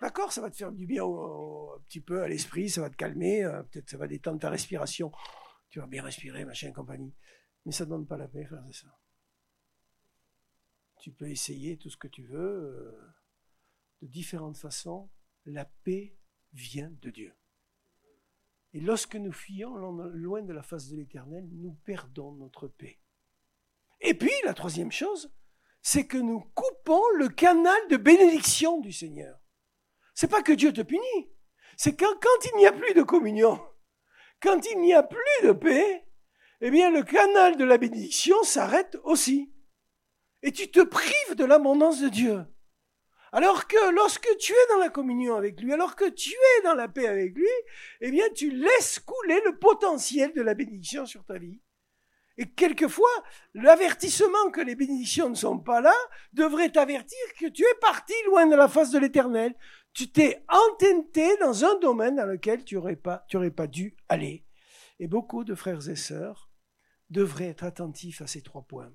D'accord, 0.02 0.32
ça 0.32 0.42
va 0.42 0.50
te 0.50 0.56
faire 0.56 0.72
du 0.72 0.88
bien 0.88 1.04
un 1.04 1.80
petit 1.88 2.02
peu 2.02 2.24
à 2.24 2.28
l'esprit, 2.28 2.70
ça 2.70 2.82
va 2.82 2.90
te 2.90 2.96
calmer, 2.96 3.44
euh, 3.44 3.62
peut-être 3.64 3.90
ça 3.90 3.98
va 3.98 4.08
détendre 4.08 4.40
ta 4.40 4.50
respiration. 4.50 5.12
Tu 5.70 5.80
vas 5.80 5.86
bien 5.86 6.04
respirer, 6.04 6.44
machin, 6.44 6.72
compagnie. 6.72 7.14
Mais 7.66 7.72
ça 7.72 7.86
ne 7.86 7.92
donne 7.92 8.08
pas 8.08 8.18
la 8.18 8.28
paix, 8.28 8.46
frère, 8.46 8.64
c'est 8.72 8.86
ça. 8.86 8.98
Tu 11.02 11.12
peux 11.12 11.30
essayer 11.30 11.78
tout 11.78 11.90
ce 11.90 11.98
que 11.98 12.08
tu 12.08 12.24
veux, 12.24 12.40
euh, 12.40 13.14
de 14.02 14.08
différentes 14.08 14.58
façons. 14.58 15.12
La 15.46 15.66
paix 15.66 16.18
vient 16.54 16.92
de 17.02 17.10
Dieu. 17.12 17.34
Et 18.74 18.80
lorsque 18.80 19.16
nous 19.16 19.34
fuyons 19.34 19.76
loin 19.76 20.42
de 20.42 20.54
la 20.54 20.64
face 20.64 20.88
de 20.90 20.96
l'Éternel, 20.96 21.48
nous 21.52 21.74
perdons 21.84 22.32
notre 22.34 22.68
paix. 22.68 23.00
Et 24.00 24.14
puis, 24.14 24.32
la 24.46 24.54
troisième 24.54 24.92
chose, 24.92 25.32
c'est 25.82 26.08
que 26.08 26.18
nous 26.18 26.42
coupons 26.54 27.04
le 27.18 27.30
canal 27.30 27.80
de 27.90 27.98
bénédiction 27.98 28.80
du 28.80 28.92
Seigneur. 28.92 29.38
C'est 30.14 30.30
pas 30.30 30.42
que 30.42 30.54
Dieu 30.54 30.72
te 30.72 30.82
punit, 30.82 31.32
c'est 31.78 31.96
quand, 31.96 32.14
quand 32.22 32.46
il 32.54 32.58
n'y 32.58 32.68
a 32.68 32.72
plus 32.72 32.94
de 32.94 33.02
communion, 33.02 33.60
quand 34.42 34.60
il 34.72 34.80
n'y 34.80 34.94
a 34.94 35.04
plus 35.04 35.48
de 35.48 35.52
paix, 35.52 36.06
eh 36.62 36.70
bien, 36.70 36.92
le 36.92 37.04
canal 37.04 37.58
de 37.58 37.64
la 37.64 37.78
bénédiction 37.78 38.42
s'arrête 38.44 38.98
aussi. 39.04 39.52
Et 40.44 40.52
tu 40.52 40.70
te 40.70 40.82
prives 40.82 41.36
de 41.36 41.46
l'abondance 41.46 42.02
de 42.02 42.10
Dieu. 42.10 42.46
Alors 43.34 43.68
que 43.68 43.92
lorsque 43.94 44.28
tu 44.40 44.52
es 44.52 44.68
dans 44.70 44.80
la 44.80 44.90
communion 44.90 45.36
avec 45.36 45.62
lui, 45.62 45.72
alors 45.72 45.96
que 45.96 46.10
tu 46.10 46.32
es 46.32 46.64
dans 46.64 46.76
la 46.76 46.90
paix 46.90 47.08
avec 47.08 47.34
lui, 47.34 47.48
eh 48.02 48.12
bien, 48.12 48.26
tu 48.36 48.52
laisses 48.52 49.00
couler 49.00 49.42
le 49.46 49.58
potentiel 49.58 50.34
de 50.34 50.42
la 50.42 50.54
bénédiction 50.54 51.06
sur 51.06 51.24
ta 51.24 51.38
vie. 51.38 51.62
Et 52.38 52.50
quelquefois, 52.50 53.10
l'avertissement 53.54 54.52
que 54.52 54.62
les 54.62 54.76
bénédictions 54.76 55.30
ne 55.30 55.36
sont 55.36 55.60
pas 55.60 55.80
là 55.80 55.94
devrait 56.34 56.72
t'avertir 56.72 57.20
que 57.40 57.48
tu 57.48 57.64
es 57.64 57.80
parti 57.80 58.14
loin 58.26 58.48
de 58.48 58.56
la 58.56 58.68
face 58.68 58.92
de 58.92 59.00
l'éternel. 59.00 59.56
Tu 59.94 60.12
t'es 60.12 60.44
entêté 60.50 61.38
dans 61.38 61.64
un 61.64 61.78
domaine 61.80 62.16
dans 62.16 62.26
lequel 62.26 62.64
tu 62.66 62.76
n'aurais 62.76 62.96
pas, 62.96 63.26
tu 63.28 63.38
aurais 63.38 63.52
pas 63.52 63.68
dû 63.68 63.96
aller. 64.10 64.46
Et 65.00 65.08
beaucoup 65.08 65.44
de 65.44 65.56
frères 65.56 65.88
et 65.90 65.96
sœurs 65.96 66.50
devraient 67.10 67.50
être 67.50 67.64
attentifs 67.64 68.22
à 68.22 68.28
ces 68.28 68.42
trois 68.42 68.64
points. 68.64 68.94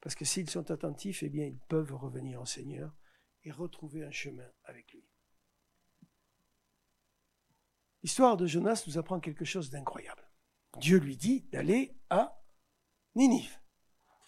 Parce 0.00 0.14
que 0.14 0.24
s'ils 0.24 0.48
sont 0.48 0.70
attentifs, 0.70 1.22
eh 1.22 1.28
bien, 1.28 1.44
ils 1.44 1.60
peuvent 1.68 1.94
revenir 1.94 2.40
au 2.40 2.46
Seigneur 2.46 2.92
et 3.44 3.50
retrouver 3.50 4.04
un 4.04 4.10
chemin 4.10 4.48
avec 4.64 4.92
lui. 4.92 5.04
L'histoire 8.02 8.36
de 8.36 8.46
Jonas 8.46 8.84
nous 8.86 8.98
apprend 8.98 9.20
quelque 9.20 9.44
chose 9.44 9.70
d'incroyable. 9.70 10.26
Dieu 10.78 10.98
lui 10.98 11.16
dit 11.16 11.42
d'aller 11.52 11.96
à 12.08 12.40
Ninive. 13.14 13.58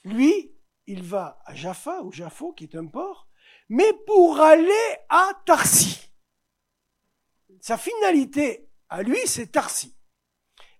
Lui, 0.05 0.55
il 0.87 1.03
va 1.03 1.41
à 1.47 1.55
Jaffa, 1.55 2.03
ou 2.03 2.13
Jaffo, 2.13 2.53
qui 2.53 2.65
est 2.65 2.75
un 2.75 2.87
port, 2.87 3.29
mais 3.69 3.93
pour 4.07 4.41
aller 4.41 4.97
à 5.09 5.31
Tarsi. 5.47 6.11
Sa 7.61 7.79
finalité 7.79 8.69
à 8.89 9.03
lui, 9.03 9.21
c'est 9.27 9.53
Tarsi. 9.53 9.97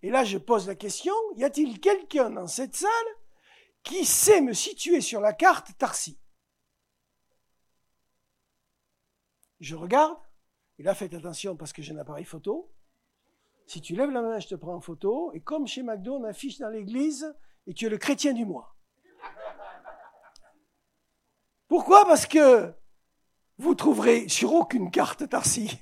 Et 0.03 0.11
là, 0.11 0.25
je 0.25 0.37
pose 0.37 0.67
la 0.67 0.75
question, 0.75 1.15
y 1.37 1.45
a-t-il 1.45 1.81
quelqu'un 1.81 2.31
dans 2.31 2.49
cette 2.49 2.75
salle 2.75 2.91
qui 3.85 4.05
sait 4.05 4.41
me 4.41 4.53
situer 4.53 5.01
sur 5.01 5.21
la 5.21 5.33
carte 5.33 5.77
Tarsi? 5.79 6.19
Je 9.63 9.77
regarde, 9.77 10.19
et 10.79 10.83
là 10.83 10.93
faites 10.93 11.15
attention 11.15 11.55
parce 11.57 11.73
que 11.73 11.83
j'ai 11.83 11.95
un 11.95 11.99
appareil 11.99 12.25
photo. 12.25 12.75
Si 13.69 13.81
tu 13.81 13.95
lèves 13.95 14.11
la 14.11 14.21
main, 14.21 14.41
je 14.41 14.49
te 14.49 14.57
prends 14.57 14.75
en 14.75 14.81
photo, 14.81 15.33
et 15.35 15.41
comme 15.41 15.69
chez 15.69 15.85
McDo, 15.85 16.17
on 16.17 16.25
affiche 16.25 16.59
dans 16.59 16.69
l'église, 16.69 17.33
et 17.69 17.73
tu 17.73 17.87
es 17.87 17.89
le 17.89 17.97
chrétien 17.97 18.33
du 18.33 18.45
mois. 18.45 18.77
Pourquoi? 21.69 22.05
Parce 22.07 22.27
que 22.27 22.75
vous 23.57 23.77
trouverez 23.77 24.29
sur 24.29 24.53
aucune 24.53 24.91
carte 24.91 25.29
Tarsi. 25.29 25.79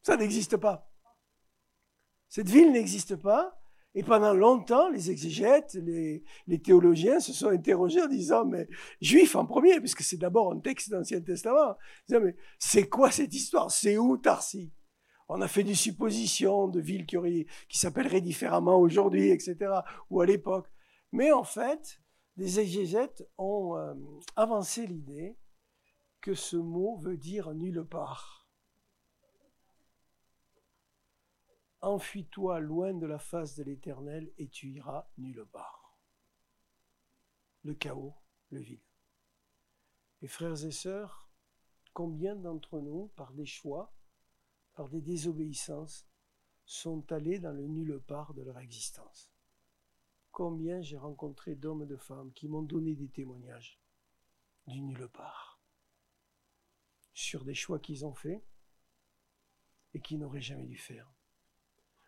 Ça 0.00 0.16
n'existe 0.16 0.56
pas. 0.56 0.90
Cette 2.30 2.48
ville 2.48 2.72
n'existe 2.72 3.14
pas. 3.14 3.59
Et 3.94 4.04
pendant 4.04 4.34
longtemps, 4.34 4.88
les 4.88 5.10
exégètes, 5.10 5.74
les, 5.74 6.22
théologiens 6.62 7.18
se 7.18 7.32
sont 7.32 7.48
interrogés 7.48 8.00
en 8.00 8.06
disant, 8.06 8.44
mais 8.44 8.68
juif 9.00 9.34
en 9.34 9.46
premier, 9.46 9.80
puisque 9.80 10.02
c'est 10.02 10.16
d'abord 10.16 10.52
un 10.52 10.60
texte 10.60 10.90
d'Ancien 10.90 11.20
Testament, 11.20 11.76
disant, 12.06 12.20
mais 12.20 12.36
c'est 12.58 12.88
quoi 12.88 13.10
cette 13.10 13.34
histoire? 13.34 13.70
C'est 13.70 13.98
où 13.98 14.16
Tarsi? 14.16 14.72
On 15.28 15.40
a 15.40 15.48
fait 15.48 15.64
des 15.64 15.74
suppositions 15.74 16.68
de 16.68 16.80
villes 16.80 17.06
qui, 17.06 17.16
qui 17.68 17.78
s'appelleraient 17.78 18.20
différemment 18.20 18.78
aujourd'hui, 18.78 19.30
etc., 19.30 19.56
ou 20.08 20.20
à 20.20 20.26
l'époque. 20.26 20.68
Mais 21.12 21.32
en 21.32 21.44
fait, 21.44 22.00
les 22.36 22.60
exégètes 22.60 23.28
ont 23.38 23.76
euh, 23.76 23.94
avancé 24.36 24.86
l'idée 24.86 25.36
que 26.20 26.34
ce 26.34 26.56
mot 26.56 26.96
veut 26.98 27.16
dire 27.16 27.54
nulle 27.54 27.84
part. 27.84 28.39
Enfuis-toi 31.82 32.60
loin 32.60 32.92
de 32.92 33.06
la 33.06 33.18
face 33.18 33.56
de 33.56 33.62
l'Éternel 33.62 34.30
et 34.36 34.48
tu 34.48 34.68
iras 34.70 35.08
nulle 35.16 35.46
part. 35.46 35.96
Le 37.62 37.74
chaos, 37.74 38.14
le 38.50 38.60
vide. 38.60 38.84
Et 40.22 40.28
frères 40.28 40.62
et 40.64 40.72
sœurs, 40.72 41.30
combien 41.94 42.36
d'entre 42.36 42.80
nous, 42.80 43.08
par 43.16 43.32
des 43.32 43.46
choix, 43.46 43.94
par 44.74 44.88
des 44.90 45.00
désobéissances, 45.00 46.06
sont 46.66 47.10
allés 47.12 47.38
dans 47.38 47.52
le 47.52 47.66
nulle 47.66 48.00
part 48.00 48.34
de 48.34 48.42
leur 48.42 48.58
existence? 48.58 49.32
Combien 50.30 50.82
j'ai 50.82 50.98
rencontré 50.98 51.54
d'hommes 51.54 51.82
et 51.82 51.86
de 51.86 51.96
femmes 51.96 52.32
qui 52.32 52.46
m'ont 52.46 52.62
donné 52.62 52.94
des 52.94 53.08
témoignages 53.08 53.80
du 54.66 54.80
nulle 54.82 55.08
part 55.08 55.60
sur 57.14 57.44
des 57.44 57.54
choix 57.54 57.78
qu'ils 57.78 58.04
ont 58.06 58.14
faits 58.14 58.42
et 59.94 60.00
qu'ils 60.00 60.18
n'auraient 60.18 60.40
jamais 60.40 60.66
dû 60.66 60.78
faire. 60.78 61.12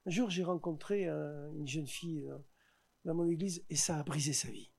Un 0.05 0.11
jour, 0.11 0.31
j'ai 0.31 0.43
rencontré 0.43 1.09
une 1.09 1.69
jeune 1.69 1.87
fille 1.87 2.27
euh, 2.27 2.39
dans 3.05 3.15
mon 3.15 3.29
église 3.29 3.65
et 3.71 3.77
ça 3.77 3.99
a 3.99 4.03
brisé 4.03 4.33
sa 4.33 4.51
vie. 4.51 4.73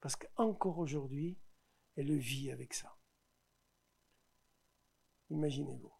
Parce 0.00 0.16
qu'encore 0.16 0.78
aujourd'hui, 0.78 1.38
elle 1.96 2.14
vit 2.16 2.50
avec 2.50 2.74
ça. 2.74 2.96
Imaginez-vous. 5.30 5.92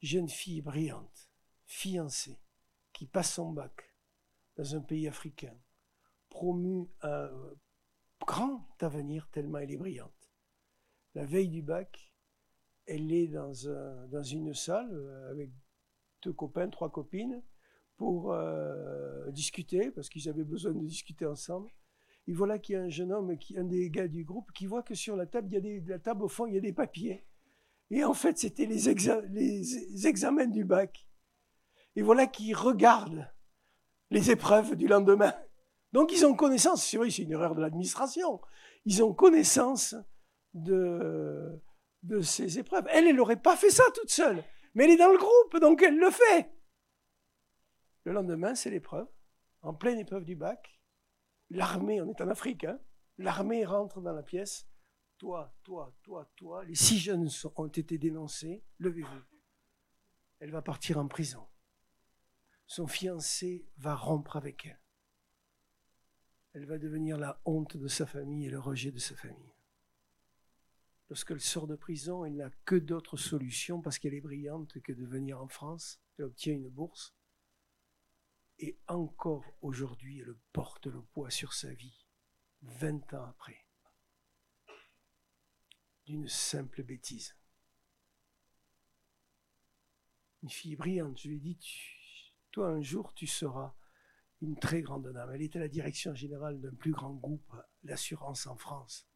Jeune 0.00 0.28
fille 0.28 0.62
brillante, 0.62 1.30
fiancée, 1.66 2.40
qui 2.92 3.06
passe 3.06 3.34
son 3.34 3.52
bac 3.52 3.94
dans 4.56 4.74
un 4.74 4.80
pays 4.80 5.06
africain, 5.06 5.56
promue 6.30 6.88
un 7.02 7.30
grand 8.20 8.66
avenir 8.80 9.28
tellement 9.30 9.58
elle 9.58 9.72
est 9.72 9.76
brillante. 9.76 10.30
La 11.14 11.24
veille 11.24 11.48
du 11.48 11.62
bac, 11.62 12.12
elle 12.86 13.12
est 13.12 13.28
dans, 13.28 13.52
une 13.52 14.54
salle 14.54 14.92
euh, 14.92 15.30
avec 15.30 15.50
deux 16.22 16.32
copains, 16.32 16.68
trois 16.68 16.90
copines, 16.90 17.42
pour 17.96 18.32
euh, 18.32 19.30
discuter, 19.30 19.90
parce 19.90 20.08
qu'ils 20.08 20.28
avaient 20.28 20.44
besoin 20.44 20.72
de 20.72 20.84
discuter 20.86 21.26
ensemble. 21.26 21.70
Et 22.26 22.32
voilà 22.32 22.58
qu'il 22.58 22.74
y 22.74 22.78
a 22.78 22.82
un 22.82 22.88
jeune 22.88 23.12
homme, 23.12 23.36
qui, 23.36 23.58
un 23.58 23.64
des 23.64 23.90
gars 23.90 24.08
du 24.08 24.24
groupe, 24.24 24.50
qui 24.52 24.66
voit 24.66 24.82
que 24.82 24.94
sur 24.94 25.16
la 25.16 25.26
table, 25.26 25.48
il 25.52 25.64
y 25.64 25.78
a 25.78 25.90
la 25.90 25.98
table 25.98 26.22
au 26.22 26.28
fond, 26.28 26.46
il 26.46 26.54
y 26.54 26.56
a 26.56 26.60
des 26.60 26.72
papiers. 26.72 27.26
Et 27.90 28.02
en 28.04 28.14
fait, 28.14 28.38
c'était 28.38 28.66
les, 28.66 28.88
examens 30.06 30.46
du 30.46 30.64
bac. 30.64 31.06
Et 31.96 32.02
voilà 32.02 32.26
qu'il 32.26 32.54
regarde 32.56 33.28
les 34.10 34.30
épreuves 34.30 34.76
du 34.76 34.86
lendemain. 34.86 35.34
Donc 35.92 36.12
ils 36.12 36.24
ont 36.24 36.34
connaissance, 36.34 36.86
c'est 36.86 36.96
vrai, 36.96 37.10
c'est 37.10 37.22
une 37.22 37.32
erreur 37.32 37.54
de 37.54 37.60
l'administration, 37.60 38.40
ils 38.84 39.02
ont 39.02 39.12
connaissance 39.12 39.96
de 40.54 41.60
ces 42.22 42.58
épreuves. 42.58 42.86
Elle, 42.90 43.08
elle 43.08 43.16
n'aurait 43.16 43.42
pas 43.42 43.56
fait 43.56 43.70
ça 43.70 43.84
toute 43.94 44.10
seule. 44.10 44.42
Mais 44.74 44.84
elle 44.84 44.90
est 44.90 44.96
dans 44.96 45.12
le 45.12 45.18
groupe, 45.18 45.60
donc 45.60 45.82
elle 45.82 45.98
le 45.98 46.10
fait. 46.10 46.50
Le 48.04 48.12
lendemain, 48.12 48.54
c'est 48.54 48.70
l'épreuve, 48.70 49.08
en 49.62 49.74
pleine 49.74 49.98
épreuve 49.98 50.24
du 50.24 50.36
bac. 50.36 50.80
L'armée, 51.50 52.00
on 52.00 52.08
est 52.08 52.20
en 52.20 52.28
Afrique, 52.28 52.64
hein, 52.64 52.80
l'armée 53.18 53.64
rentre 53.64 54.00
dans 54.00 54.12
la 54.12 54.22
pièce. 54.22 54.68
Toi, 55.18 55.54
toi, 55.62 55.94
toi, 56.02 56.32
toi, 56.36 56.64
les 56.64 56.74
six 56.74 56.98
jeunes 56.98 57.28
ont 57.56 57.66
été 57.66 57.98
dénoncés, 57.98 58.64
levez-vous. 58.78 59.22
Elle 60.38 60.50
va 60.50 60.62
partir 60.62 60.98
en 60.98 61.08
prison. 61.08 61.46
Son 62.66 62.86
fiancé 62.86 63.68
va 63.76 63.94
rompre 63.94 64.36
avec 64.36 64.64
elle. 64.66 64.80
Elle 66.52 66.66
va 66.66 66.78
devenir 66.78 67.18
la 67.18 67.40
honte 67.44 67.76
de 67.76 67.88
sa 67.88 68.06
famille 68.06 68.46
et 68.46 68.50
le 68.50 68.58
rejet 68.58 68.90
de 68.90 68.98
sa 68.98 69.14
famille. 69.14 69.49
Lorsqu'elle 71.10 71.40
sort 71.40 71.66
de 71.66 71.74
prison, 71.74 72.24
elle 72.24 72.36
n'a 72.36 72.50
que 72.64 72.76
d'autres 72.76 73.16
solutions 73.16 73.82
parce 73.82 73.98
qu'elle 73.98 74.14
est 74.14 74.20
brillante 74.20 74.80
que 74.80 74.92
de 74.92 75.04
venir 75.04 75.42
en 75.42 75.48
France. 75.48 76.00
Elle 76.16 76.26
obtient 76.26 76.54
une 76.54 76.68
bourse. 76.68 77.16
Et 78.60 78.78
encore 78.86 79.44
aujourd'hui, 79.60 80.20
elle 80.20 80.36
porte 80.52 80.86
le 80.86 81.02
poids 81.02 81.30
sur 81.30 81.52
sa 81.52 81.74
vie, 81.74 82.06
20 82.62 83.14
ans 83.14 83.24
après, 83.24 83.66
d'une 86.06 86.28
simple 86.28 86.84
bêtise. 86.84 87.34
Une 90.44 90.50
fille 90.50 90.76
brillante, 90.76 91.18
je 91.18 91.28
lui 91.28 91.36
ai 91.38 91.40
dit, 91.40 91.58
toi 92.52 92.68
un 92.68 92.82
jour 92.82 93.14
tu 93.14 93.26
seras 93.26 93.74
une 94.42 94.58
très 94.58 94.80
grande 94.80 95.12
dame. 95.12 95.32
Elle 95.32 95.42
était 95.42 95.58
la 95.58 95.68
direction 95.68 96.14
générale 96.14 96.60
d'un 96.60 96.74
plus 96.74 96.92
grand 96.92 97.14
groupe 97.14 97.52
d'assurance 97.82 98.46
en 98.46 98.56
France. 98.56 99.09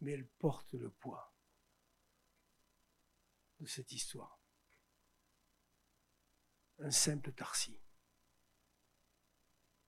Mais 0.00 0.12
elle 0.12 0.26
porte 0.26 0.74
le 0.74 0.90
poids 0.90 1.34
de 3.60 3.66
cette 3.66 3.92
histoire. 3.92 4.40
Un 6.78 6.90
simple 6.90 7.32
Tarsi. 7.32 7.80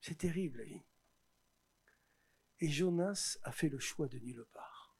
C'est 0.01 0.17
terrible 0.17 0.59
la 0.59 0.65
vie. 0.65 0.83
Et 2.59 2.69
Jonas 2.69 3.37
a 3.43 3.51
fait 3.51 3.69
le 3.69 3.79
choix 3.79 4.07
de 4.07 4.19
nulle 4.19 4.45
part. 4.51 4.97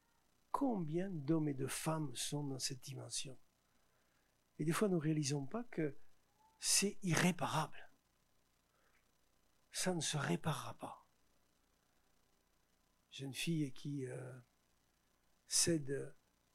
Combien 0.50 1.10
d'hommes 1.10 1.48
et 1.48 1.54
de 1.54 1.66
femmes 1.66 2.14
sont 2.14 2.44
dans 2.44 2.58
cette 2.58 2.80
dimension? 2.80 3.38
Et 4.58 4.64
des 4.64 4.72
fois, 4.72 4.88
nous 4.88 4.96
ne 4.96 5.02
réalisons 5.02 5.46
pas 5.46 5.64
que 5.64 5.96
c'est 6.58 6.98
irréparable. 7.02 7.90
Ça 9.72 9.94
ne 9.94 10.00
se 10.00 10.16
réparera 10.16 10.74
pas. 10.74 11.06
Jeune 13.10 13.34
fille 13.34 13.72
qui 13.72 14.06
euh, 14.06 14.40
cède 15.52 16.14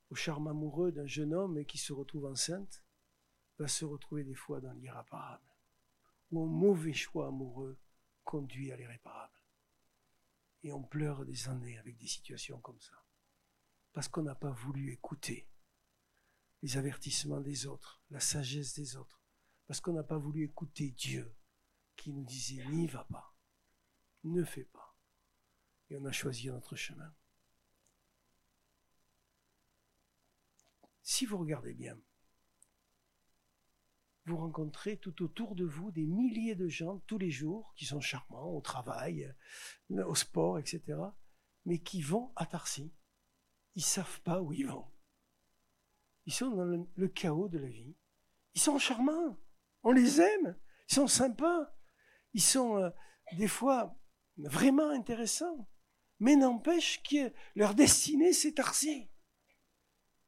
au 0.10 0.16
charme 0.16 0.48
amoureux 0.48 0.92
d'un 0.92 1.06
jeune 1.06 1.34
homme 1.34 1.60
et 1.60 1.66
qui 1.66 1.78
se 1.78 1.94
retrouve 1.94 2.26
enceinte 2.26 2.84
va 3.60 3.68
se 3.68 3.86
retrouver 3.86 4.24
des 4.24 4.34
fois 4.34 4.60
dans 4.60 4.74
l'irréparable, 4.74 5.56
ou 6.32 6.42
un 6.44 6.48
mauvais 6.48 6.94
choix 6.94 7.28
amoureux 7.28 7.78
conduit 8.24 8.72
à 8.72 8.76
l'irréparable. 8.76 9.40
Et 10.64 10.72
on 10.72 10.82
pleure 10.82 11.26
des 11.26 11.48
années 11.48 11.78
avec 11.78 11.98
des 11.98 12.08
situations 12.08 12.60
comme 12.60 12.80
ça, 12.82 13.06
parce 13.94 14.08
qu'on 14.08 14.24
n'a 14.24 14.36
pas 14.36 14.52
voulu 14.52 14.92
écouter 14.92 15.48
les 16.64 16.78
avertissements 16.78 17.42
des 17.42 17.68
autres, 17.68 18.02
la 18.10 18.20
sagesse 18.20 18.74
des 18.74 18.96
autres, 18.96 19.22
parce 19.68 19.80
qu'on 19.80 19.94
n'a 19.94 20.04
pas 20.04 20.18
voulu 20.18 20.44
écouter 20.44 20.90
Dieu 20.90 21.36
qui 21.96 22.12
nous 22.12 22.26
disait 22.26 22.66
n'y 22.66 22.88
va 22.88 23.04
pas, 23.04 23.36
ne 24.24 24.44
fais 24.44 24.66
pas. 24.66 24.96
Et 25.90 25.98
on 25.98 26.06
a 26.06 26.12
choisi 26.12 26.48
notre 26.48 26.76
chemin. 26.76 27.14
Si 31.10 31.26
vous 31.26 31.38
regardez 31.38 31.74
bien, 31.74 31.98
vous 34.26 34.36
rencontrez 34.36 34.98
tout 34.98 35.24
autour 35.24 35.56
de 35.56 35.64
vous 35.64 35.90
des 35.90 36.06
milliers 36.06 36.54
de 36.54 36.68
gens 36.68 37.00
tous 37.08 37.18
les 37.18 37.32
jours 37.32 37.74
qui 37.78 37.86
sont 37.86 38.02
charmants 38.02 38.54
au 38.54 38.60
travail, 38.60 39.34
au 39.90 40.16
sport, 40.16 40.60
etc., 40.60 41.00
mais 41.64 41.80
qui 41.80 42.02
vont 42.02 42.34
à 42.36 42.46
Tarsi. 42.46 42.94
Ils 43.76 43.86
savent 43.86 44.20
pas 44.24 44.42
où 44.42 44.52
ils 44.52 44.68
vont. 44.68 44.86
Ils 46.26 46.34
sont 46.34 46.50
dans 46.50 46.86
le, 46.94 47.08
chaos 47.08 47.48
de 47.48 47.58
la 47.58 47.70
vie. 47.70 47.96
Ils 48.54 48.62
sont 48.62 48.78
charmants. 48.78 49.40
On 49.84 49.94
les 49.94 50.20
aime. 50.20 50.60
Ils 50.90 50.96
sont 50.96 51.08
sympas. 51.08 51.74
Ils 52.34 52.44
sont 52.44 52.80
euh, 52.80 52.90
des 53.38 53.48
fois 53.48 53.98
vraiment 54.36 54.90
intéressants. 54.90 55.70
Mais 56.20 56.36
n'empêche 56.36 57.02
que 57.02 57.32
leur 57.56 57.76
destinée, 57.76 58.34
c'est 58.34 58.56
Tarsi. 58.56 59.10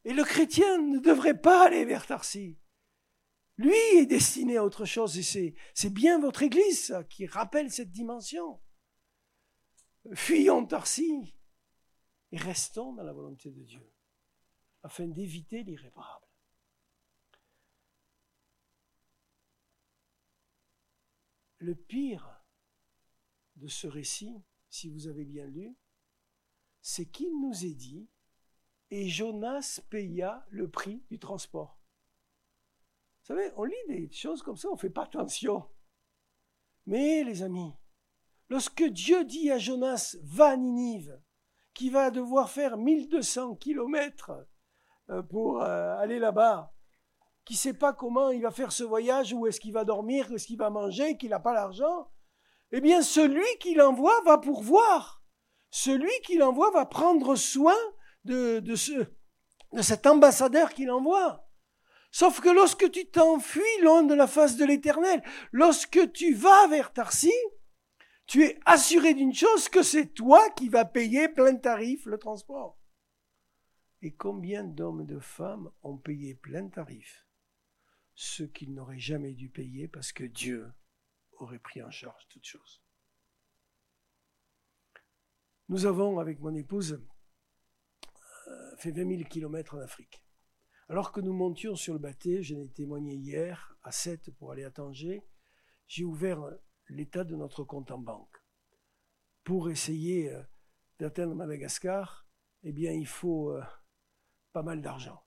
Et 0.06 0.14
le 0.14 0.24
chrétien 0.24 0.78
ne 0.82 1.00
devrait 1.00 1.40
pas 1.40 1.68
aller 1.68 1.86
vers 1.86 2.06
Tarsi. 2.06 2.58
Lui 3.58 3.76
est 3.98 4.06
destiné 4.06 4.56
à 4.56 4.64
autre 4.64 4.86
chose 4.86 5.18
et 5.18 5.56
c'est, 5.76 5.90
bien 5.90 6.18
votre 6.20 6.44
Église 6.44 6.96
qui 7.10 7.26
rappelle 7.26 7.70
cette 7.70 7.92
dimension. 7.92 8.62
Fuyons 10.14 10.66
Tarsi 10.66 11.36
et 12.32 12.38
restons 12.38 12.94
dans 12.94 13.04
la 13.04 13.12
volonté 13.12 13.52
de 13.52 13.62
Dieu 13.64 13.94
afin 14.84 15.08
d'éviter 15.08 15.64
l'irréparable. 15.64 16.26
Le 21.58 21.76
pire 21.76 22.46
de 23.58 23.68
ce 23.68 23.88
récit, 23.88 24.42
si 24.70 24.88
vous 24.90 25.08
avez 25.08 25.26
bien 25.26 25.46
lu, 25.46 25.76
c'est 26.82 27.08
qu'il 27.08 27.38
nous 27.42 27.66
est 27.66 27.76
dit 27.76 28.08
et 28.92 29.08
Jonas 29.08 29.82
paya 29.90 30.46
le 30.50 30.70
prix 30.70 31.04
du 31.10 31.20
transport. 31.20 31.80
Vous 33.22 33.36
savez, 33.36 33.52
on 33.58 33.64
lit 33.64 33.76
des 33.88 34.12
choses 34.12 34.42
comme 34.42 34.58
ça, 34.58 34.70
on 34.70 34.74
ne 34.74 34.80
fait 34.80 34.90
pas 34.90 35.04
attention. 35.04 35.70
Mais 36.86 37.24
les 37.24 37.44
amis, 37.44 37.74
lorsque 38.50 38.84
Dieu 38.84 39.24
dit 39.26 39.52
à 39.52 39.60
Jonas, 39.60 40.18
va 40.24 40.52
à 40.52 40.58
Ninive, 40.58 41.22
qui 41.74 41.90
va 41.90 42.10
devoir 42.10 42.50
faire 42.50 42.78
1200 42.78 43.56
kilomètres 43.56 44.32
euh, 45.10 45.22
pour 45.22 45.62
euh, 45.62 45.96
aller 45.98 46.18
là-bas, 46.18 46.74
qui 47.46 47.54
ne 47.54 47.60
sait 47.60 47.74
pas 47.74 47.94
comment 47.94 48.30
il 48.30 48.42
va 48.42 48.52
faire 48.52 48.72
ce 48.72 48.84
voyage, 48.84 49.34
où 49.34 49.46
est-ce 49.48 49.60
qu'il 49.60 49.74
va 49.74 49.86
dormir, 49.86 50.30
où 50.30 50.36
est-ce 50.36 50.48
qu'il 50.48 50.58
va 50.58 50.70
manger, 50.70 51.18
qu'il 51.18 51.30
n'a 51.30 51.40
pas 51.40 51.54
l'argent, 51.54 52.12
eh 52.72 52.82
bien 52.82 53.02
celui 53.02 53.58
qui 53.60 53.76
l'envoie 53.76 54.22
va 54.22 54.38
pourvoir. 54.38 55.24
Celui 55.72 56.12
qui 56.24 56.38
l'envoie 56.38 56.72
va 56.72 56.86
prendre 56.86 57.36
soin 57.36 57.78
de, 58.30 58.76
ce, 58.76 59.06
cet 59.82 60.08
ambassadeur 60.08 60.74
qu'il 60.74 60.92
envoie. 60.92 61.50
Sauf 62.12 62.42
que 62.42 62.50
lorsque 62.50 62.90
tu 62.92 63.06
t'enfuis 63.06 63.82
loin 63.84 64.04
de 64.04 64.16
la 64.16 64.28
face 64.28 64.58
de 64.58 64.66
l'éternel, 64.66 65.22
lorsque 65.52 66.12
tu 66.12 66.34
vas 66.34 66.68
vers 66.68 66.92
Tarsi, 66.92 67.34
tu 68.26 68.44
es 68.44 68.60
assuré 68.66 69.14
d'une 69.14 69.34
chose, 69.34 69.70
que 69.70 69.84
c'est 69.84 70.14
toi 70.14 70.50
qui 70.52 70.70
vas 70.70 70.86
payer 70.86 71.30
plein 71.30 71.56
tarif 71.56 72.06
le 72.06 72.18
transport. 72.18 72.78
Et 74.02 74.14
combien 74.14 74.64
d'hommes 74.64 75.02
et 75.02 75.06
de 75.06 75.20
femmes 75.20 75.72
ont 75.84 75.98
payé 75.98 76.36
plein 76.36 76.68
tarif? 76.68 77.26
Ceux 78.16 78.48
qu'ils 78.48 78.74
n'auraient 78.74 79.00
jamais 79.00 79.34
dû 79.34 79.50
payer 79.50 79.88
parce 79.88 80.12
que 80.12 80.24
Dieu 80.24 80.72
aurait 81.38 81.60
pris 81.60 81.82
en 81.82 81.92
charge 81.92 82.28
toutes 82.30 82.46
choses. 82.46 82.82
Nous 85.70 85.86
avons, 85.86 86.20
avec 86.20 86.40
mon 86.40 86.54
épouse, 86.56 87.02
fait 88.78 88.92
20 88.92 89.18
000 89.18 89.30
kilomètres 89.30 89.76
en 89.76 89.80
Afrique. 89.80 90.24
Alors 90.90 91.12
que 91.12 91.22
nous 91.22 91.34
montions 91.34 91.76
sur 91.76 91.94
le 91.94 92.00
bateau, 92.00 92.42
j'en 92.42 92.60
ai 92.60 92.70
témoigné 92.70 93.14
hier 93.14 93.78
à 93.84 93.92
7 93.92 94.32
pour 94.32 94.52
aller 94.52 94.64
à 94.64 94.72
Tanger, 94.72 95.24
j'ai 95.88 96.04
ouvert 96.04 96.42
l'état 96.90 97.24
de 97.24 97.36
notre 97.36 97.64
compte 97.64 97.92
en 97.92 98.00
banque. 98.00 98.44
Pour 99.44 99.70
essayer 99.70 100.32
euh, 100.32 100.42
d'atteindre 101.00 101.36
Madagascar, 101.36 102.28
eh 102.64 102.72
bien, 102.72 102.92
il 102.92 103.08
faut 103.08 103.52
euh, 103.52 103.64
pas 104.52 104.64
mal 104.64 104.82
d'argent. 104.82 105.24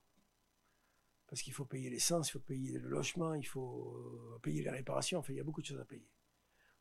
Parce 1.28 1.42
qu'il 1.42 1.52
faut 1.52 1.64
payer 1.64 1.90
l'essence, 1.90 2.28
il 2.28 2.32
faut 2.32 2.40
payer 2.40 2.78
le 2.78 2.88
logement, 2.88 3.34
il 3.34 3.46
faut 3.46 3.96
euh, 4.34 4.38
payer 4.42 4.62
les 4.62 4.70
réparations, 4.70 5.20
enfin, 5.20 5.32
il 5.32 5.36
y 5.36 5.40
a 5.40 5.44
beaucoup 5.44 5.62
de 5.62 5.66
choses 5.66 5.80
à 5.80 5.84
payer. 5.84 6.10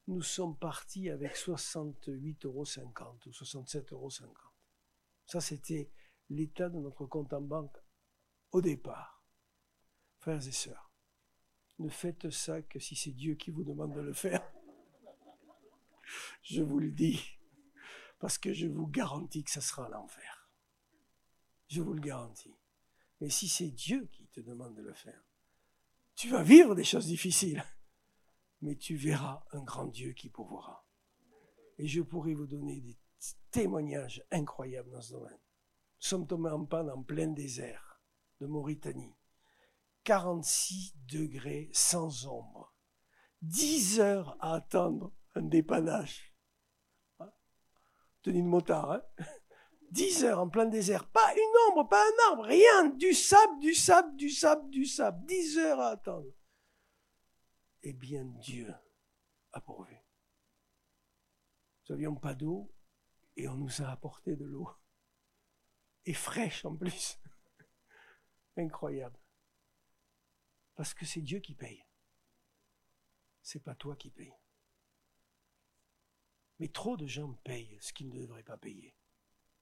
Nous 0.08 0.22
sommes 0.24 0.58
partis 0.58 1.10
avec 1.10 1.36
68,50 1.36 2.46
euros 2.46 2.62
ou 2.62 3.30
67,50 3.30 3.94
euros. 3.94 4.10
Ça, 5.28 5.39
c'était 5.39 5.92
l'état 6.32 6.69
de 6.69 6.79
notre 6.79 7.05
compte 7.05 7.34
en 7.34 7.41
banque 7.41 7.77
au 8.51 8.61
départ. 8.61 9.23
Frères 10.19 10.47
et 10.47 10.51
sœurs, 10.51 10.91
ne 11.79 11.89
faites 11.89 12.29
ça 12.29 12.61
que 12.61 12.79
si 12.79 12.95
c'est 12.95 13.11
Dieu 13.11 13.36
qui 13.36 13.51
vous 13.51 13.63
demande 13.63 13.93
de 13.93 14.01
le 14.01 14.13
faire. 14.13 14.41
Je 16.43 16.61
vous 16.61 16.79
le 16.79 16.91
dis, 16.91 17.19
parce 18.19 18.38
que 18.38 18.53
je 18.53 18.67
vous 18.67 18.88
garantis 18.88 19.43
que 19.43 19.51
ça 19.51 19.61
sera 19.61 19.89
l'enfer. 19.89 20.49
Je 21.67 21.82
vous 21.82 21.93
le 21.93 22.01
garantis. 22.01 22.55
Mais 23.19 23.29
si 23.29 23.47
c'est 23.47 23.71
Dieu 23.71 24.07
qui 24.11 24.27
te 24.27 24.41
demande 24.41 24.75
de 24.75 24.82
le 24.82 24.93
faire, 24.93 25.23
tu 26.15 26.29
vas 26.29 26.43
vivre 26.43 26.75
des 26.75 26.84
choses 26.84 27.07
difficiles, 27.07 27.63
mais 28.61 28.75
tu 28.75 28.95
verras 28.95 29.43
un 29.51 29.63
grand 29.63 29.88
Dieu 29.88 30.13
qui 30.13 30.29
pourvoira. 30.29 30.86
Et 31.77 31.88
je 31.88 32.01
pourrais 32.01 32.34
vous 32.34 32.47
donner 32.47 32.79
des 32.82 32.97
témoignages 33.49 34.23
incroyables 34.32 34.91
dans 34.91 35.01
ce 35.01 35.13
domaine 35.13 35.39
sommes 36.08 36.28
tombés 36.28 36.49
en 36.49 36.66
panne 36.66 36.89
en 36.89 37.04
plein 37.04 37.28
désert 37.28 38.02
de 38.39 38.47
Mauritanie. 38.47 39.16
46 40.04 40.95
degrés 41.06 41.70
sans 41.74 42.26
ombre. 42.26 42.74
10 43.43 43.99
heures 43.99 44.38
à 44.39 44.56
attendre 44.56 45.14
un 45.36 45.43
dépannage. 45.43 46.36
Hein? 47.20 47.32
Tenue 48.24 48.41
de 48.41 48.47
motard, 48.47 48.91
hein? 48.91 49.04
10 49.91 50.24
heures 50.24 50.39
en 50.39 50.49
plein 50.49 50.66
désert. 50.66 51.08
Pas 51.10 51.34
une 51.34 51.72
ombre, 51.72 51.88
pas 51.88 52.02
un 52.02 52.32
arbre, 52.32 52.43
rien. 52.43 52.86
Du 52.95 53.14
sable, 53.14 53.60
du 53.60 53.74
sable, 53.74 54.16
du 54.16 54.30
sable, 54.30 54.70
du 54.70 54.86
sable. 54.86 55.26
10 55.26 55.58
heures 55.60 55.80
à 55.80 55.89
attendre. 55.89 56.32
Eh 57.84 57.93
bien, 57.93 58.26
Dieu 58.26 58.74
a 59.52 59.60
pourvu. 59.60 59.95
Nous 61.89 61.95
n'avions 61.95 62.16
pas 62.16 62.34
d'eau 62.34 62.74
et 63.36 63.47
on 63.49 63.56
nous 63.56 63.82
a 63.82 63.89
apporté 63.89 64.36
de 64.36 64.45
l'eau 64.45 64.70
et 66.06 66.14
fraîche 66.14 66.66
en 66.66 66.76
plus. 66.76 67.20
Incroyable. 68.58 69.20
Parce 70.76 70.93
que 70.93 71.06
c'est 71.06 71.22
Dieu 71.22 71.39
qui 71.39 71.54
paye. 71.54 71.86
C'est 73.41 73.64
pas 73.64 73.76
toi 73.76 73.95
qui 73.95 74.10
payes. 74.10 74.34
Mais 76.60 76.68
trop 76.68 76.95
de 76.97 77.08
gens 77.08 77.34
payent 77.43 77.78
ce 77.82 77.91
qu'ils 77.93 78.10
ne 78.10 78.20
devraient 78.20 78.43
pas 78.43 78.58
payer. 78.58 78.95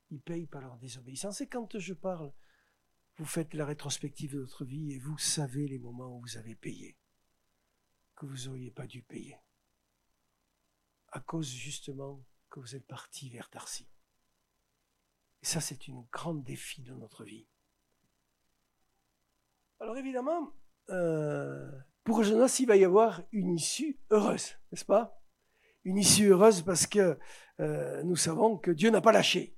Ils 0.09 0.21
payent 0.21 0.47
par 0.47 0.61
leur 0.61 0.77
désobéissance. 0.77 1.41
Et 1.41 1.47
quand 1.47 1.77
je 1.77 1.93
parle, 1.93 2.33
vous 3.17 3.25
faites 3.25 3.53
la 3.53 3.65
rétrospective 3.65 4.33
de 4.33 4.39
votre 4.39 4.65
vie 4.65 4.93
et 4.93 4.99
vous 4.99 5.17
savez 5.17 5.67
les 5.67 5.79
moments 5.79 6.17
où 6.17 6.21
vous 6.21 6.37
avez 6.37 6.55
payé, 6.55 6.97
que 8.15 8.25
vous 8.25 8.45
n'auriez 8.45 8.71
pas 8.71 8.87
dû 8.87 9.01
payer. 9.01 9.37
à 11.11 11.19
cause 11.21 11.49
justement 11.49 12.23
que 12.49 12.59
vous 12.59 12.75
êtes 12.75 12.85
parti 12.85 13.29
vers 13.29 13.49
Tarsi. 13.49 13.89
Et 15.41 15.45
ça, 15.45 15.61
c'est 15.61 15.87
une 15.87 16.05
grande 16.11 16.43
défi 16.43 16.81
de 16.81 16.93
notre 16.93 17.23
vie. 17.23 17.47
Alors 19.79 19.97
évidemment, 19.97 20.51
euh, 20.89 21.71
pour 22.03 22.23
Jonas, 22.23 22.57
il 22.59 22.67
va 22.67 22.75
y 22.75 22.83
avoir 22.83 23.23
une 23.31 23.53
issue 23.55 23.99
heureuse, 24.09 24.57
n'est-ce 24.71 24.85
pas? 24.85 25.21
Une 25.85 25.97
issue 25.97 26.27
heureuse 26.27 26.61
parce 26.61 26.85
que 26.85 27.17
euh, 27.61 28.03
nous 28.03 28.17
savons 28.17 28.57
que 28.57 28.71
Dieu 28.71 28.89
n'a 28.89 28.99
pas 28.99 29.13
lâché. 29.13 29.55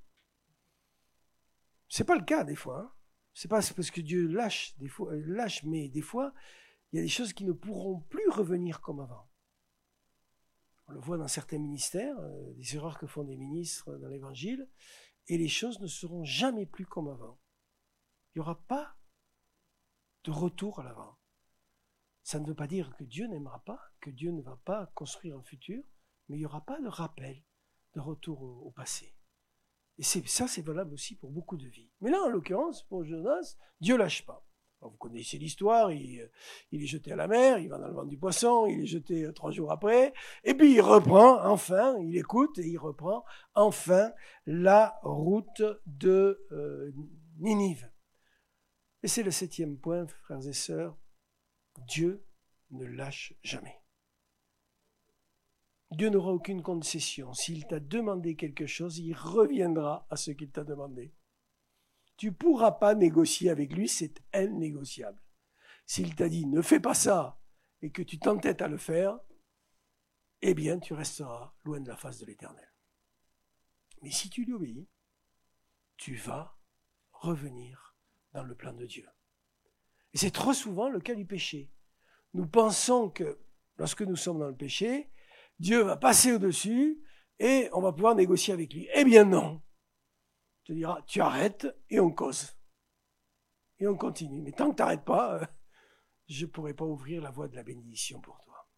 C'est 1.89 2.03
pas 2.03 2.15
le 2.15 2.23
cas 2.23 2.43
des 2.43 2.55
fois. 2.55 2.79
Hein. 2.79 2.91
C'est 3.33 3.47
pas 3.47 3.61
parce 3.75 3.89
que 3.89 4.01
Dieu 4.01 4.27
lâche 4.27 4.77
des 4.77 4.87
fois, 4.87 5.11
euh, 5.13 5.23
lâche, 5.25 5.63
mais 5.63 5.89
des 5.89 6.01
fois, 6.01 6.33
il 6.91 6.97
y 6.97 6.99
a 6.99 7.03
des 7.03 7.09
choses 7.09 7.33
qui 7.33 7.45
ne 7.45 7.53
pourront 7.53 8.01
plus 8.01 8.29
revenir 8.29 8.81
comme 8.81 8.99
avant. 8.99 9.27
On 10.87 10.91
le 10.91 10.99
voit 10.99 11.17
dans 11.17 11.29
certains 11.29 11.57
ministères, 11.57 12.17
des 12.57 12.75
erreurs 12.75 12.99
que 12.99 13.07
font 13.07 13.23
des 13.23 13.37
ministres 13.37 13.95
dans 13.97 14.09
l'Évangile, 14.09 14.67
et 15.31 15.37
les 15.37 15.47
choses 15.47 15.79
ne 15.79 15.87
seront 15.87 16.25
jamais 16.25 16.65
plus 16.65 16.85
comme 16.85 17.07
avant. 17.07 17.39
Il 18.35 18.39
n'y 18.39 18.41
aura 18.41 18.61
pas 18.67 18.97
de 20.25 20.31
retour 20.31 20.81
à 20.81 20.83
l'avant. 20.83 21.17
Ça 22.21 22.37
ne 22.37 22.45
veut 22.45 22.53
pas 22.53 22.67
dire 22.67 22.93
que 22.97 23.05
Dieu 23.05 23.27
n'aimera 23.27 23.63
pas, 23.63 23.79
que 24.01 24.09
Dieu 24.09 24.31
ne 24.31 24.41
va 24.41 24.57
pas 24.65 24.87
construire 24.87 25.37
un 25.37 25.41
futur, 25.41 25.81
mais 26.27 26.35
il 26.35 26.39
n'y 26.39 26.45
aura 26.45 26.65
pas 26.65 26.81
de 26.81 26.87
rappel, 26.89 27.45
de 27.93 28.01
retour 28.01 28.41
au, 28.41 28.71
passé. 28.71 29.15
Et 29.97 30.03
ça, 30.03 30.49
c'est 30.49 30.61
valable 30.61 30.93
aussi 30.93 31.15
pour 31.15 31.31
beaucoup 31.31 31.55
de 31.55 31.67
vies. 31.67 31.93
Mais 32.01 32.11
là, 32.11 32.21
en 32.23 32.27
l'occurrence, 32.29 32.83
pour 32.83 33.05
Jonas, 33.05 33.55
Dieu 33.79 33.95
lâche 33.95 34.25
pas. 34.25 34.45
Vous 34.89 34.97
connaissez 34.97 35.37
l'histoire, 35.37 35.91
il, 35.91 36.29
il, 36.71 36.83
est 36.83 36.87
jeté 36.87 37.11
à 37.11 37.15
la 37.15 37.27
mer, 37.27 37.59
il 37.59 37.69
va 37.69 37.77
dans 37.77 37.87
le 37.87 37.93
ventre 37.93 38.07
du 38.07 38.17
poisson, 38.17 38.65
il 38.65 38.81
est 38.81 38.85
jeté 38.85 39.25
euh, 39.25 39.31
trois 39.31 39.51
jours 39.51 39.71
après, 39.71 40.13
et 40.43 40.53
puis 40.53 40.73
il 40.73 40.81
reprend, 40.81 41.43
enfin, 41.45 41.97
il 41.99 42.17
écoute 42.17 42.57
et 42.57 42.67
il 42.67 42.77
reprend, 42.77 43.23
enfin, 43.53 44.11
la 44.45 44.99
route 45.03 45.63
de 45.85 46.45
euh, 46.51 46.91
Ninive. 47.37 47.89
Et 49.03 49.07
c'est 49.07 49.23
le 49.23 49.31
septième 49.31 49.77
point, 49.77 50.07
frères 50.23 50.47
et 50.47 50.53
sœurs, 50.53 50.97
Dieu 51.87 52.25
ne 52.71 52.85
lâche 52.85 53.33
jamais. 53.43 53.81
Dieu 55.91 56.09
n'aura 56.09 56.31
aucune 56.31 56.61
concession. 56.61 57.33
S'il 57.33 57.67
t'a 57.67 57.79
demandé 57.79 58.35
quelque 58.35 58.65
chose, 58.65 58.97
il 58.99 59.13
reviendra 59.13 60.07
à 60.09 60.15
ce 60.15 60.31
qu'il 60.31 60.49
t'a 60.49 60.63
demandé. 60.63 61.13
Tu 62.21 62.31
pourras 62.31 62.73
pas 62.73 62.93
négocier 62.93 63.49
avec 63.49 63.73
lui, 63.73 63.87
c'est 63.87 64.21
innégociable. 64.35 65.19
S'il 65.87 66.13
t'a 66.13 66.29
dit 66.29 66.45
ne 66.45 66.61
fais 66.61 66.79
pas 66.79 66.93
ça 66.93 67.41
et 67.81 67.89
que 67.89 68.03
tu 68.03 68.19
t'entêtes 68.19 68.61
à 68.61 68.67
le 68.67 68.77
faire, 68.77 69.17
eh 70.43 70.53
bien 70.53 70.77
tu 70.77 70.93
resteras 70.93 71.55
loin 71.63 71.79
de 71.79 71.87
la 71.87 71.97
face 71.97 72.19
de 72.19 72.27
l'Éternel. 72.27 72.71
Mais 74.03 74.11
si 74.11 74.29
tu 74.29 74.45
lui 74.45 74.53
obéis, 74.53 74.87
tu 75.97 76.13
vas 76.13 76.59
revenir 77.11 77.97
dans 78.33 78.43
le 78.43 78.53
plan 78.53 78.73
de 78.73 78.85
Dieu. 78.85 79.09
Et 80.13 80.19
c'est 80.19 80.29
trop 80.29 80.53
souvent 80.53 80.89
le 80.89 80.99
cas 80.99 81.15
du 81.15 81.25
péché. 81.25 81.73
Nous 82.35 82.45
pensons 82.45 83.09
que 83.09 83.39
lorsque 83.77 84.03
nous 84.03 84.15
sommes 84.15 84.37
dans 84.37 84.49
le 84.49 84.55
péché, 84.55 85.11
Dieu 85.57 85.81
va 85.81 85.97
passer 85.97 86.33
au-dessus 86.33 87.01
et 87.39 87.67
on 87.73 87.81
va 87.81 87.93
pouvoir 87.93 88.13
négocier 88.13 88.53
avec 88.53 88.75
lui. 88.75 88.87
Eh 88.93 89.05
bien 89.05 89.25
non. 89.25 89.63
Tu 90.63 90.75
diras, 90.75 91.01
tu 91.03 91.21
arrêtes 91.21 91.67
et 91.89 91.99
on 91.99 92.11
cause. 92.11 92.55
Et 93.79 93.87
on 93.87 93.97
continue. 93.97 94.41
Mais 94.41 94.51
tant 94.51 94.71
que 94.71 94.75
tu 94.75 94.81
n'arrêtes 94.81 95.05
pas, 95.05 95.41
euh, 95.41 95.45
je 96.27 96.45
ne 96.45 96.51
pourrai 96.51 96.73
pas 96.73 96.85
ouvrir 96.85 97.21
la 97.21 97.31
voie 97.31 97.47
de 97.47 97.55
la 97.55 97.63
bénédiction 97.63 98.21
pour 98.21 98.39
toi. 98.43 98.69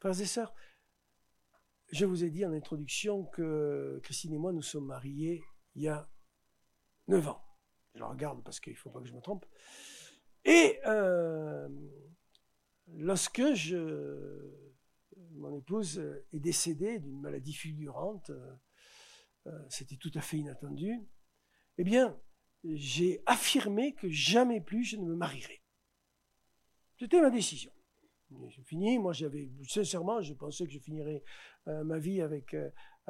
Frères 0.00 0.20
et 0.20 0.26
sœurs, 0.26 0.54
je 1.92 2.06
vous 2.06 2.24
ai 2.24 2.30
dit 2.30 2.44
en 2.46 2.52
introduction 2.52 3.24
que 3.24 4.00
Christine 4.02 4.34
et 4.34 4.38
moi, 4.38 4.52
nous 4.52 4.62
sommes 4.62 4.86
mariés 4.86 5.42
il 5.74 5.82
y 5.82 5.88
a 5.88 6.08
neuf 7.08 7.28
ans. 7.28 7.44
Je 7.94 8.02
regarde 8.02 8.42
parce 8.44 8.60
qu'il 8.60 8.72
ne 8.72 8.78
faut 8.78 8.90
pas 8.90 9.00
que 9.00 9.08
je 9.08 9.14
me 9.14 9.20
trompe. 9.20 9.44
Et 10.44 10.80
euh, 10.86 11.68
lorsque 12.94 13.54
je, 13.54 14.50
mon 15.32 15.52
épouse 15.52 15.98
est 16.32 16.40
décédée 16.40 16.98
d'une 16.98 17.20
maladie 17.20 17.52
fulgurante, 17.52 18.30
euh, 18.30 18.54
c'était 19.68 19.96
tout 19.96 20.10
à 20.14 20.20
fait 20.20 20.38
inattendu, 20.38 21.00
eh 21.78 21.84
bien, 21.84 22.18
j'ai 22.64 23.22
affirmé 23.26 23.94
que 23.94 24.08
jamais 24.08 24.60
plus 24.60 24.84
je 24.84 24.96
ne 24.96 25.04
me 25.04 25.14
marierai. 25.14 25.62
C'était 26.98 27.20
ma 27.20 27.30
décision. 27.30 27.72
J'ai 28.48 28.62
fini, 28.62 28.98
moi 28.98 29.12
j'avais, 29.12 29.50
sincèrement, 29.66 30.20
je 30.20 30.34
pensais 30.34 30.64
que 30.66 30.72
je 30.72 30.78
finirais 30.78 31.24
euh, 31.66 31.82
ma 31.82 31.98
vie 31.98 32.20
avec, 32.20 32.54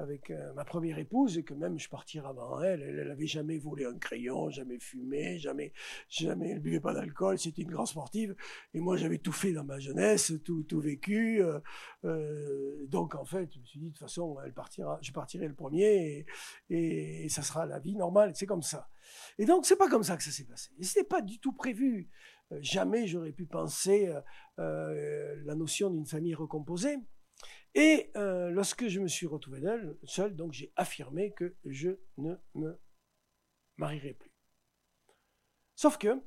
avec 0.01 0.30
euh, 0.30 0.53
ma 0.55 0.64
première 0.64 0.98
épouse 0.98 1.36
et 1.36 1.42
que 1.42 1.53
même 1.53 1.78
je 1.78 1.88
partirais 1.88 2.28
avant 2.28 2.61
elle. 2.62 2.82
Elle 2.82 3.09
n'avait 3.09 3.26
jamais 3.26 3.59
volé 3.59 3.84
un 3.84 3.98
crayon, 3.98 4.51
jamais 4.51 4.78
fumé, 4.78 5.38
jamais, 5.38 5.72
jamais, 6.09 6.51
elle 6.51 6.61
buvait 6.61 6.80
pas 6.80 6.94
d'alcool. 6.94 7.38
C'était 7.38 7.62
une 7.62 7.70
grande 7.70 7.86
sportive. 7.86 8.34
Et 8.74 8.80
moi, 8.80 8.96
j'avais 8.96 9.18
tout 9.18 9.32
fait 9.32 9.53
dans 9.53 9.64
ma 9.64 9.78
jeunesse, 9.78 10.32
tout, 10.44 10.62
tout 10.62 10.80
vécu. 10.80 11.42
Euh, 11.42 11.61
euh, 12.05 12.86
donc, 12.86 13.14
en 13.14 13.24
fait, 13.24 13.53
je 13.53 13.61
me 13.61 13.64
suis 13.64 13.78
dit, 13.78 13.86
de 13.86 13.90
toute 13.90 14.01
façon, 14.01 14.38
elle 14.44 14.55
partira, 14.55 14.98
je 15.03 15.12
partirai 15.12 15.46
le 15.46 15.55
premier 15.55 16.26
et, 16.70 17.28
ça 17.28 17.42
sera 17.42 17.66
la 17.66 17.78
vie 17.78 17.94
normale. 17.94 18.32
C'est 18.34 18.46
comme 18.46 18.62
ça. 18.62 18.88
Et 19.38 19.44
donc, 19.44 19.66
c'est 19.66 19.76
pas 19.76 19.88
comme 19.88 20.03
ça 20.03 20.16
que 20.16 20.22
ça 20.22 20.30
s'est 20.30 20.44
passé. 20.44 20.70
Et 20.78 20.84
c'était 20.84 21.07
pas 21.07 21.20
du 21.20 21.38
tout 21.38 21.53
prévu. 21.53 22.09
jamais 22.61 23.07
j'aurais 23.07 23.32
pu 23.32 23.44
penser 23.44 24.12
la 24.57 25.55
notion 25.55 25.90
d'une 25.90 26.07
famille 26.07 26.34
recomposée. 26.34 26.98
Et 27.74 28.10
euh, 28.16 28.50
lorsque 28.50 28.88
je 28.88 29.00
me 29.00 29.08
suis 29.08 29.26
retrouvé 29.26 29.62
seul, 30.04 30.34
donc 30.34 30.52
j'ai 30.52 30.72
affirmé 30.76 31.32
que 31.32 31.54
je 31.64 31.90
ne 32.18 32.34
me 32.54 32.80
marierai 33.76 34.14
plus. 34.14 34.32
Sauf 35.76 35.96
que 35.96 36.20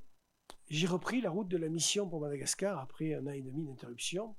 j'ai 0.70 0.88
repris 0.88 1.22
la 1.22 1.30
route 1.30 1.48
de 1.48 1.58
la 1.58 1.70
mission 1.70 2.08
pour 2.08 2.22
Madagascar 2.22 2.80
après 2.80 3.14
un 3.14 3.28
an 3.28 3.32
et 3.32 3.42
demi 3.42 3.66
d'interruption. 3.66 4.36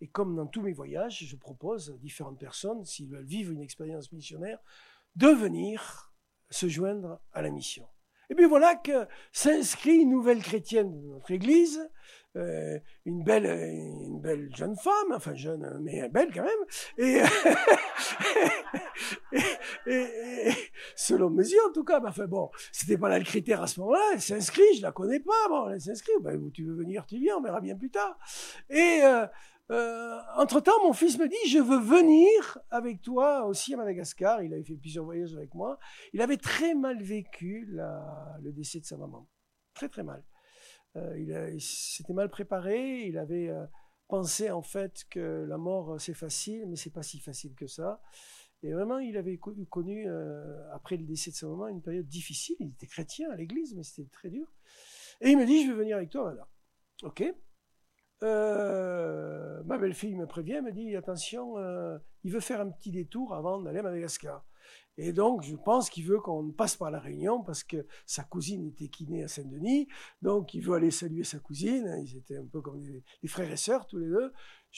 Et 0.00 0.08
comme 0.08 0.36
dans 0.36 0.46
tous 0.46 0.60
mes 0.60 0.72
voyages, 0.72 1.24
je 1.24 1.36
propose 1.36 1.90
à 1.90 1.98
différentes 1.98 2.38
personnes, 2.38 2.84
s'ils 2.84 3.08
veulent 3.08 3.24
vivre 3.24 3.52
une 3.52 3.62
expérience 3.62 4.12
missionnaire, 4.12 4.58
de 5.16 5.28
venir 5.28 6.12
se 6.50 6.68
joindre 6.68 7.20
à 7.32 7.42
la 7.42 7.50
mission. 7.50 7.88
Et 8.30 8.34
puis 8.34 8.46
voilà 8.46 8.76
que 8.76 9.06
s'inscrit 9.32 9.96
une 9.96 10.10
nouvelle 10.10 10.42
chrétienne 10.42 10.92
de 10.92 11.06
notre 11.08 11.30
Église, 11.32 11.80
euh, 12.36 12.78
une 13.06 13.24
belle, 13.24 13.44
une 13.44 14.20
belle 14.20 14.48
jeune 14.54 14.76
femme, 14.76 15.12
enfin 15.12 15.34
jeune, 15.34 15.80
mais 15.82 16.08
belle 16.10 16.32
quand 16.32 16.44
même, 16.44 16.52
et, 16.96 17.20
et, 19.90 20.52
selon 20.94 21.30
mes 21.30 21.42
yeux 21.42 21.58
en 21.68 21.72
tout 21.72 21.82
cas, 21.82 22.00
enfin 22.06 22.26
bon, 22.28 22.48
c'était 22.70 22.96
pas 22.96 23.08
là 23.08 23.18
le 23.18 23.24
critère 23.24 23.60
à 23.60 23.66
ce 23.66 23.80
moment-là, 23.80 24.10
elle 24.12 24.20
s'inscrit, 24.20 24.76
je 24.76 24.82
la 24.82 24.92
connais 24.92 25.18
pas, 25.18 25.48
bon, 25.48 25.70
elle 25.70 25.80
s'inscrit, 25.80 26.12
ben, 26.20 26.40
tu 26.54 26.64
veux 26.64 26.76
venir, 26.76 27.04
tu 27.04 27.18
viens, 27.18 27.36
on 27.36 27.42
verra 27.42 27.60
bien 27.60 27.74
plus 27.74 27.90
tard. 27.90 28.16
Et 28.68 29.00
euh, 29.02 29.26
euh, 29.70 30.18
entre-temps, 30.36 30.84
mon 30.84 30.92
fils 30.92 31.18
me 31.18 31.28
dit, 31.28 31.48
je 31.48 31.58
veux 31.58 31.78
venir 31.78 32.58
avec 32.70 33.02
toi 33.02 33.46
aussi 33.46 33.74
à 33.74 33.76
Madagascar. 33.76 34.42
Il 34.42 34.52
avait 34.52 34.64
fait 34.64 34.76
plusieurs 34.76 35.04
voyages 35.04 35.34
avec 35.34 35.54
moi. 35.54 35.78
Il 36.12 36.20
avait 36.20 36.38
très 36.38 36.74
mal 36.74 37.00
vécu 37.02 37.66
le 37.68 38.50
décès 38.52 38.80
de 38.80 38.84
sa 38.84 38.96
maman. 38.96 39.28
Très 39.74 39.88
très 39.88 40.02
mal. 40.02 40.24
Euh, 40.96 41.52
il, 41.54 41.60
s'était 41.60 42.12
mal 42.12 42.28
préparé. 42.30 43.06
Il 43.06 43.16
avait 43.16 43.48
euh, 43.48 43.64
pensé 44.08 44.50
en 44.50 44.62
fait 44.62 45.04
que 45.08 45.46
la 45.48 45.56
mort 45.56 46.00
c'est 46.00 46.14
facile, 46.14 46.66
mais 46.66 46.74
c'est 46.74 46.90
pas 46.90 47.04
si 47.04 47.20
facile 47.20 47.54
que 47.54 47.68
ça. 47.68 48.02
Et 48.62 48.72
vraiment, 48.72 48.98
il 48.98 49.16
avait 49.16 49.38
connu, 49.38 50.06
après 50.72 50.98
le 50.98 51.04
décès 51.04 51.30
de 51.30 51.36
sa 51.36 51.46
maman, 51.46 51.68
une 51.68 51.80
période 51.80 52.06
difficile. 52.06 52.56
Il 52.60 52.68
était 52.72 52.86
chrétien 52.86 53.30
à 53.30 53.36
l'église, 53.36 53.74
mais 53.74 53.82
c'était 53.82 54.10
très 54.10 54.28
dur. 54.28 54.52
Et 55.22 55.30
il 55.30 55.38
me 55.38 55.46
dit, 55.46 55.64
je 55.64 55.70
veux 55.70 55.78
venir 55.78 55.96
avec 55.96 56.10
toi, 56.10 56.24
voilà. 56.24 56.46
Ok. 57.02 57.24
Euh, 58.22 59.62
ma 59.64 59.78
belle-fille 59.78 60.14
me 60.14 60.26
prévient, 60.26 60.60
me 60.62 60.72
dit 60.72 60.94
attention, 60.96 61.58
euh, 61.58 61.98
il 62.22 62.32
veut 62.32 62.40
faire 62.40 62.60
un 62.60 62.70
petit 62.70 62.90
détour 62.90 63.34
avant 63.34 63.60
d'aller 63.60 63.78
à 63.78 63.82
Madagascar. 63.82 64.44
Et 64.98 65.12
donc, 65.12 65.42
je 65.42 65.56
pense 65.56 65.88
qu'il 65.88 66.04
veut 66.04 66.20
qu'on 66.20 66.50
passe 66.50 66.76
par 66.76 66.90
la 66.90 66.98
Réunion 66.98 67.42
parce 67.42 67.64
que 67.64 67.86
sa 68.04 68.22
cousine 68.22 68.66
était 68.66 68.88
kiné 68.88 69.24
à 69.24 69.28
Saint-Denis. 69.28 69.88
Donc, 70.20 70.52
il 70.52 70.60
veut 70.60 70.74
aller 70.74 70.90
saluer 70.90 71.24
sa 71.24 71.38
cousine. 71.38 71.90
Ils 72.04 72.18
étaient 72.18 72.36
un 72.36 72.44
peu 72.44 72.60
comme 72.60 72.82
des, 72.82 73.02
frères 73.28 73.50
et 73.50 73.56
sœurs, 73.56 73.86
tous 73.86 73.98
les 73.98 74.08
deux. 74.08 74.32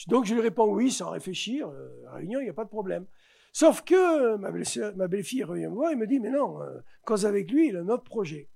Donc, 0.07 0.25
je 0.25 0.33
lui 0.33 0.41
réponds 0.41 0.71
oui, 0.73 0.91
sans 0.91 1.09
réfléchir. 1.09 1.67
Euh, 1.67 2.09
Réunion, 2.11 2.39
il 2.39 2.43
n'y 2.43 2.49
a 2.49 2.53
pas 2.53 2.63
de 2.63 2.69
problème. 2.69 3.05
Sauf 3.51 3.81
que 3.81 4.37
ma 4.37 5.07
belle-fille 5.07 5.43
revient 5.43 5.67
me 5.67 5.75
voir 5.75 5.91
et 5.91 5.95
me 5.95 6.07
dit, 6.07 6.19
mais 6.19 6.31
non, 6.31 6.57
cause 7.05 7.25
avec 7.25 7.51
lui, 7.51 7.67
il 7.67 7.75
a 7.75 7.81
un 7.81 7.89
autre 7.89 8.03
projet. 8.03 8.49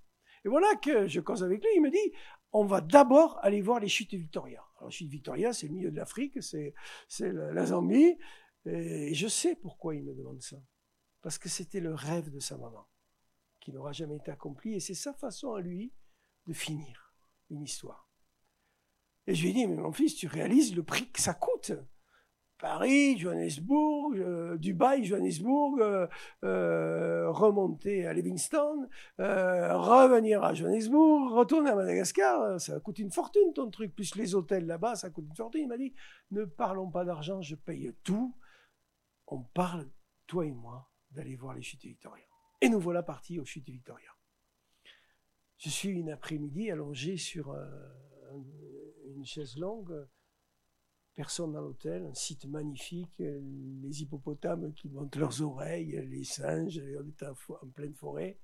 Et 0.43 0.49
voilà 0.49 0.67
que 0.81 1.07
je 1.07 1.19
cause 1.19 1.43
avec 1.43 1.61
lui, 1.63 1.69
il 1.75 1.81
me 1.81 1.91
dit, 1.91 2.13
on 2.51 2.65
va 2.65 2.81
d'abord 2.81 3.37
aller 3.43 3.61
voir 3.61 3.79
les 3.79 3.89
chutes 3.89 4.13
Victoria. 4.13 4.66
Alors, 4.77 4.91
chutes 4.91 5.09
Victoria, 5.09 5.53
c'est 5.53 5.67
le 5.67 5.73
milieu 5.73 5.91
de 5.91 5.95
l'Afrique, 5.95 6.41
c'est, 6.41 6.73
la 7.19 7.65
Zambie. 7.65 8.17
Et 8.65 9.13
je 9.13 9.27
sais 9.27 9.55
pourquoi 9.55 9.95
il 9.95 10.03
me 10.03 10.13
demande 10.13 10.41
ça. 10.41 10.57
Parce 11.21 11.37
que 11.37 11.49
c'était 11.49 11.79
le 11.79 11.93
rêve 11.93 12.29
de 12.29 12.39
sa 12.39 12.57
maman, 12.57 12.87
qui 13.59 13.71
n'aura 13.71 13.91
jamais 13.91 14.17
été 14.17 14.31
accompli. 14.31 14.73
Et 14.73 14.79
c'est 14.79 14.93
sa 14.93 15.13
façon 15.13 15.53
à 15.53 15.61
lui 15.61 15.93
de 16.45 16.53
finir 16.53 17.15
une 17.49 17.63
histoire. 17.63 18.09
Et 19.25 19.35
je 19.35 19.43
lui 19.43 19.49
ai 19.49 19.53
dit, 19.53 19.67
mais 19.67 19.75
mon 19.75 19.91
fils, 19.91 20.15
tu 20.15 20.27
réalises 20.27 20.75
le 20.75 20.83
prix 20.83 21.11
que 21.11 21.21
ça 21.21 21.33
coûte 21.33 21.73
Paris, 22.57 23.17
Johannesburg, 23.17 24.13
euh, 24.15 24.57
Dubaï, 24.57 25.03
Johannesburg, 25.05 25.79
euh, 25.79 26.07
euh, 26.43 27.29
remonter 27.29 28.07
à 28.07 28.13
Livingston, 28.13 28.87
revenir 29.17 30.43
à 30.43 30.53
Johannesburg, 30.53 31.31
retourner 31.33 31.69
à 31.69 31.75
Madagascar, 31.75 32.59
ça 32.59 32.79
coûte 32.79 32.99
une 32.99 33.11
fortune 33.11 33.53
ton 33.53 33.69
truc, 33.69 33.93
plus 33.93 34.15
les 34.15 34.33
hôtels 34.33 34.65
là-bas, 34.65 34.95
ça 34.95 35.09
coûte 35.09 35.25
une 35.29 35.35
fortune. 35.35 35.61
Il 35.61 35.67
m'a 35.67 35.77
dit, 35.77 35.93
ne 36.31 36.45
parlons 36.45 36.89
pas 36.89 37.05
d'argent, 37.05 37.41
je 37.41 37.55
paye 37.55 37.93
tout. 38.03 38.35
On 39.27 39.41
parle, 39.41 39.87
toi 40.25 40.45
et 40.45 40.51
moi, 40.51 40.89
d'aller 41.11 41.35
voir 41.35 41.53
les 41.53 41.61
chutes 41.61 41.83
Victoria. 41.83 42.25
Et 42.61 42.69
nous 42.69 42.79
voilà 42.79 43.03
partis 43.03 43.39
aux 43.39 43.45
chutes 43.45 43.69
Victoria. 43.69 44.09
Je 45.57 45.69
suis 45.69 45.89
une 45.89 46.09
après-midi 46.09 46.71
allongé 46.71 47.17
sur 47.17 47.55
une 49.05 49.25
chaise 49.25 49.57
longue 49.57 50.07
personne 51.17 51.51
dans 51.51 51.61
l'hôtel, 51.61 52.05
un 52.05 52.13
site 52.13 52.45
magnifique, 52.45 53.17
les 53.17 54.03
hippopotames 54.03 54.71
qui 54.75 54.87
montent 54.87 55.15
leurs 55.15 55.41
oreilles, 55.41 55.99
les 56.07 56.23
singes, 56.23 56.79
on 56.79 57.07
est 57.07 57.23
en 57.23 57.67
pleine 57.73 57.95
forêt. 57.95 58.39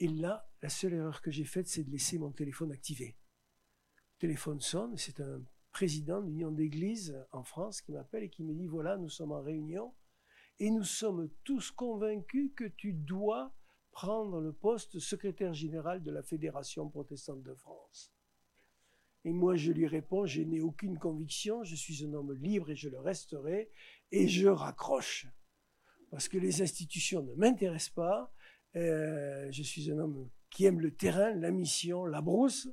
Et 0.00 0.08
là, 0.08 0.50
la 0.62 0.68
seule 0.68 0.94
erreur 0.94 1.22
que 1.22 1.30
j'ai 1.30 1.44
faite, 1.44 1.68
c'est 1.68 1.84
de 1.84 1.90
laisser 1.92 2.18
mon 2.18 2.32
téléphone 2.32 2.72
activé. 2.72 3.16
Le 4.16 4.18
téléphone 4.18 4.60
sonne, 4.60 4.96
c'est 4.96 5.20
un 5.20 5.44
président 5.70 6.20
de 6.20 6.26
l'Union 6.26 6.50
d'église 6.50 7.16
en 7.30 7.44
France 7.44 7.82
qui 7.82 7.92
m'appelle 7.92 8.24
et 8.24 8.30
qui 8.30 8.42
me 8.42 8.52
dit, 8.52 8.66
voilà, 8.66 8.96
nous 8.96 9.08
sommes 9.08 9.30
en 9.30 9.40
réunion 9.40 9.94
et 10.58 10.72
nous 10.72 10.82
sommes 10.82 11.30
tous 11.44 11.70
convaincus 11.70 12.50
que 12.56 12.64
tu 12.64 12.94
dois 12.94 13.54
prendre 13.92 14.40
le 14.40 14.52
poste 14.52 14.94
de 14.94 14.98
secrétaire 14.98 15.54
général 15.54 16.02
de 16.02 16.10
la 16.10 16.24
Fédération 16.24 16.88
protestante 16.88 17.44
de 17.44 17.54
France. 17.54 18.12
Et 19.24 19.32
moi, 19.32 19.56
je 19.56 19.72
lui 19.72 19.86
réponds, 19.86 20.24
je 20.24 20.40
n'ai 20.40 20.60
aucune 20.60 20.98
conviction, 20.98 21.62
je 21.62 21.74
suis 21.76 22.04
un 22.04 22.14
homme 22.14 22.32
libre 22.32 22.70
et 22.70 22.76
je 22.76 22.88
le 22.88 22.98
resterai, 22.98 23.70
et 24.12 24.28
je 24.28 24.48
raccroche. 24.48 25.26
Parce 26.10 26.28
que 26.28 26.38
les 26.38 26.62
institutions 26.62 27.22
ne 27.22 27.34
m'intéressent 27.34 27.94
pas, 27.94 28.32
euh, 28.76 29.48
je 29.50 29.62
suis 29.62 29.90
un 29.90 29.98
homme 29.98 30.30
qui 30.48 30.64
aime 30.64 30.80
le 30.80 30.94
terrain, 30.94 31.34
la 31.34 31.50
mission, 31.50 32.06
la 32.06 32.22
brousse, 32.22 32.68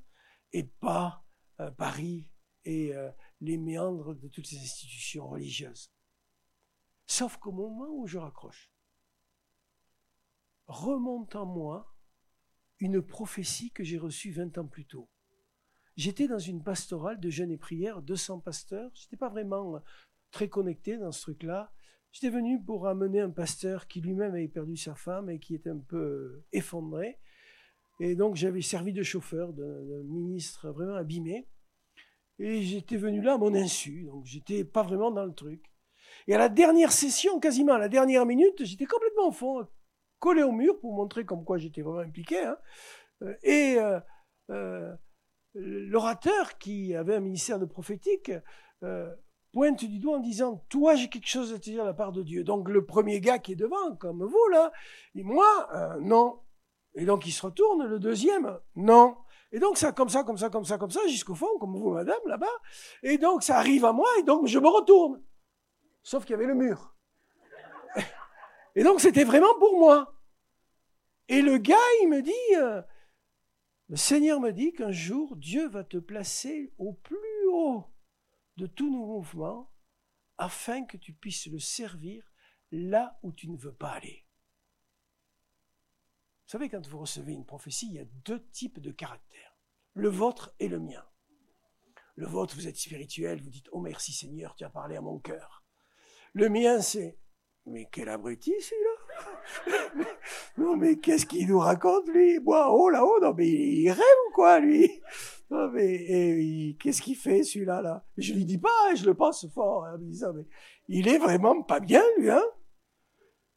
et 0.54 0.64
pas 0.64 1.26
euh, 1.60 1.70
Paris 1.72 2.30
et 2.66 2.94
euh, 2.94 3.12
les 3.42 3.58
méandres 3.58 4.16
de 4.16 4.28
toutes 4.28 4.48
ces 4.48 4.58
institutions 4.58 5.28
religieuses. 5.28 5.92
Sauf 7.06 7.38
qu'au 7.38 7.52
moment 7.52 7.88
où 7.90 8.08
je 8.08 8.18
raccroche, 8.18 8.72
remonte 10.68 11.36
en 11.36 11.46
moi 11.46 11.96
une 12.80 13.02
prophétie 13.02 13.72
que 13.72 13.84
j'ai 13.84 13.98
reçue 13.98 14.32
20 14.32 14.58
ans 14.58 14.68
plus 14.68 14.86
tôt. 14.86 15.10
J'étais 15.98 16.28
dans 16.28 16.38
une 16.38 16.64
pastorale 16.64 17.20
de 17.20 17.30
jeûne 17.32 17.52
et 17.52 17.58
prière, 17.58 18.04
200 18.04 18.40
pasteurs. 18.40 18.92
Je 18.94 19.02
n'étais 19.04 19.18
pas 19.18 19.30
vraiment 19.30 19.76
euh, 19.76 19.80
très 20.30 20.48
connecté 20.48 20.98
dans 20.98 21.12
ce 21.12 21.22
truc-là. 21.22 21.72
J'étais 22.12 22.30
venu 22.30 22.62
pour 22.62 22.88
amener 22.88 23.20
un 23.20 23.32
pasteur 23.32 23.88
qui 23.88 24.00
lui-même 24.02 24.34
avait 24.34 24.48
perdu 24.48 24.78
sa 24.78 24.94
femme 24.94 25.30
et 25.32 25.40
qui 25.40 25.56
était 25.56 25.72
un 25.72 25.80
peu 25.80 25.98
euh, 25.98 26.46
effondré. 26.54 27.18
Et 28.00 28.16
donc 28.16 28.36
j'avais 28.36 28.62
servi 28.62 28.94
de 28.94 29.02
chauffeur 29.02 29.54
d'un 29.54 30.04
ministre 30.04 30.70
vraiment 30.70 30.96
abîmé. 30.96 31.48
Et 32.38 32.62
j'étais 32.62 32.98
venu 32.98 33.22
là 33.22 33.34
à 33.34 33.38
mon 33.40 33.56
insu, 33.56 34.04
donc 34.04 34.26
j'étais 34.26 34.64
pas 34.64 34.84
vraiment 34.84 35.10
dans 35.10 35.26
le 35.26 35.34
truc. 35.34 35.74
Et 36.28 36.36
à 36.36 36.38
la 36.38 36.50
dernière 36.50 36.92
session, 36.92 37.40
quasiment 37.40 37.74
à 37.74 37.80
la 37.80 37.90
dernière 37.90 38.28
minute, 38.28 38.64
j'étais 38.64 38.86
complètement 38.86 39.30
au 39.30 39.32
fond, 39.32 39.68
collé 40.20 40.44
au 40.44 40.52
mur 40.52 40.80
pour 40.80 40.94
montrer 40.94 41.26
comme 41.26 41.44
quoi 41.44 41.58
j'étais 41.58 41.82
vraiment 41.82 42.02
impliqué. 42.02 42.38
Hein. 42.38 42.58
Euh, 43.24 43.36
et 43.42 43.78
l'orateur 45.60 46.58
qui 46.58 46.96
avait 46.96 47.16
un 47.16 47.20
ministère 47.20 47.60
de 47.60 47.66
prophétique 47.66 48.32
euh, 48.84 49.14
pointe 49.52 49.84
du 49.84 50.00
doigt 50.00 50.18
en 50.18 50.20
disant 50.20 50.66
Toi, 50.70 50.96
j'ai 50.96 51.10
quelque 51.10 51.28
chose 51.28 51.54
à 51.54 51.58
te 51.58 51.64
dire 51.64 51.84
de 51.84 51.88
la 51.88 51.94
part 51.94 52.12
de 52.12 52.22
Dieu. 52.22 52.44
Donc 52.44 52.70
le 52.70 52.86
premier 52.86 53.20
gars 53.20 53.40
qui 53.40 53.54
est 53.54 53.56
devant, 53.56 53.96
comme 53.96 54.24
vous 54.24 54.48
là, 54.52 54.72
dit 55.16 55.24
Moi, 55.24 55.48
euh, 55.74 56.00
non. 56.02 56.40
Et 56.96 57.06
donc 57.06 57.26
il 57.26 57.32
se 57.32 57.46
retourne, 57.46 57.86
le 57.86 58.00
deuxième, 58.00 58.60
non. 58.76 59.18
Et 59.52 59.60
donc 59.60 59.78
ça, 59.78 59.92
comme 59.92 60.10
ça, 60.10 60.24
comme 60.24 60.38
ça, 60.38 60.50
comme 60.50 60.66
ça, 60.66 60.78
comme 60.78 60.92
ça, 60.92 61.00
jusqu'au 61.08 61.36
fond, 61.36 61.58
comme 61.60 61.76
vous, 61.76 61.92
madame, 61.92 62.20
là-bas. 62.26 62.46
Et 63.04 63.18
donc 63.18 63.44
ça 63.44 63.58
arrive 63.58 63.86
à 63.86 63.94
moi, 63.94 64.10
et 64.20 64.24
donc 64.24 64.48
je 64.48 64.60
me 64.60 64.68
retourne. 64.68 65.24
Sauf 66.04 66.26
qu'il 66.26 66.32
y 66.32 66.36
avait 66.36 66.48
le 66.48 66.56
mur. 66.56 66.96
Et 68.76 68.84
donc 68.84 69.02
c'était 69.02 69.24
vraiment 69.24 69.54
pour 69.60 69.80
moi. 69.80 70.14
Et 71.30 71.42
le 71.42 71.58
gars, 71.58 71.76
il 72.04 72.10
me 72.10 72.22
dit, 72.22 72.56
euh, 72.56 72.82
le 73.90 73.96
Seigneur 73.96 74.40
me 74.40 74.52
dit 74.52 74.74
qu'un 74.74 74.92
jour, 74.92 75.36
Dieu 75.38 75.68
va 75.70 75.84
te 75.84 75.98
placer 75.98 76.74
au 76.78 76.94
plus 76.94 77.48
haut 77.48 77.86
de 78.58 78.68
tous 78.68 78.92
nos 78.92 79.06
mouvements 79.06 79.72
afin 80.38 80.86
que 80.86 80.98
tu 80.98 81.14
puisses 81.14 81.48
le 81.48 81.60
servir 81.60 82.30
là 82.72 83.18
où 83.24 83.32
tu 83.32 83.50
ne 83.50 83.58
veux 83.58 83.74
pas 83.74 83.92
aller. 83.92 84.26
Vous 86.46 86.52
savez, 86.52 86.70
quand 86.70 86.86
vous 86.88 87.00
recevez 87.00 87.34
une 87.34 87.46
prophétie, 87.46 87.88
il 87.88 87.94
y 87.94 88.00
a 88.00 88.06
deux 88.26 88.46
types 88.50 88.80
de 88.80 88.92
caractères, 88.92 89.58
le 89.94 90.10
vôtre 90.10 90.54
et 90.60 90.68
le 90.68 90.80
mien. 90.80 91.06
Le 92.16 92.26
vôtre, 92.26 92.56
vous 92.56 92.68
êtes 92.68 92.78
spirituel, 92.78 93.42
vous 93.42 93.50
dites, 93.50 93.70
oh 93.72 93.80
merci 93.80 94.12
Seigneur, 94.12 94.56
tu 94.56 94.64
as 94.64 94.70
parlé 94.70 94.96
à 94.96 95.02
mon 95.02 95.20
cœur. 95.20 95.64
Le 96.34 96.50
mien, 96.50 96.82
c'est, 96.82 97.18
mais 97.66 97.88
quel 97.92 98.10
abruti 98.10 98.54
celui-là 98.60 99.07
Non 100.58 100.76
mais 100.76 100.98
qu'est-ce 100.98 101.26
qu'il 101.26 101.48
nous 101.48 101.60
raconte 101.60 102.08
lui? 102.10 102.40
Moi, 102.40 102.68
oh 102.72 102.90
là-haut, 102.90 103.20
non 103.22 103.34
mais 103.34 103.48
il 103.48 103.90
rêve 103.90 104.02
ou 104.30 104.34
quoi 104.34 104.60
lui? 104.60 104.90
Non 105.50 105.70
mais 105.70 106.76
qu'est-ce 106.80 107.02
qu'il 107.02 107.16
fait 107.16 107.44
celui-là 107.44 107.82
là? 107.82 108.06
Je 108.18 108.34
lui 108.34 108.46
dis 108.46 108.58
pas, 108.58 108.70
hein, 108.86 108.96
je 108.96 109.06
le 109.06 109.14
pense 109.14 109.48
fort 109.54 109.86
hein, 109.86 109.98
disant 110.00 110.34
mais 110.34 110.46
il 110.88 111.08
est 111.08 111.18
vraiment 111.18 111.62
pas 111.62 111.80
bien 111.80 112.04
lui 112.18 112.30
hein? 112.30 112.44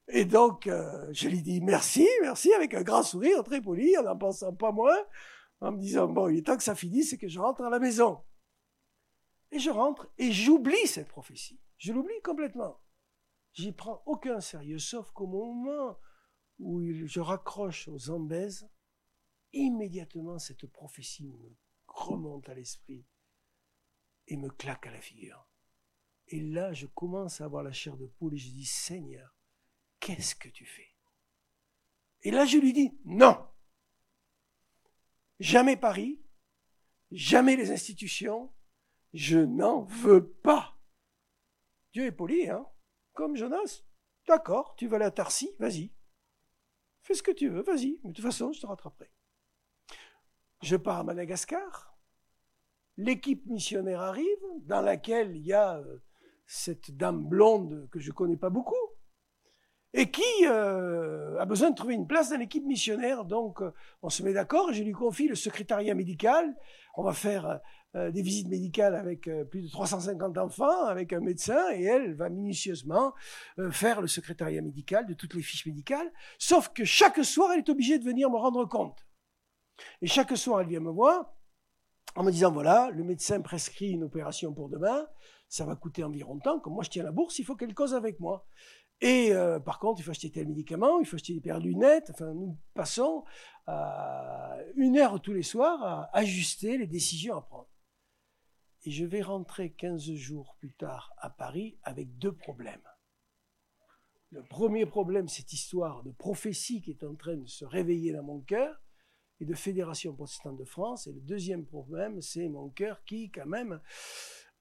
Et 0.09 0.25
donc 0.25 0.67
euh, 0.67 1.09
je 1.13 1.29
lui 1.29 1.43
dis 1.43 1.61
merci, 1.61 2.07
merci 2.21 2.53
avec 2.53 2.75
un 2.75 2.83
grand 2.83 3.03
sourire 3.03 3.43
très 3.45 3.61
poli, 3.61 3.97
en 3.99 4.03
n'en 4.03 4.17
pensant 4.17 4.53
pas 4.53 4.73
moins, 4.73 4.99
en 5.61 5.73
me 5.73 5.79
disant 5.79 6.07
bon 6.07 6.29
il 6.29 6.39
est 6.39 6.47
temps 6.47 6.57
que 6.57 6.63
ça 6.63 6.75
finisse 6.75 7.13
et 7.13 7.19
que 7.19 7.29
je 7.29 7.41
rentre 7.41 7.63
à 7.63 7.71
la 7.71 7.79
maison. 7.79 8.19
Et 9.53 9.59
je 9.59 9.71
rentre 9.71 10.09
et 10.19 10.31
j'oublie 10.31 10.87
cette 10.87 11.09
prophétie. 11.09 11.61
Je 11.79 11.93
l'oublie 11.93 12.21
complètement. 12.23 12.79
J'y 13.53 13.73
prends 13.73 14.03
aucun 14.07 14.41
sérieux, 14.41 14.79
sauf 14.79 15.11
qu'au 15.13 15.27
moment 15.27 15.99
où 16.59 16.83
je 16.83 17.21
raccroche 17.21 17.89
aux 17.89 17.99
zambèzes, 17.99 18.69
immédiatement 19.53 20.39
cette 20.39 20.67
prophétie 20.67 21.25
me 21.25 21.57
remonte 21.87 22.49
à 22.49 22.55
l'esprit 22.55 23.05
et 24.29 24.37
me 24.37 24.49
claque 24.51 24.87
à 24.87 24.93
la 24.93 25.01
figure. 25.01 25.49
Et 26.29 26.41
là, 26.41 26.73
je 26.73 26.87
commence 26.87 27.41
à 27.41 27.47
avoir 27.47 27.65
la 27.65 27.73
chair 27.73 27.97
de 27.97 28.07
poule 28.07 28.35
et 28.35 28.39
je 28.39 28.51
dis, 28.51 28.65
Seigneur, 28.65 29.35
qu'est-ce 29.99 30.37
que 30.37 30.49
tu 30.49 30.65
fais? 30.65 30.95
Et 32.23 32.31
là, 32.31 32.45
je 32.45 32.59
lui 32.59 32.73
dis, 32.73 32.97
non, 33.05 33.45
jamais 35.41 35.77
Paris, 35.77 36.23
jamais 37.11 37.57
les 37.57 37.73
institutions, 37.73 38.53
je 39.13 39.39
n'en 39.39 39.83
veux 39.83 40.31
pas. 40.31 40.79
Dieu 41.93 42.05
est 42.05 42.13
poli, 42.13 42.49
hein? 42.49 42.65
Jonas 43.35 43.83
D'accord, 44.27 44.75
tu 44.77 44.87
vas 44.87 44.97
aller 44.97 45.07
à 45.07 45.11
Tarsi, 45.11 45.51
vas-y. 45.59 45.93
Fais 47.03 47.15
ce 47.15 47.23
que 47.23 47.31
tu 47.31 47.49
veux, 47.49 47.63
vas-y, 47.63 47.99
mais 48.05 48.11
de 48.11 48.15
toute 48.15 48.25
façon, 48.25 48.53
je 48.53 48.61
te 48.61 48.67
rattraperai. 48.67 49.11
Je 50.63 50.77
pars 50.77 50.99
à 50.99 51.05
Madagascar. 51.05 51.99
L'équipe 52.97 53.47
missionnaire 53.47 54.03
arrive, 54.03 54.27
dans 54.63 54.83
laquelle 54.83 55.35
il 55.35 55.47
y 55.47 55.53
a 55.53 55.79
euh, 55.79 56.03
cette 56.47 56.97
dame 56.97 57.25
blonde 57.25 57.89
que 57.91 57.99
je 57.99 58.13
connais 58.13 58.37
pas 58.37 58.51
beaucoup, 58.51 58.75
et 59.95 60.11
qui 60.11 60.47
euh, 60.47 61.39
a 61.41 61.47
besoin 61.47 61.71
de 61.71 61.75
trouver 61.75 61.95
une 61.95 62.07
place 62.07 62.31
dans 62.31 62.37
l'équipe 62.37 62.65
missionnaire. 62.65 63.25
Donc, 63.25 63.63
euh, 63.63 63.73
on 64.03 64.11
se 64.11 64.23
met 64.23 64.35
d'accord, 64.35 64.73
je 64.73 64.83
lui 64.83 64.93
confie 64.93 65.29
le 65.29 65.35
secrétariat 65.35 65.95
médical. 65.95 66.55
On 66.95 67.03
va 67.03 67.15
faire 67.15 67.61
euh, 67.97 68.13
des 68.13 68.23
visites 68.23 68.47
médicales 68.47 68.95
avec 68.95 69.27
euh, 69.27 69.45
plus 69.45 69.63
de 69.63 69.69
350 69.69 70.39
enfants, 70.39 70.85
avec 70.85 71.13
un 71.13 71.19
médecin, 71.19 71.73
et 71.73 71.83
elle 71.83 72.15
va 72.15 72.29
minutieusement 72.29 73.15
euh, 73.59 73.73
faire 73.73 74.01
le 74.01 74.07
secrétariat 74.07 74.63
médical 74.63 75.07
de 75.07 75.15
toutes 75.15 75.35
les 75.35 75.43
fiches 75.43 75.67
médicales, 75.67 76.09
sauf 76.39 76.69
que 76.69 76.85
chaque 76.85 77.25
soir, 77.25 77.51
elle 77.51 77.59
est 77.59 77.69
obligée 77.69 77.99
de 77.99 78.05
venir 78.05 78.31
me 78.31 78.37
rendre 78.37 78.65
compte. 78.65 79.05
Et 80.03 80.07
chaque 80.07 80.37
soir, 80.37 80.61
elle 80.61 80.69
vient 80.69 80.79
me 80.79 80.93
voir 80.93 81.35
en 82.15 82.23
me 82.23 82.31
disant, 82.31 82.53
voilà, 82.53 82.91
le 82.93 83.03
médecin 83.03 83.41
prescrit 83.41 83.91
une 83.91 84.05
opération 84.05 84.55
pour 84.55 84.69
demain, 84.69 85.09
ça 85.49 85.65
va 85.65 85.75
coûter 85.75 86.05
environ 86.05 86.39
tant, 86.39 86.61
comme 86.61 86.75
moi 86.75 86.85
je 86.85 86.91
tiens 86.91 87.03
la 87.03 87.11
bourse, 87.11 87.41
il 87.41 87.45
faut 87.45 87.57
qu'elle 87.57 87.75
cause 87.75 87.95
avec 87.95 88.21
moi. 88.21 88.47
Et 89.01 89.33
par 89.65 89.79
contre, 89.79 90.01
il 90.01 90.03
faut 90.03 90.11
acheter 90.11 90.31
tel 90.31 90.47
médicament, 90.47 91.01
il 91.01 91.07
faut 91.07 91.17
acheter 91.17 91.33
des 91.33 91.41
paires 91.41 91.59
de 91.59 91.65
lunettes. 91.65 92.11
Enfin, 92.11 92.35
nous 92.35 92.59
passons 92.75 93.25
une 94.77 94.99
heure 94.99 95.21
tous 95.23 95.33
les 95.33 95.43
soirs 95.43 95.83
à 95.83 96.11
ajuster 96.13 96.77
les 96.77 96.87
décisions 96.87 97.39
à 97.39 97.41
prendre. 97.41 97.70
Et 98.85 98.91
je 98.91 99.05
vais 99.05 99.21
rentrer 99.21 99.71
15 99.71 100.11
jours 100.15 100.57
plus 100.59 100.73
tard 100.73 101.13
à 101.19 101.29
Paris 101.29 101.79
avec 101.83 102.17
deux 102.17 102.33
problèmes. 102.33 102.83
Le 104.31 104.43
premier 104.43 104.87
problème, 104.87 105.29
cette 105.29 105.53
histoire 105.53 106.03
de 106.03 106.13
prophétie 106.13 106.81
qui 106.81 106.93
est 106.93 107.05
en 107.05 107.15
train 107.15 107.37
de 107.37 107.47
se 107.47 107.65
réveiller 107.65 108.13
dans 108.13 108.23
mon 108.23 108.41
cœur 108.41 108.81
et 109.41 109.45
de 109.45 109.55
Fédération 109.55 110.15
protestante 110.15 110.57
de 110.57 110.65
France. 110.65 111.07
Et 111.09 111.13
le 111.13 111.21
deuxième 111.21 111.67
problème, 111.67 112.23
c'est 112.23 112.49
mon 112.49 112.71
cœur 112.71 113.03
qui, 113.05 113.31
quand 113.31 113.47
même, 113.47 113.81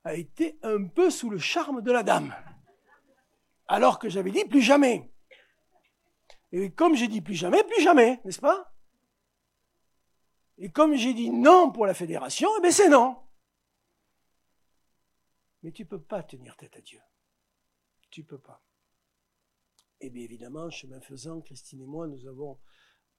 a 0.03 0.15
été 0.15 0.59
un 0.63 0.85
peu 0.87 1.09
sous 1.09 1.29
le 1.29 1.37
charme 1.37 1.81
de 1.81 1.91
la 1.91 2.03
dame. 2.03 2.33
Alors 3.67 3.99
que 3.99 4.09
j'avais 4.09 4.31
dit 4.31 4.45
plus 4.45 4.61
jamais. 4.61 5.13
Et 6.51 6.71
comme 6.71 6.95
j'ai 6.95 7.07
dit 7.07 7.21
plus 7.21 7.35
jamais, 7.35 7.63
plus 7.63 7.83
jamais, 7.83 8.19
n'est-ce 8.25 8.41
pas? 8.41 8.73
Et 10.57 10.71
comme 10.71 10.95
j'ai 10.95 11.13
dit 11.13 11.29
non 11.29 11.71
pour 11.71 11.85
la 11.85 11.93
fédération, 11.93 12.49
eh 12.57 12.61
bien 12.61 12.71
c'est 12.71 12.89
non. 12.89 13.15
Mais 15.63 15.71
tu 15.71 15.83
ne 15.83 15.87
peux 15.87 16.01
pas 16.01 16.23
tenir 16.23 16.55
tête 16.55 16.75
à 16.77 16.81
Dieu. 16.81 17.01
Tu 18.09 18.23
peux 18.23 18.39
pas. 18.39 18.63
Et 20.01 20.09
bien 20.09 20.23
évidemment, 20.23 20.69
chemin 20.69 21.01
faisant, 21.01 21.41
Christine 21.41 21.81
et 21.81 21.85
moi, 21.85 22.07
nous 22.07 22.25
avons 22.27 22.59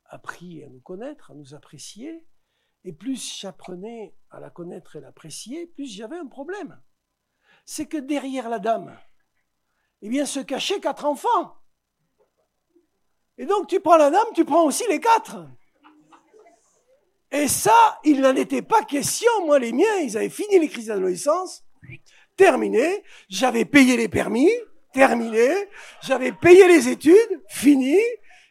appris 0.06 0.64
à 0.64 0.68
nous 0.68 0.80
connaître, 0.80 1.30
à 1.30 1.34
nous 1.34 1.54
apprécier. 1.54 2.26
Et 2.84 2.92
plus 2.92 3.38
j'apprenais 3.38 4.16
à 4.30 4.40
la 4.40 4.50
connaître 4.50 4.96
et 4.96 5.00
l'apprécier, 5.00 5.66
plus 5.66 5.86
j'avais 5.86 6.16
un 6.16 6.26
problème. 6.26 6.80
C'est 7.66 7.86
que 7.86 7.98
derrière 7.98 8.48
la 8.48 8.58
dame, 8.58 8.98
eh 10.00 10.08
bien, 10.08 10.24
se 10.24 10.40
cachaient 10.40 10.80
quatre 10.80 11.04
enfants. 11.04 11.56
Et 13.36 13.44
donc, 13.46 13.68
tu 13.68 13.80
prends 13.80 13.98
la 13.98 14.10
dame, 14.10 14.26
tu 14.34 14.44
prends 14.44 14.64
aussi 14.64 14.84
les 14.88 15.00
quatre. 15.00 15.46
Et 17.30 17.48
ça, 17.48 18.00
il 18.04 18.22
n'en 18.22 18.34
était 18.34 18.62
pas 18.62 18.82
question. 18.84 19.30
Moi, 19.44 19.58
les 19.58 19.72
miens, 19.72 19.98
ils 20.02 20.16
avaient 20.16 20.30
fini 20.30 20.58
les 20.58 20.68
crises 20.68 20.86
d'adolescence, 20.86 21.62
terminé. 22.36 23.02
J'avais 23.28 23.64
payé 23.64 23.96
les 23.96 24.08
permis, 24.08 24.50
terminé. 24.92 25.48
J'avais 26.02 26.32
payé 26.32 26.66
les 26.68 26.88
études, 26.88 27.42
fini. 27.48 27.98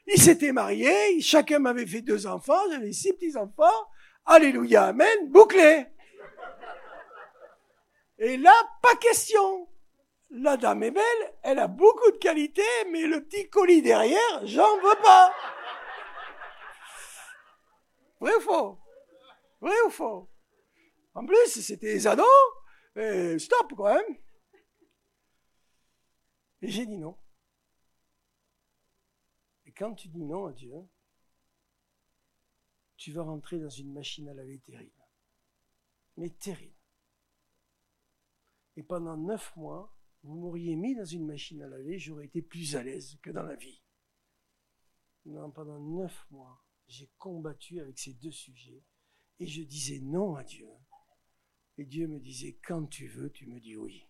Ils 0.07 0.21
s'étaient 0.21 0.51
mariés, 0.51 1.21
chacun 1.21 1.59
m'avait 1.59 1.85
fait 1.85 2.01
deux 2.01 2.25
enfants, 2.25 2.69
j'avais 2.71 2.91
six 2.91 3.13
petits-enfants. 3.13 3.87
Alléluia, 4.25 4.85
Amen, 4.85 5.29
bouclé. 5.29 5.85
Et 8.17 8.37
là, 8.37 8.53
pas 8.81 8.95
question. 8.95 9.67
La 10.31 10.57
dame 10.57 10.83
est 10.83 10.91
belle, 10.91 11.33
elle 11.41 11.59
a 11.59 11.67
beaucoup 11.67 12.11
de 12.11 12.17
qualités, 12.17 12.61
mais 12.91 13.07
le 13.07 13.23
petit 13.23 13.49
colis 13.49 13.81
derrière, 13.81 14.41
j'en 14.43 14.77
veux 14.77 15.01
pas. 15.01 15.33
Vrai 18.19 18.35
ou 18.35 18.41
faux? 18.41 18.79
Vrai 19.61 19.75
ou 19.87 19.89
faux? 19.89 20.29
En 21.15 21.25
plus, 21.25 21.61
c'était 21.61 21.93
des 21.93 22.07
ados. 22.07 22.25
Et 22.95 23.39
stop, 23.39 23.73
quand 23.75 23.93
même. 23.93 24.17
Et 26.61 26.69
j'ai 26.69 26.85
dit 26.85 26.97
non. 26.97 27.17
Et 29.65 29.71
quand 29.71 29.93
tu 29.93 30.09
dis 30.09 30.23
non 30.23 30.47
à 30.47 30.53
Dieu, 30.53 30.73
tu 32.97 33.13
vas 33.13 33.23
rentrer 33.23 33.59
dans 33.59 33.69
une 33.69 33.93
machine 33.93 34.27
à 34.27 34.33
laver 34.33 34.59
terrible. 34.59 35.07
Mais 36.17 36.29
terrible. 36.31 36.75
Et 38.75 38.83
pendant 38.83 39.15
neuf 39.15 39.55
mois, 39.55 39.95
vous 40.23 40.35
m'auriez 40.35 40.75
mis 40.75 40.95
dans 40.95 41.05
une 41.05 41.25
machine 41.25 41.61
à 41.61 41.67
laver, 41.67 41.97
j'aurais 41.97 42.25
été 42.25 42.41
plus 42.41 42.75
à 42.75 42.83
l'aise 42.83 43.17
que 43.21 43.29
dans 43.29 43.43
la 43.43 43.55
vie. 43.55 43.81
Non, 45.25 45.51
pendant 45.51 45.79
neuf 45.79 46.25
mois, 46.31 46.61
j'ai 46.87 47.09
combattu 47.17 47.79
avec 47.79 47.97
ces 47.99 48.13
deux 48.15 48.31
sujets 48.31 48.83
et 49.39 49.47
je 49.47 49.61
disais 49.61 49.99
non 49.99 50.35
à 50.35 50.43
Dieu. 50.43 50.67
Et 51.79 51.85
Dieu 51.85 52.07
me 52.07 52.19
disait, 52.19 52.59
quand 52.61 52.87
tu 52.87 53.07
veux, 53.07 53.31
tu 53.31 53.45
me 53.45 53.57
dis 53.57 53.77
oui. 53.77 54.05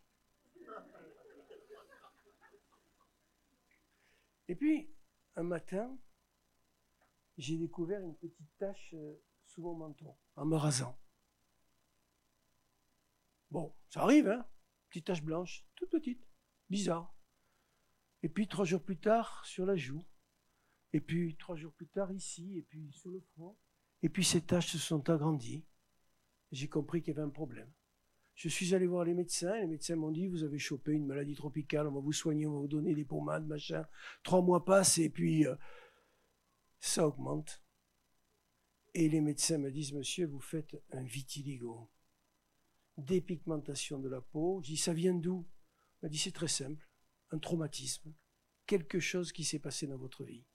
Et 4.48 4.56
puis, 4.56 4.92
un 5.36 5.44
matin, 5.44 5.96
j'ai 7.38 7.60
découvert 7.60 8.02
une 8.02 8.16
petite 8.16 8.58
tache 8.58 8.96
euh, 8.96 9.22
sous 9.46 9.62
mon 9.62 9.76
menton, 9.76 10.18
en 10.36 10.48
me 10.48 10.56
rasant. 10.56 11.00
Bon, 13.52 13.76
ça 13.90 14.02
arrive, 14.02 14.30
hein 14.30 14.50
Petite 14.90 15.06
tache 15.06 15.22
blanche, 15.22 15.64
toute 15.76 15.92
petite, 15.92 16.28
bizarre. 16.72 17.16
Et 18.24 18.30
puis 18.30 18.48
trois 18.48 18.66
jours 18.66 18.82
plus 18.82 18.98
tard, 18.98 19.46
sur 19.46 19.68
la 19.68 19.76
joue. 19.76 20.04
Et 20.92 21.02
puis 21.02 21.38
trois 21.38 21.56
jours 21.56 21.74
plus 21.74 21.88
tard, 21.88 22.12
ici, 22.12 22.58
et 22.58 22.64
puis 22.64 22.92
sur 22.94 23.12
le 23.12 23.22
front. 23.36 23.56
Et 24.02 24.10
puis 24.10 24.26
ces 24.26 24.42
taches 24.42 24.72
se 24.72 24.80
sont 24.80 25.08
agrandies. 25.08 25.68
J'ai 26.52 26.68
compris 26.68 27.02
qu'il 27.02 27.14
y 27.14 27.18
avait 27.18 27.26
un 27.26 27.30
problème. 27.30 27.72
Je 28.36 28.48
suis 28.48 28.74
allé 28.74 28.88
voir 28.88 29.04
les 29.04 29.14
médecins. 29.14 29.56
Les 29.60 29.68
médecins 29.68 29.96
m'ont 29.96 30.12
dit 30.12 30.28
Vous 30.28 30.44
avez 30.44 30.60
chopé 30.60 30.94
une 30.94 31.06
maladie 31.06 31.36
tropicale, 31.36 31.88
on 31.88 31.92
va 31.92 32.00
vous 32.00 32.14
soigner, 32.14 32.48
on 32.48 32.54
va 32.54 32.60
vous 32.60 32.68
donner 32.68 32.96
des 32.96 33.06
pommades, 33.06 33.46
machin. 33.46 33.86
Trois 34.24 34.42
mois 34.42 34.64
passent 34.64 34.98
et 34.98 35.10
puis 35.10 35.46
euh, 35.46 35.56
ça 36.80 37.08
augmente. 37.08 37.62
Et 38.94 39.10
les 39.10 39.22
médecins 39.22 39.58
me 39.58 39.72
disent, 39.72 39.94
monsieur, 39.94 40.26
vous 40.26 40.40
faites 40.40 40.82
un 40.92 41.04
vitiligo, 41.04 41.90
dépigmentation 42.98 44.00
de 44.00 44.10
la 44.10 44.22
peau. 44.22 44.62
Je 44.64 44.70
dis, 44.70 44.78
ça 44.78 44.94
vient 44.94 45.14
d'où? 45.14 45.48
Il 46.02 46.06
m'a 46.06 46.10
dit, 46.10 46.18
c'est 46.18 46.32
très 46.32 46.48
simple, 46.48 46.88
un 47.32 47.40
traumatisme, 47.40 48.14
quelque 48.66 49.00
chose 49.00 49.32
qui 49.32 49.44
s'est 49.44 49.60
passé 49.60 49.86
dans 49.86 49.98
votre 49.98 50.24
vie. 50.24 50.46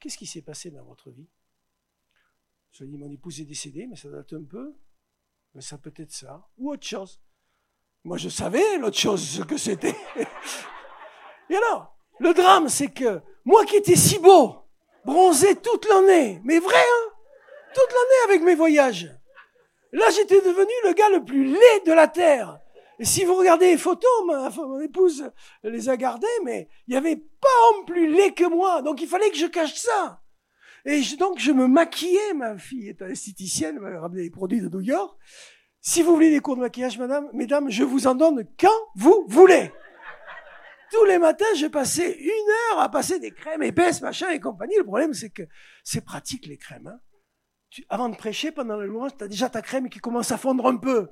Qu'est-ce 0.00 0.18
qui 0.18 0.26
s'est 0.26 0.42
passé 0.42 0.70
dans 0.70 0.84
votre 0.84 1.10
vie? 1.10 1.28
Je 2.72 2.84
dit, 2.84 2.96
mon 2.96 3.10
épouse 3.10 3.38
est 3.40 3.44
décédée, 3.44 3.86
mais 3.86 3.96
ça 3.96 4.08
date 4.08 4.32
un 4.32 4.44
peu. 4.44 4.74
Mais 5.54 5.60
ça 5.60 5.76
peut 5.76 5.92
être 5.96 6.12
ça, 6.12 6.48
ou 6.56 6.72
autre 6.72 6.86
chose. 6.86 7.20
Moi, 8.02 8.16
je 8.16 8.30
savais 8.30 8.78
l'autre 8.78 8.96
chose, 8.96 9.44
que 9.46 9.58
c'était. 9.58 9.94
Et 11.50 11.56
alors, 11.56 11.94
le 12.18 12.32
drame, 12.32 12.70
c'est 12.70 12.88
que 12.88 13.20
moi 13.44 13.66
qui 13.66 13.76
étais 13.76 13.94
si 13.94 14.18
beau, 14.18 14.56
bronzé 15.04 15.56
toute 15.56 15.86
l'année. 15.86 16.40
Mais 16.44 16.58
vrai, 16.58 16.74
hein 16.78 17.10
Toute 17.74 17.90
l'année 17.90 18.32
avec 18.32 18.42
mes 18.42 18.54
voyages. 18.54 19.14
Là, 19.92 20.08
j'étais 20.08 20.40
devenu 20.40 20.72
le 20.84 20.94
gars 20.94 21.10
le 21.10 21.22
plus 21.22 21.44
laid 21.44 21.84
de 21.84 21.92
la 21.92 22.08
Terre. 22.08 22.58
Et 22.98 23.04
si 23.04 23.24
vous 23.24 23.34
regardez 23.34 23.66
les 23.66 23.78
photos, 23.78 24.10
mon 24.24 24.80
épouse 24.80 25.30
les 25.62 25.90
a 25.90 25.98
gardées, 25.98 26.26
mais 26.44 26.68
il 26.86 26.92
n'y 26.92 26.96
avait 26.96 27.16
pas 27.16 27.48
homme 27.68 27.84
plus 27.84 28.10
laid 28.10 28.32
que 28.32 28.44
moi. 28.44 28.80
Donc 28.80 29.02
il 29.02 29.08
fallait 29.08 29.30
que 29.30 29.36
je 29.36 29.46
cache 29.46 29.74
ça. 29.74 30.21
Et 30.84 31.00
donc 31.18 31.38
je 31.38 31.52
me 31.52 31.66
maquillais, 31.66 32.34
ma 32.34 32.58
fille 32.58 32.88
est 32.88 33.02
esthéticienne, 33.02 33.76
elle 33.76 33.82
m'a 33.82 34.00
ramené 34.00 34.22
des 34.22 34.30
produits 34.30 34.60
de 34.60 34.68
New 34.68 34.80
York. 34.80 35.16
Si 35.80 36.02
vous 36.02 36.14
voulez 36.14 36.30
des 36.30 36.40
cours 36.40 36.56
de 36.56 36.60
maquillage, 36.60 36.98
madame, 36.98 37.28
mesdames, 37.32 37.70
je 37.70 37.82
vous 37.82 38.06
en 38.06 38.14
donne 38.14 38.44
quand 38.58 38.68
vous 38.94 39.24
voulez 39.28 39.72
tous 40.92 41.04
les 41.06 41.18
matins, 41.18 41.44
je 41.56 41.66
passais 41.66 42.18
une 42.18 42.50
heure 42.70 42.80
à 42.80 42.90
passer 42.90 43.18
des 43.18 43.30
crèmes 43.30 43.62
épaisses, 43.62 44.02
machin 44.02 44.30
et 44.30 44.38
compagnie. 44.38 44.76
Le 44.76 44.84
problème, 44.84 45.14
c'est 45.14 45.30
que 45.30 45.42
c'est 45.82 46.04
pratique, 46.04 46.46
les 46.46 46.58
crèmes. 46.58 46.86
Hein. 46.86 47.00
avant 47.88 48.10
de 48.10 48.16
prêcher, 48.16 48.52
pendant 48.52 48.76
le 48.76 48.86
louange, 48.86 49.12
tu 49.16 49.24
as 49.24 49.28
déjà 49.28 49.48
ta 49.48 49.62
crème 49.62 49.88
qui 49.88 50.00
commence 50.00 50.30
à 50.32 50.36
fondre 50.36 50.66
un 50.66 50.76
peu. 50.76 51.08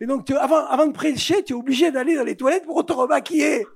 Et 0.00 0.06
donc, 0.06 0.30
avant, 0.30 0.66
avant 0.66 0.86
de 0.86 0.92
prêcher, 0.92 1.42
tu 1.42 1.54
es 1.54 1.56
obligé 1.56 1.90
d'aller 1.90 2.16
dans 2.16 2.24
les 2.24 2.36
toilettes 2.36 2.66
pour 2.66 2.84
te 2.84 2.92
remaquiller. 2.92 3.66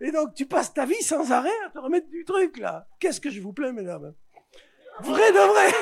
Et 0.00 0.10
donc, 0.10 0.32
tu 0.34 0.46
passes 0.46 0.72
ta 0.72 0.86
vie 0.86 1.02
sans 1.02 1.32
arrêt 1.32 1.50
à 1.66 1.70
te 1.70 1.78
remettre 1.78 2.08
du 2.08 2.24
truc, 2.24 2.56
là. 2.58 2.88
Qu'est-ce 2.98 3.20
que 3.20 3.30
je 3.30 3.42
vous 3.42 3.52
plains, 3.52 3.72
mesdames? 3.72 4.14
Vrai 5.02 5.32
de 5.32 5.38
vrai 5.52 5.72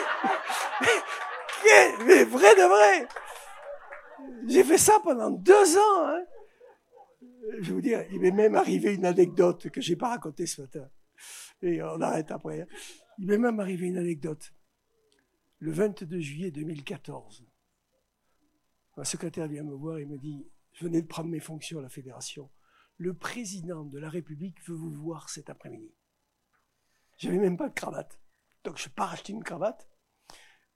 Mais 2.07 2.25
vrai 2.25 2.55
de 2.55 2.69
vrai 2.69 3.09
J'ai 4.47 4.64
fait 4.64 4.79
ça 4.79 5.01
pendant 5.03 5.31
deux 5.31 5.79
ans. 5.79 6.07
Hein 6.07 6.25
je 7.59 7.69
vais 7.69 7.73
vous 7.73 7.81
dire, 7.81 8.05
il 8.12 8.21
m'est 8.21 8.31
même 8.31 8.55
arrivé 8.55 8.95
une 8.95 9.07
anecdote 9.07 9.71
que 9.71 9.81
je 9.81 9.91
n'ai 9.91 9.97
pas 9.97 10.09
racontée 10.09 10.47
ce 10.47 10.62
matin. 10.62 10.89
Et 11.62 11.83
on 11.83 12.01
arrête 12.01 12.31
après. 12.31 12.62
Hein. 12.62 12.67
Il 13.19 13.27
m'est 13.27 13.39
même 13.39 13.61
arrivé 13.61 13.87
une 13.87 13.99
anecdote. 13.99 14.53
Le 15.59 15.73
22 15.73 16.21
juillet 16.21 16.51
2014, 16.51 17.47
un 18.99 19.05
secrétaire 19.05 19.49
vient 19.49 19.62
me 19.62 19.73
voir 19.73 19.99
et 19.99 20.05
me 20.05 20.19
dit, 20.19 20.47
je 20.73 20.85
venais 20.85 21.01
de 21.01 21.07
prendre 21.07 21.31
mes 21.31 21.41
fonctions 21.41 21.79
à 21.79 21.83
la 21.83 21.89
fédération. 21.89 22.51
Le 22.99 23.14
président 23.14 23.85
de 23.85 23.99
la 23.99 24.11
République 24.11 24.62
veut 24.67 24.75
vous 24.75 24.93
voir 24.93 25.31
cet 25.31 25.49
après-midi. 25.49 25.95
J'avais 27.17 27.39
même 27.39 27.57
pas 27.57 27.69
de 27.69 27.75
cravate. 27.75 28.19
Donc 28.67 28.79
je 28.79 28.89
pars 28.89 29.12
acheter 29.12 29.33
une 29.33 29.45
cravate 29.45 29.89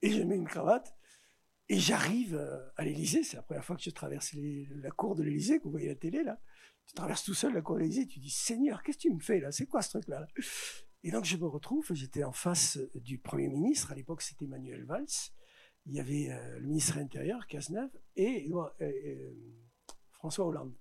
et 0.01 0.11
je 0.11 0.23
mets 0.23 0.37
une 0.37 0.47
cravate 0.47 0.97
et 1.69 1.77
j'arrive 1.77 2.37
euh, 2.37 2.71
à 2.77 2.85
l'Élysée. 2.85 3.25
C'est 3.25 3.37
la 3.37 3.43
première 3.43 3.65
fois 3.65 3.75
que 3.75 3.83
je 3.83 3.91
traverse 3.91 4.33
la 4.35 4.91
cour 4.93 5.17
de 5.17 5.25
l'Élysée, 5.25 5.59
que 5.59 5.65
vous 5.65 5.73
voyez 5.73 5.89
la 5.89 5.97
télé 5.97 6.23
là. 6.23 6.41
Tu 6.87 6.95
traverses 6.95 7.25
tout 7.25 7.35
seul 7.35 7.53
la 7.53 7.63
cour 7.63 7.79
d'Élysée, 7.79 8.07
tu 8.07 8.21
dis 8.21 8.31
Seigneur, 8.31 8.85
qu'est-ce 8.85 8.99
que 8.99 9.03
tu 9.03 9.13
me 9.13 9.19
fais 9.19 9.41
là? 9.41 9.51
C'est 9.51 9.67
quoi 9.67 9.83
ce 9.83 9.91
truc-là? 9.91 10.29
Et 11.03 11.11
donc 11.11 11.25
je 11.25 11.37
me 11.37 11.47
retrouve, 11.47 11.93
j'étais 11.93 12.23
en 12.23 12.33
face 12.33 12.79
du 12.95 13.19
Premier 13.19 13.49
ministre, 13.49 13.91
à 13.91 13.97
l'époque 13.97 14.23
c'était 14.23 14.47
Manuel 14.47 14.85
Valls, 14.85 15.07
il 15.87 15.95
y 15.95 15.99
avait 15.99 16.31
euh, 16.31 16.61
le 16.61 16.67
ministre 16.67 16.97
intérieur, 16.99 17.45
Cazeneuve, 17.49 17.91
et 18.15 18.49
euh, 18.81 19.35
François 20.13 20.47
Hollande. 20.47 20.75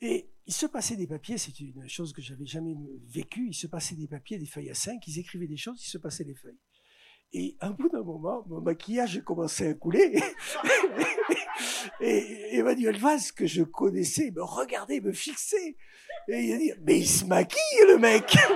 Et 0.00 0.28
il 0.46 0.52
se 0.52 0.66
passait 0.66 0.96
des 0.96 1.06
papiers, 1.06 1.38
c'est 1.38 1.58
une 1.60 1.88
chose 1.88 2.12
que 2.12 2.20
j'avais 2.20 2.46
jamais 2.46 2.74
vécue, 3.08 3.48
il 3.48 3.54
se 3.54 3.66
passait 3.66 3.94
des 3.94 4.08
papiers, 4.08 4.38
des 4.38 4.46
feuilles 4.46 4.70
à 4.70 4.74
cinq, 4.74 5.06
ils 5.06 5.18
écrivaient 5.18 5.46
des 5.46 5.56
choses, 5.56 5.82
il 5.82 5.88
se 5.88 5.98
passait 5.98 6.24
des 6.24 6.34
feuilles. 6.34 6.58
Et 7.32 7.56
un 7.60 7.70
bout 7.70 7.88
d'un 7.88 8.02
moment, 8.02 8.44
mon 8.46 8.60
maquillage 8.60 9.22
commençait 9.24 9.68
à 9.68 9.74
couler. 9.74 10.20
et 12.00 12.56
Emmanuel 12.56 12.96
Valls, 12.96 13.32
que 13.34 13.46
je 13.46 13.62
connaissais, 13.62 14.30
me 14.30 14.42
regardait, 14.42 15.00
me 15.00 15.12
fixait. 15.12 15.76
Et 16.28 16.44
il 16.44 16.52
a 16.52 16.58
dit, 16.58 16.72
mais 16.82 16.98
il 16.98 17.08
se 17.08 17.24
maquille, 17.24 17.86
le 17.88 17.98
mec 17.98 18.36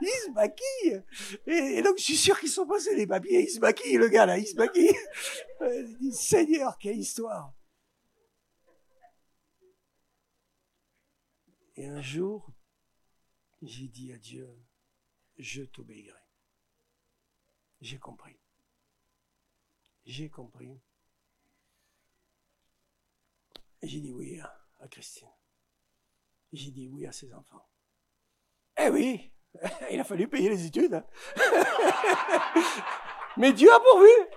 il 0.00 0.08
se 0.08 0.30
maquille. 0.30 1.02
Et, 1.46 1.82
donc, 1.82 1.98
je 1.98 2.04
suis 2.04 2.16
sûr 2.16 2.38
qu'ils 2.40 2.48
sont 2.48 2.66
passés 2.66 2.96
les 2.96 3.06
papiers. 3.06 3.42
Il 3.42 3.50
se 3.50 3.60
maquille, 3.60 3.96
le 3.96 4.08
gars, 4.08 4.26
là, 4.26 4.38
il 4.38 4.46
se 4.46 4.56
maquille. 4.56 4.90
Il 5.62 5.96
dit, 6.00 6.12
Seigneur, 6.12 6.78
quelle 6.78 6.98
histoire. 6.98 7.52
Et 11.80 11.86
un 11.86 12.02
jour, 12.02 12.52
j'ai 13.62 13.88
dit 13.88 14.12
à 14.12 14.18
Dieu, 14.18 14.46
je 15.38 15.62
t'obéirai. 15.62 16.20
J'ai 17.80 17.98
compris. 17.98 18.38
J'ai 20.04 20.28
compris. 20.28 20.78
J'ai 23.82 24.00
dit 24.00 24.12
oui 24.12 24.38
à 24.80 24.88
Christine. 24.88 25.30
J'ai 26.52 26.70
dit 26.70 26.86
oui 26.86 27.06
à 27.06 27.12
ses 27.12 27.32
enfants. 27.32 27.66
Eh 28.76 28.90
oui, 28.90 29.32
il 29.90 30.00
a 30.00 30.04
fallu 30.04 30.28
payer 30.28 30.50
les 30.50 30.66
études. 30.66 30.92
Hein. 30.92 31.06
Mais 33.38 33.54
Dieu 33.54 33.72
a 33.72 33.80
pourvu. 33.80 34.36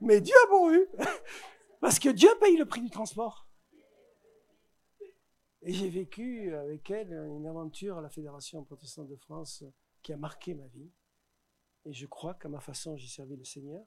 Mais 0.00 0.22
Dieu 0.22 0.34
a 0.44 0.46
pourvu. 0.46 0.88
Parce 1.82 1.98
que 1.98 2.08
Dieu 2.08 2.30
paye 2.40 2.56
le 2.56 2.64
prix 2.64 2.80
du 2.80 2.88
transport. 2.88 3.51
Et 5.64 5.72
j'ai 5.72 5.90
vécu 5.90 6.52
avec 6.54 6.90
elle 6.90 7.12
une 7.12 7.46
aventure 7.46 7.98
à 7.98 8.02
la 8.02 8.08
Fédération 8.08 8.64
protestante 8.64 9.08
de 9.08 9.16
France 9.16 9.62
qui 10.02 10.12
a 10.12 10.16
marqué 10.16 10.54
ma 10.54 10.66
vie. 10.66 10.90
Et 11.84 11.92
je 11.92 12.06
crois 12.06 12.34
qu'à 12.34 12.48
ma 12.48 12.60
façon, 12.60 12.96
j'ai 12.96 13.06
servi 13.06 13.36
le 13.36 13.44
Seigneur. 13.44 13.84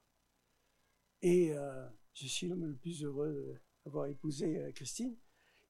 Et 1.21 1.53
euh, 1.53 1.85
je 2.13 2.27
suis 2.27 2.47
l'homme 2.47 2.65
le 2.65 2.75
plus 2.75 3.03
heureux 3.03 3.59
d'avoir 3.83 4.05
épousé 4.05 4.57
euh, 4.57 4.71
Christine 4.71 5.17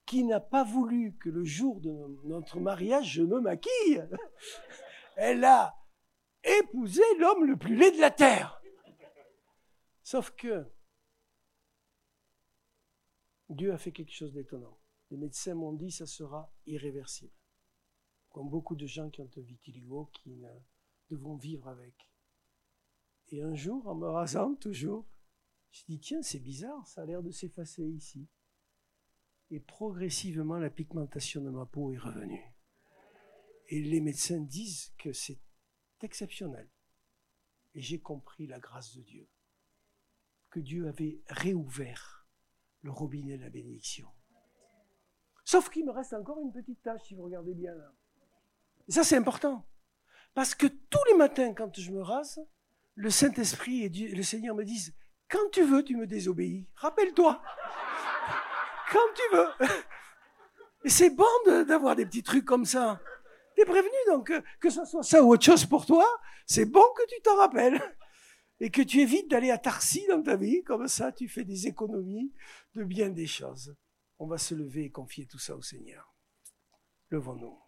qui 0.06 0.24
n'a 0.24 0.39
pas 0.39 0.64
voulu 0.64 1.16
que 1.18 1.30
le 1.30 1.43
jour 1.43 1.82
de 1.82 1.91
notre 2.26 2.60
mariage, 2.60 3.14
je 3.14 3.24
me 3.24 3.39
maquille. 3.39 4.08
Elle 5.16 5.43
a 5.43 5.76
épousé 6.43 7.01
l'homme 7.18 7.45
le 7.45 7.58
plus 7.58 7.76
laid 7.76 7.91
de 7.91 7.99
la 7.99 8.12
terre. 8.12 8.62
Sauf 10.03 10.30
que 10.32 10.72
Dieu 13.49 13.74
a 13.74 13.80
fait 13.80 13.91
quelque 13.91 14.14
chose 14.14 14.34
d'étonnant. 14.34 14.78
Les 15.16 15.22
médecins 15.22 15.55
m'ont 15.55 15.72
dit 15.72 15.88
que 15.88 15.93
ça 15.93 16.07
sera 16.07 16.53
irréversible. 16.66 17.32
Comme 18.32 18.49
beaucoup 18.49 18.76
de 18.76 18.86
gens 18.86 19.09
qui 19.09 19.22
ont 19.22 19.30
un 19.38 19.41
vitiligo, 19.41 20.09
qui 20.11 20.36
devront 21.09 21.38
vivre 21.38 21.70
avec. 21.70 21.95
Et 23.30 23.41
un 23.41 23.55
jour, 23.55 23.88
en 23.88 23.95
me 23.95 24.09
rasant 24.09 24.55
toujours, 24.59 25.05
je 25.72 25.86
dis 25.88 26.01
tiens, 26.01 26.22
c'est 26.22 26.41
bizarre, 26.41 26.86
ça 26.86 27.03
a 27.03 27.05
l'air 27.05 27.24
de 27.24 27.32
s'effacer 27.32 27.88
ici 27.88 28.28
et 29.51 29.61
progressivement 29.61 30.57
la 30.57 30.70
pigmentation 30.70 31.41
de 31.41 31.49
ma 31.49 31.66
peau 31.66 31.93
est 31.93 31.97
revenue. 31.97 32.53
Et 33.70 33.82
les 33.82 34.01
médecins 34.01 34.41
disent 34.41 34.93
que 34.97 35.13
c'est 35.13 35.39
exceptionnel. 36.01 36.70
Et 37.74 37.80
j'ai 37.80 38.01
compris 38.01 38.47
la 38.47 38.59
grâce 38.59 38.97
de 38.97 39.01
Dieu, 39.01 39.30
que 40.49 40.59
Dieu 40.59 40.89
avait 40.89 41.22
réouvert 41.30 42.28
le 42.82 42.91
robinet 42.91 43.38
de 43.38 43.43
la 43.43 43.49
bénédiction. 43.49 44.09
Sauf 45.46 45.70
qu'il 45.70 45.86
me 45.86 45.91
reste 45.91 46.14
encore 46.14 46.39
une 46.41 46.52
petite 46.52 46.82
tâche, 46.82 47.02
si 47.06 47.14
vous 47.14 47.24
regardez 47.24 47.54
bien 47.54 47.74
là. 47.76 47.91
Et 48.88 48.91
ça, 48.91 49.04
c'est 49.04 49.16
important. 49.16 49.64
Parce 50.34 50.56
que 50.56 50.66
tous 50.66 51.04
les 51.12 51.18
matins, 51.18 51.54
quand 51.54 51.74
je 51.80 51.91
me 51.91 52.02
rase, 52.02 52.41
le 52.96 53.10
Saint-Esprit 53.12 53.84
et 53.84 53.89
le 53.89 54.24
Seigneur 54.24 54.56
me 54.56 54.64
disent, 54.64 54.93
quand 55.30 55.50
tu 55.52 55.64
veux, 55.64 55.84
tu 55.84 55.96
me 55.96 56.08
désobéis. 56.08 56.66
Rappelle-toi 56.76 57.41
comme 58.91 59.14
tu 59.16 59.36
veux. 59.36 59.68
Et 60.84 60.89
c'est 60.89 61.12
bon 61.12 61.26
d'avoir 61.68 61.96
des 61.96 62.06
petits 62.06 62.24
trucs 62.24 62.46
comme 62.46 62.66
ça. 62.66 63.00
T'es 63.56 63.66
prévenu 63.66 63.96
donc 64.08 64.28
que, 64.28 64.43
que 64.60 64.70
ce 64.70 64.84
soit 64.84 65.04
ça 65.04 65.24
ou 65.24 65.32
autre 65.32 65.46
chose 65.46 65.66
pour 65.66 65.86
toi, 65.86 66.06
c'est 66.46 66.66
bon 66.66 66.84
que 66.96 67.04
tu 67.08 67.22
t'en 67.22 67.38
rappelles 67.38 67.82
et 68.60 68.70
que 68.70 68.82
tu 68.82 69.00
évites 69.00 69.30
d'aller 69.30 69.52
à 69.52 69.58
Tarsi 69.58 70.06
dans 70.08 70.22
ta 70.22 70.36
vie, 70.36 70.64
comme 70.64 70.88
ça 70.88 71.12
tu 71.12 71.28
fais 71.30 71.43
des 71.43 71.68
économies 71.68 72.34
de 72.74 72.84
bien 72.84 73.10
des 73.10 73.28
choses. 73.28 73.76
On 74.20 74.28
va 74.28 74.38
se 74.38 74.55
lever 74.55 74.86
et 74.86 74.91
confier 74.91 75.26
tout 75.26 75.39
ça 75.39 75.55
au 75.55 75.61
Seigneur. 75.61 76.13
Levons-nous. 77.09 77.59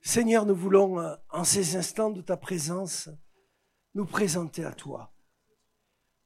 Seigneur, 0.00 0.46
nous 0.46 0.54
voulons, 0.54 1.00
euh, 1.00 1.16
en 1.28 1.44
ces 1.44 1.76
instants 1.76 2.10
de 2.10 2.22
ta 2.22 2.38
présence, 2.38 3.10
nous 3.94 4.06
présenter 4.06 4.64
à 4.64 4.72
toi. 4.72 5.12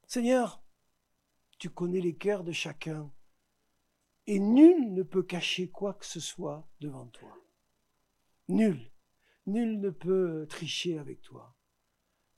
Seigneur, 0.07 0.63
tu 1.59 1.69
connais 1.69 1.99
les 1.99 2.15
cœurs 2.15 2.45
de 2.45 2.53
chacun 2.53 3.11
et 4.25 4.39
nul 4.39 4.93
ne 4.93 5.03
peut 5.03 5.23
cacher 5.23 5.69
quoi 5.69 5.93
que 5.95 6.05
ce 6.05 6.19
soit 6.19 6.65
devant 6.79 7.07
toi. 7.07 7.37
Nul. 8.47 8.89
Nul 9.47 9.79
ne 9.81 9.89
peut 9.89 10.45
tricher 10.49 10.97
avec 10.97 11.21
toi. 11.21 11.52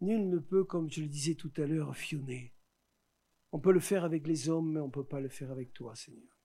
Nul 0.06 0.30
ne 0.30 0.38
peut, 0.38 0.64
comme 0.64 0.90
je 0.90 1.02
le 1.02 1.08
disais 1.08 1.34
tout 1.34 1.52
à 1.58 1.66
l'heure, 1.66 1.98
fionner. 1.98 2.54
On 3.52 3.60
peut 3.60 3.72
le 3.72 3.80
faire 3.80 4.04
avec 4.04 4.28
les 4.28 4.50
hommes, 4.50 4.74
mais 4.74 4.80
on 4.80 4.88
ne 4.88 4.92
peut 4.92 5.04
pas 5.04 5.20
le 5.20 5.30
faire 5.30 5.52
avec 5.52 5.74
toi, 5.74 5.96
Seigneur. 5.96 6.38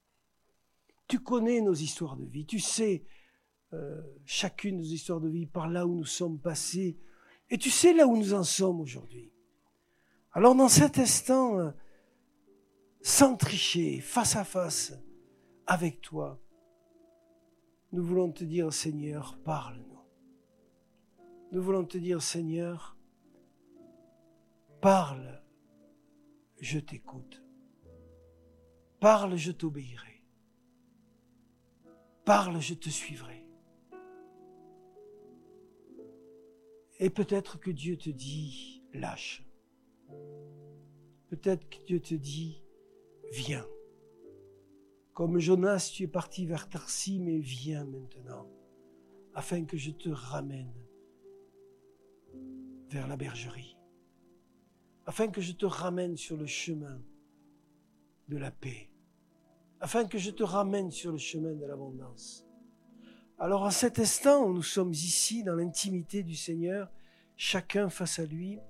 Tu 1.09 1.19
connais 1.21 1.61
nos 1.61 1.75
histoires 1.75 2.17
de 2.17 2.25
vie, 2.25 2.47
tu 2.47 2.59
sais 2.59 3.05
euh, 3.73 4.01
chacune 4.25 4.79
de 4.79 4.83
nos 4.83 4.89
histoires 4.89 5.21
de 5.21 5.29
vie 5.29 5.47
par 5.47 5.69
là 5.69 5.87
où 5.87 5.95
nous 5.95 6.05
sommes 6.05 6.41
passés, 6.41 6.99
et 7.51 7.59
tu 7.59 7.71
sais 7.71 7.93
là 7.93 8.07
où 8.07 8.17
nous 8.17 8.35
en 8.35 8.43
sommes 8.43 8.81
aujourd'hui. 8.81 9.33
Alors 10.33 10.55
dans 10.55 10.69
cet 10.69 10.99
instant, 10.99 11.59
euh, 11.59 11.71
sans 13.03 13.37
tricher, 13.37 14.01
face 14.01 14.37
à 14.37 14.45
face, 14.45 14.93
avec 15.67 16.01
toi, 16.01 16.41
nous 17.93 18.05
voulons 18.05 18.33
te 18.33 18.45
dire, 18.45 18.73
Seigneur, 18.73 19.39
parle-nous. 19.45 19.99
Nous 21.53 21.63
voulons 21.63 21.85
te 21.85 21.99
dire, 21.99 22.23
Seigneur, 22.23 22.97
parle, 24.81 25.43
je 26.59 26.79
t'écoute. 26.79 27.43
Parle, 28.99 29.37
je 29.37 29.53
t'obéirai. 29.53 30.25
Parle, 32.25 32.61
je 32.61 32.75
te 32.75 32.89
suivrai. 32.89 33.47
Et 36.99 37.11
peut-être 37.11 37.59
que 37.59 37.71
Dieu 37.71 37.97
te 37.97 38.11
dit, 38.11 38.85
lâche. 38.93 39.43
Peut-être 41.29 41.69
que 41.69 41.83
Dieu 41.85 42.01
te 42.01 42.15
dit, 42.15 42.63
viens. 43.33 43.67
Comme 45.15 45.39
Jonas, 45.39 45.91
tu 45.95 46.05
es 46.05 46.09
parti 46.09 46.47
vers 46.47 46.69
Tarsi, 46.69 47.21
mais 47.21 47.39
viens 47.39 47.85
maintenant, 47.85 48.51
afin 49.35 49.65
que 49.65 49.77
je 49.77 49.91
te 49.91 50.09
ramène 50.09 50.75
vers 52.89 53.07
la 53.07 53.17
bergerie, 53.17 53.77
afin 55.11 55.27
que 55.27 55.41
je 55.41 55.51
te 55.51 55.67
ramène 55.67 56.17
sur 56.17 56.37
le 56.37 56.47
chemin 56.47 57.03
de 58.29 58.37
la 58.37 58.53
paix, 58.53 58.89
afin 59.81 60.05
que 60.05 60.19
je 60.19 60.31
te 60.31 60.45
ramène 60.45 60.93
sur 60.93 61.11
le 61.11 61.19
chemin 61.19 61.53
de 61.53 61.67
l'abondance. 61.67 62.47
Alors 63.37 63.63
en 63.63 63.73
cet 63.73 63.99
instant 63.99 64.45
où 64.45 64.53
nous 64.53 64.63
sommes 64.63 64.93
ici 64.93 65.43
dans 65.43 65.57
l'intimité 65.57 66.23
du 66.23 66.37
Seigneur, 66.37 66.93
chacun 67.37 67.89
face 67.89 68.21
à 68.21 68.25
lui, 68.25 68.61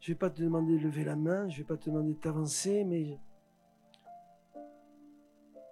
je 0.00 0.10
ne 0.10 0.14
vais 0.14 0.18
pas 0.18 0.30
te 0.30 0.40
demander 0.40 0.78
de 0.78 0.84
lever 0.84 1.04
la 1.04 1.16
main, 1.16 1.50
je 1.50 1.56
ne 1.56 1.58
vais 1.58 1.64
pas 1.64 1.76
te 1.76 1.90
demander 1.90 2.14
de 2.14 2.20
t'avancer, 2.20 2.84
mais 2.84 3.20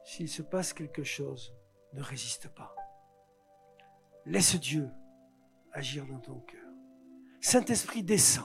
s'il 0.04 0.28
se 0.28 0.42
passe 0.42 0.74
quelque 0.74 1.04
chose, 1.04 1.54
ne 1.94 2.02
résiste 2.02 2.48
pas. 2.48 2.76
Laisse 4.26 4.60
Dieu 4.60 4.90
agir 5.72 6.04
dans 6.04 6.20
ton 6.20 6.38
cœur. 6.40 6.68
Saint-Esprit 7.40 8.02
descend. 8.02 8.44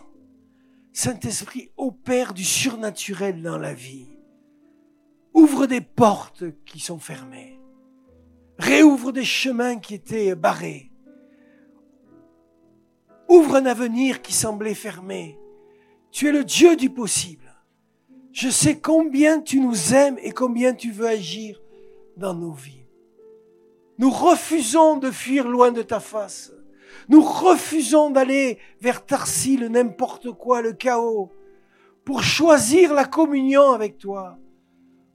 Saint-Esprit 0.99 1.69
opère 1.77 2.33
du 2.33 2.43
surnaturel 2.43 3.43
dans 3.43 3.59
la 3.59 3.75
vie. 3.75 4.07
Ouvre 5.31 5.67
des 5.67 5.79
portes 5.79 6.45
qui 6.65 6.79
sont 6.79 6.97
fermées. 6.97 7.59
Réouvre 8.57 9.11
des 9.11 9.23
chemins 9.23 9.77
qui 9.77 9.93
étaient 9.93 10.33
barrés. 10.33 10.91
Ouvre 13.29 13.57
un 13.57 13.67
avenir 13.67 14.23
qui 14.23 14.33
semblait 14.33 14.73
fermé. 14.73 15.37
Tu 16.09 16.29
es 16.29 16.31
le 16.31 16.43
Dieu 16.43 16.75
du 16.75 16.89
possible. 16.89 17.53
Je 18.31 18.49
sais 18.49 18.79
combien 18.79 19.39
tu 19.39 19.59
nous 19.59 19.93
aimes 19.93 20.17
et 20.23 20.31
combien 20.31 20.73
tu 20.73 20.89
veux 20.89 21.05
agir 21.07 21.61
dans 22.15 22.33
nos 22.33 22.53
vies. 22.53 22.87
Nous 23.99 24.09
refusons 24.09 24.97
de 24.97 25.11
fuir 25.11 25.47
loin 25.47 25.71
de 25.71 25.83
ta 25.83 25.99
face. 25.99 26.56
Nous 27.09 27.21
refusons 27.21 28.09
d'aller 28.09 28.59
vers 28.81 29.05
Tarsi, 29.05 29.57
le 29.57 29.67
n'importe 29.67 30.31
quoi, 30.31 30.61
le 30.61 30.73
chaos, 30.73 31.31
pour 32.03 32.23
choisir 32.23 32.93
la 32.93 33.05
communion 33.05 33.71
avec 33.71 33.97
toi, 33.97 34.37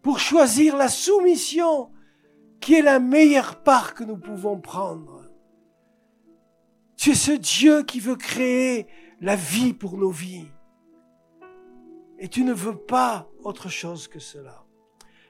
pour 0.03 0.19
choisir 0.19 0.77
la 0.77 0.89
soumission 0.89 1.91
qui 2.61 2.75
est 2.75 2.83
la 2.83 3.01
meilleure 3.01 3.63
part 3.63 3.95
que 3.95 4.05
nous 4.05 4.17
pouvons 4.17 4.61
prendre. 4.61 5.29
Tu 6.97 7.11
es 7.11 7.15
ce 7.15 7.33
Dieu 7.33 7.83
qui 7.83 7.99
veut 7.99 8.17
créer 8.17 8.87
la 9.21 9.37
vie 9.37 9.73
pour 9.73 9.97
nos 9.97 10.11
vies. 10.11 10.49
Et 12.19 12.29
tu 12.29 12.45
ne 12.45 12.53
veux 12.53 12.77
pas 12.77 13.29
autre 13.43 13.69
chose 13.69 14.07
que 14.07 14.21
cela. 14.21 14.65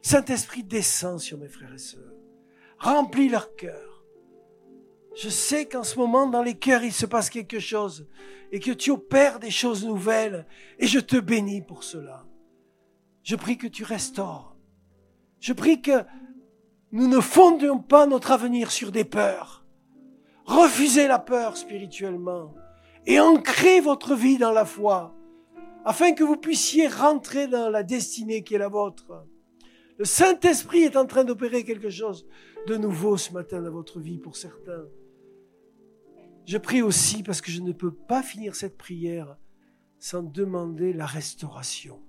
Saint-Esprit, 0.02 0.64
descend 0.64 1.20
sur 1.20 1.38
mes 1.38 1.48
frères 1.48 1.72
et 1.72 1.78
sœurs. 1.78 2.12
Remplis 2.78 3.28
leur 3.28 3.54
cœur. 3.56 3.91
Je 5.14 5.28
sais 5.28 5.66
qu'en 5.66 5.84
ce 5.84 5.98
moment, 5.98 6.26
dans 6.26 6.42
les 6.42 6.54
cœurs, 6.54 6.84
il 6.84 6.92
se 6.92 7.06
passe 7.06 7.28
quelque 7.28 7.58
chose 7.58 8.08
et 8.50 8.60
que 8.60 8.70
tu 8.70 8.90
opères 8.90 9.38
des 9.38 9.50
choses 9.50 9.84
nouvelles 9.84 10.46
et 10.78 10.86
je 10.86 10.98
te 10.98 11.16
bénis 11.16 11.62
pour 11.62 11.84
cela. 11.84 12.24
Je 13.22 13.36
prie 13.36 13.58
que 13.58 13.66
tu 13.66 13.84
restaures. 13.84 14.56
Je 15.40 15.52
prie 15.52 15.82
que 15.82 16.04
nous 16.92 17.08
ne 17.08 17.20
fondions 17.20 17.78
pas 17.78 18.06
notre 18.06 18.32
avenir 18.32 18.70
sur 18.70 18.92
des 18.92 19.04
peurs. 19.04 19.64
Refusez 20.44 21.08
la 21.08 21.18
peur 21.18 21.56
spirituellement 21.56 22.54
et 23.06 23.20
ancrez 23.20 23.80
votre 23.80 24.14
vie 24.14 24.38
dans 24.38 24.52
la 24.52 24.64
foi 24.64 25.14
afin 25.84 26.12
que 26.12 26.24
vous 26.24 26.36
puissiez 26.36 26.88
rentrer 26.88 27.48
dans 27.48 27.68
la 27.68 27.82
destinée 27.82 28.42
qui 28.42 28.54
est 28.54 28.58
la 28.58 28.68
vôtre. 28.68 29.26
Le 29.98 30.04
Saint-Esprit 30.04 30.82
est 30.82 30.96
en 30.96 31.06
train 31.06 31.24
d'opérer 31.24 31.64
quelque 31.64 31.90
chose 31.90 32.26
de 32.66 32.76
nouveau 32.76 33.16
ce 33.16 33.32
matin 33.32 33.60
dans 33.60 33.70
votre 33.70 34.00
vie 34.00 34.18
pour 34.18 34.36
certains. 34.36 34.84
Je 36.44 36.58
prie 36.58 36.82
aussi 36.82 37.22
parce 37.22 37.40
que 37.40 37.50
je 37.50 37.60
ne 37.60 37.72
peux 37.72 37.92
pas 37.92 38.22
finir 38.22 38.54
cette 38.54 38.76
prière 38.76 39.36
sans 39.98 40.22
demander 40.22 40.92
la 40.92 41.06
restauration. 41.06 42.00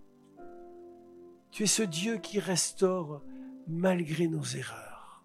Tu 1.51 1.63
es 1.63 1.67
ce 1.67 1.83
Dieu 1.83 2.17
qui 2.17 2.39
restaure 2.39 3.21
malgré 3.67 4.27
nos 4.27 4.43
erreurs. 4.43 5.23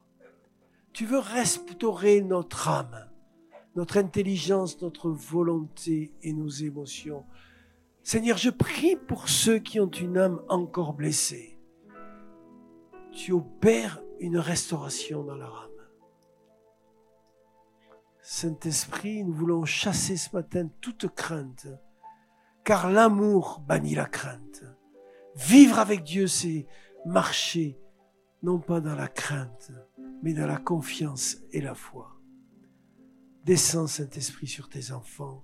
Tu 0.92 1.06
veux 1.06 1.18
restaurer 1.18 2.20
notre 2.20 2.68
âme, 2.68 3.08
notre 3.76 3.96
intelligence, 3.96 4.82
notre 4.82 5.10
volonté 5.10 6.12
et 6.22 6.32
nos 6.34 6.48
émotions. 6.48 7.24
Seigneur, 8.02 8.36
je 8.36 8.50
prie 8.50 8.96
pour 8.96 9.28
ceux 9.28 9.58
qui 9.58 9.80
ont 9.80 9.90
une 9.90 10.18
âme 10.18 10.42
encore 10.48 10.92
blessée. 10.92 11.58
Tu 13.12 13.32
opères 13.32 14.02
une 14.20 14.38
restauration 14.38 15.24
dans 15.24 15.36
leur 15.36 15.62
âme. 15.62 15.67
Saint-Esprit, 18.30 19.24
nous 19.24 19.32
voulons 19.32 19.64
chasser 19.64 20.18
ce 20.18 20.36
matin 20.36 20.68
toute 20.82 21.08
crainte, 21.08 21.66
car 22.62 22.90
l'amour 22.90 23.64
bannit 23.66 23.94
la 23.94 24.04
crainte. 24.04 24.64
Vivre 25.34 25.78
avec 25.78 26.04
Dieu, 26.04 26.26
c'est 26.26 26.66
marcher 27.06 27.80
non 28.42 28.58
pas 28.58 28.82
dans 28.82 28.94
la 28.94 29.08
crainte, 29.08 29.72
mais 30.22 30.34
dans 30.34 30.46
la 30.46 30.58
confiance 30.58 31.38
et 31.52 31.62
la 31.62 31.74
foi. 31.74 32.20
Descends, 33.44 33.86
Saint-Esprit, 33.86 34.46
sur 34.46 34.68
tes 34.68 34.92
enfants, 34.92 35.42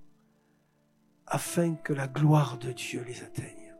afin 1.25 1.73
que 1.73 1.91
la 1.91 2.07
gloire 2.07 2.59
de 2.59 2.71
Dieu 2.71 3.03
les 3.07 3.23
atteigne. 3.23 3.73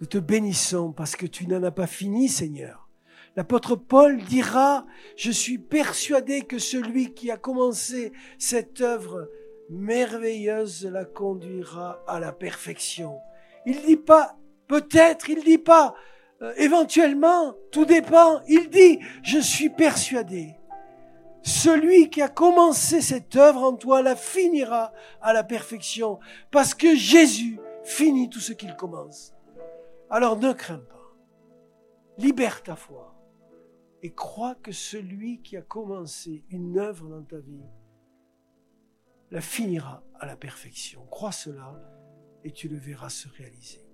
Nous 0.00 0.06
te 0.06 0.16
bénissons 0.16 0.94
parce 0.94 1.14
que 1.14 1.26
tu 1.26 1.46
n'en 1.46 1.62
as 1.62 1.72
pas 1.72 1.86
fini, 1.86 2.30
Seigneur. 2.30 2.87
L'apôtre 3.38 3.76
Paul 3.76 4.16
dira, 4.24 4.84
je 5.14 5.30
suis 5.30 5.58
persuadé 5.58 6.42
que 6.42 6.58
celui 6.58 7.14
qui 7.14 7.30
a 7.30 7.36
commencé 7.36 8.12
cette 8.36 8.80
œuvre 8.80 9.30
merveilleuse 9.70 10.84
la 10.86 11.04
conduira 11.04 12.02
à 12.08 12.18
la 12.18 12.32
perfection. 12.32 13.20
Il 13.64 13.80
dit 13.82 13.96
pas 13.96 14.36
peut-être, 14.66 15.30
il 15.30 15.44
dit 15.44 15.58
pas 15.58 15.94
euh, 16.42 16.52
éventuellement, 16.56 17.54
tout 17.70 17.84
dépend. 17.84 18.40
Il 18.48 18.70
dit, 18.70 18.98
je 19.22 19.38
suis 19.38 19.70
persuadé. 19.70 20.56
Celui 21.42 22.10
qui 22.10 22.22
a 22.22 22.28
commencé 22.28 23.00
cette 23.00 23.36
œuvre 23.36 23.62
en 23.62 23.74
toi 23.74 24.02
la 24.02 24.16
finira 24.16 24.92
à 25.22 25.32
la 25.32 25.44
perfection, 25.44 26.18
parce 26.50 26.74
que 26.74 26.96
Jésus 26.96 27.60
finit 27.84 28.30
tout 28.30 28.40
ce 28.40 28.52
qu'il 28.52 28.74
commence. 28.74 29.32
Alors 30.10 30.36
ne 30.40 30.52
crains 30.52 30.78
pas. 30.78 31.14
Libère 32.18 32.64
ta 32.64 32.74
foi 32.74 33.14
et 34.02 34.12
crois 34.12 34.54
que 34.54 34.72
celui 34.72 35.42
qui 35.42 35.56
a 35.56 35.62
commencé 35.62 36.44
une 36.50 36.78
œuvre 36.78 37.08
dans 37.08 37.22
ta 37.22 37.38
vie 37.38 37.64
la 39.30 39.40
finira 39.40 40.02
à 40.20 40.26
la 40.26 40.36
perfection. 40.36 41.04
Crois 41.10 41.32
cela 41.32 41.74
et 42.44 42.52
tu 42.52 42.68
le 42.68 42.76
verras 42.76 43.10
se 43.10 43.28
réaliser 43.28 43.88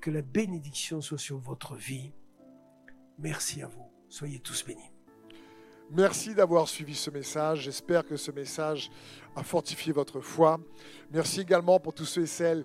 que, 0.00 0.10
la 0.10 0.22
bénédiction 0.22 1.00
soit 1.00 1.18
sur 1.18 1.38
votre 1.38 1.76
vie. 1.76 2.12
Merci 3.18 3.62
à 3.62 3.68
vous. 3.68 3.86
Soyez 4.08 4.40
tous 4.40 4.64
bénis. 4.64 4.90
Merci 5.90 6.34
d'avoir 6.34 6.68
suivi 6.68 6.94
ce 6.94 7.10
message. 7.10 7.62
J'espère 7.62 8.04
que 8.04 8.16
ce 8.16 8.30
message 8.30 8.90
a 9.36 9.42
fortifié 9.42 9.92
votre 9.92 10.20
foi. 10.20 10.58
Merci 11.12 11.42
également 11.42 11.78
pour 11.78 11.94
tous 11.94 12.06
ceux 12.06 12.22
et 12.22 12.26
celles 12.26 12.64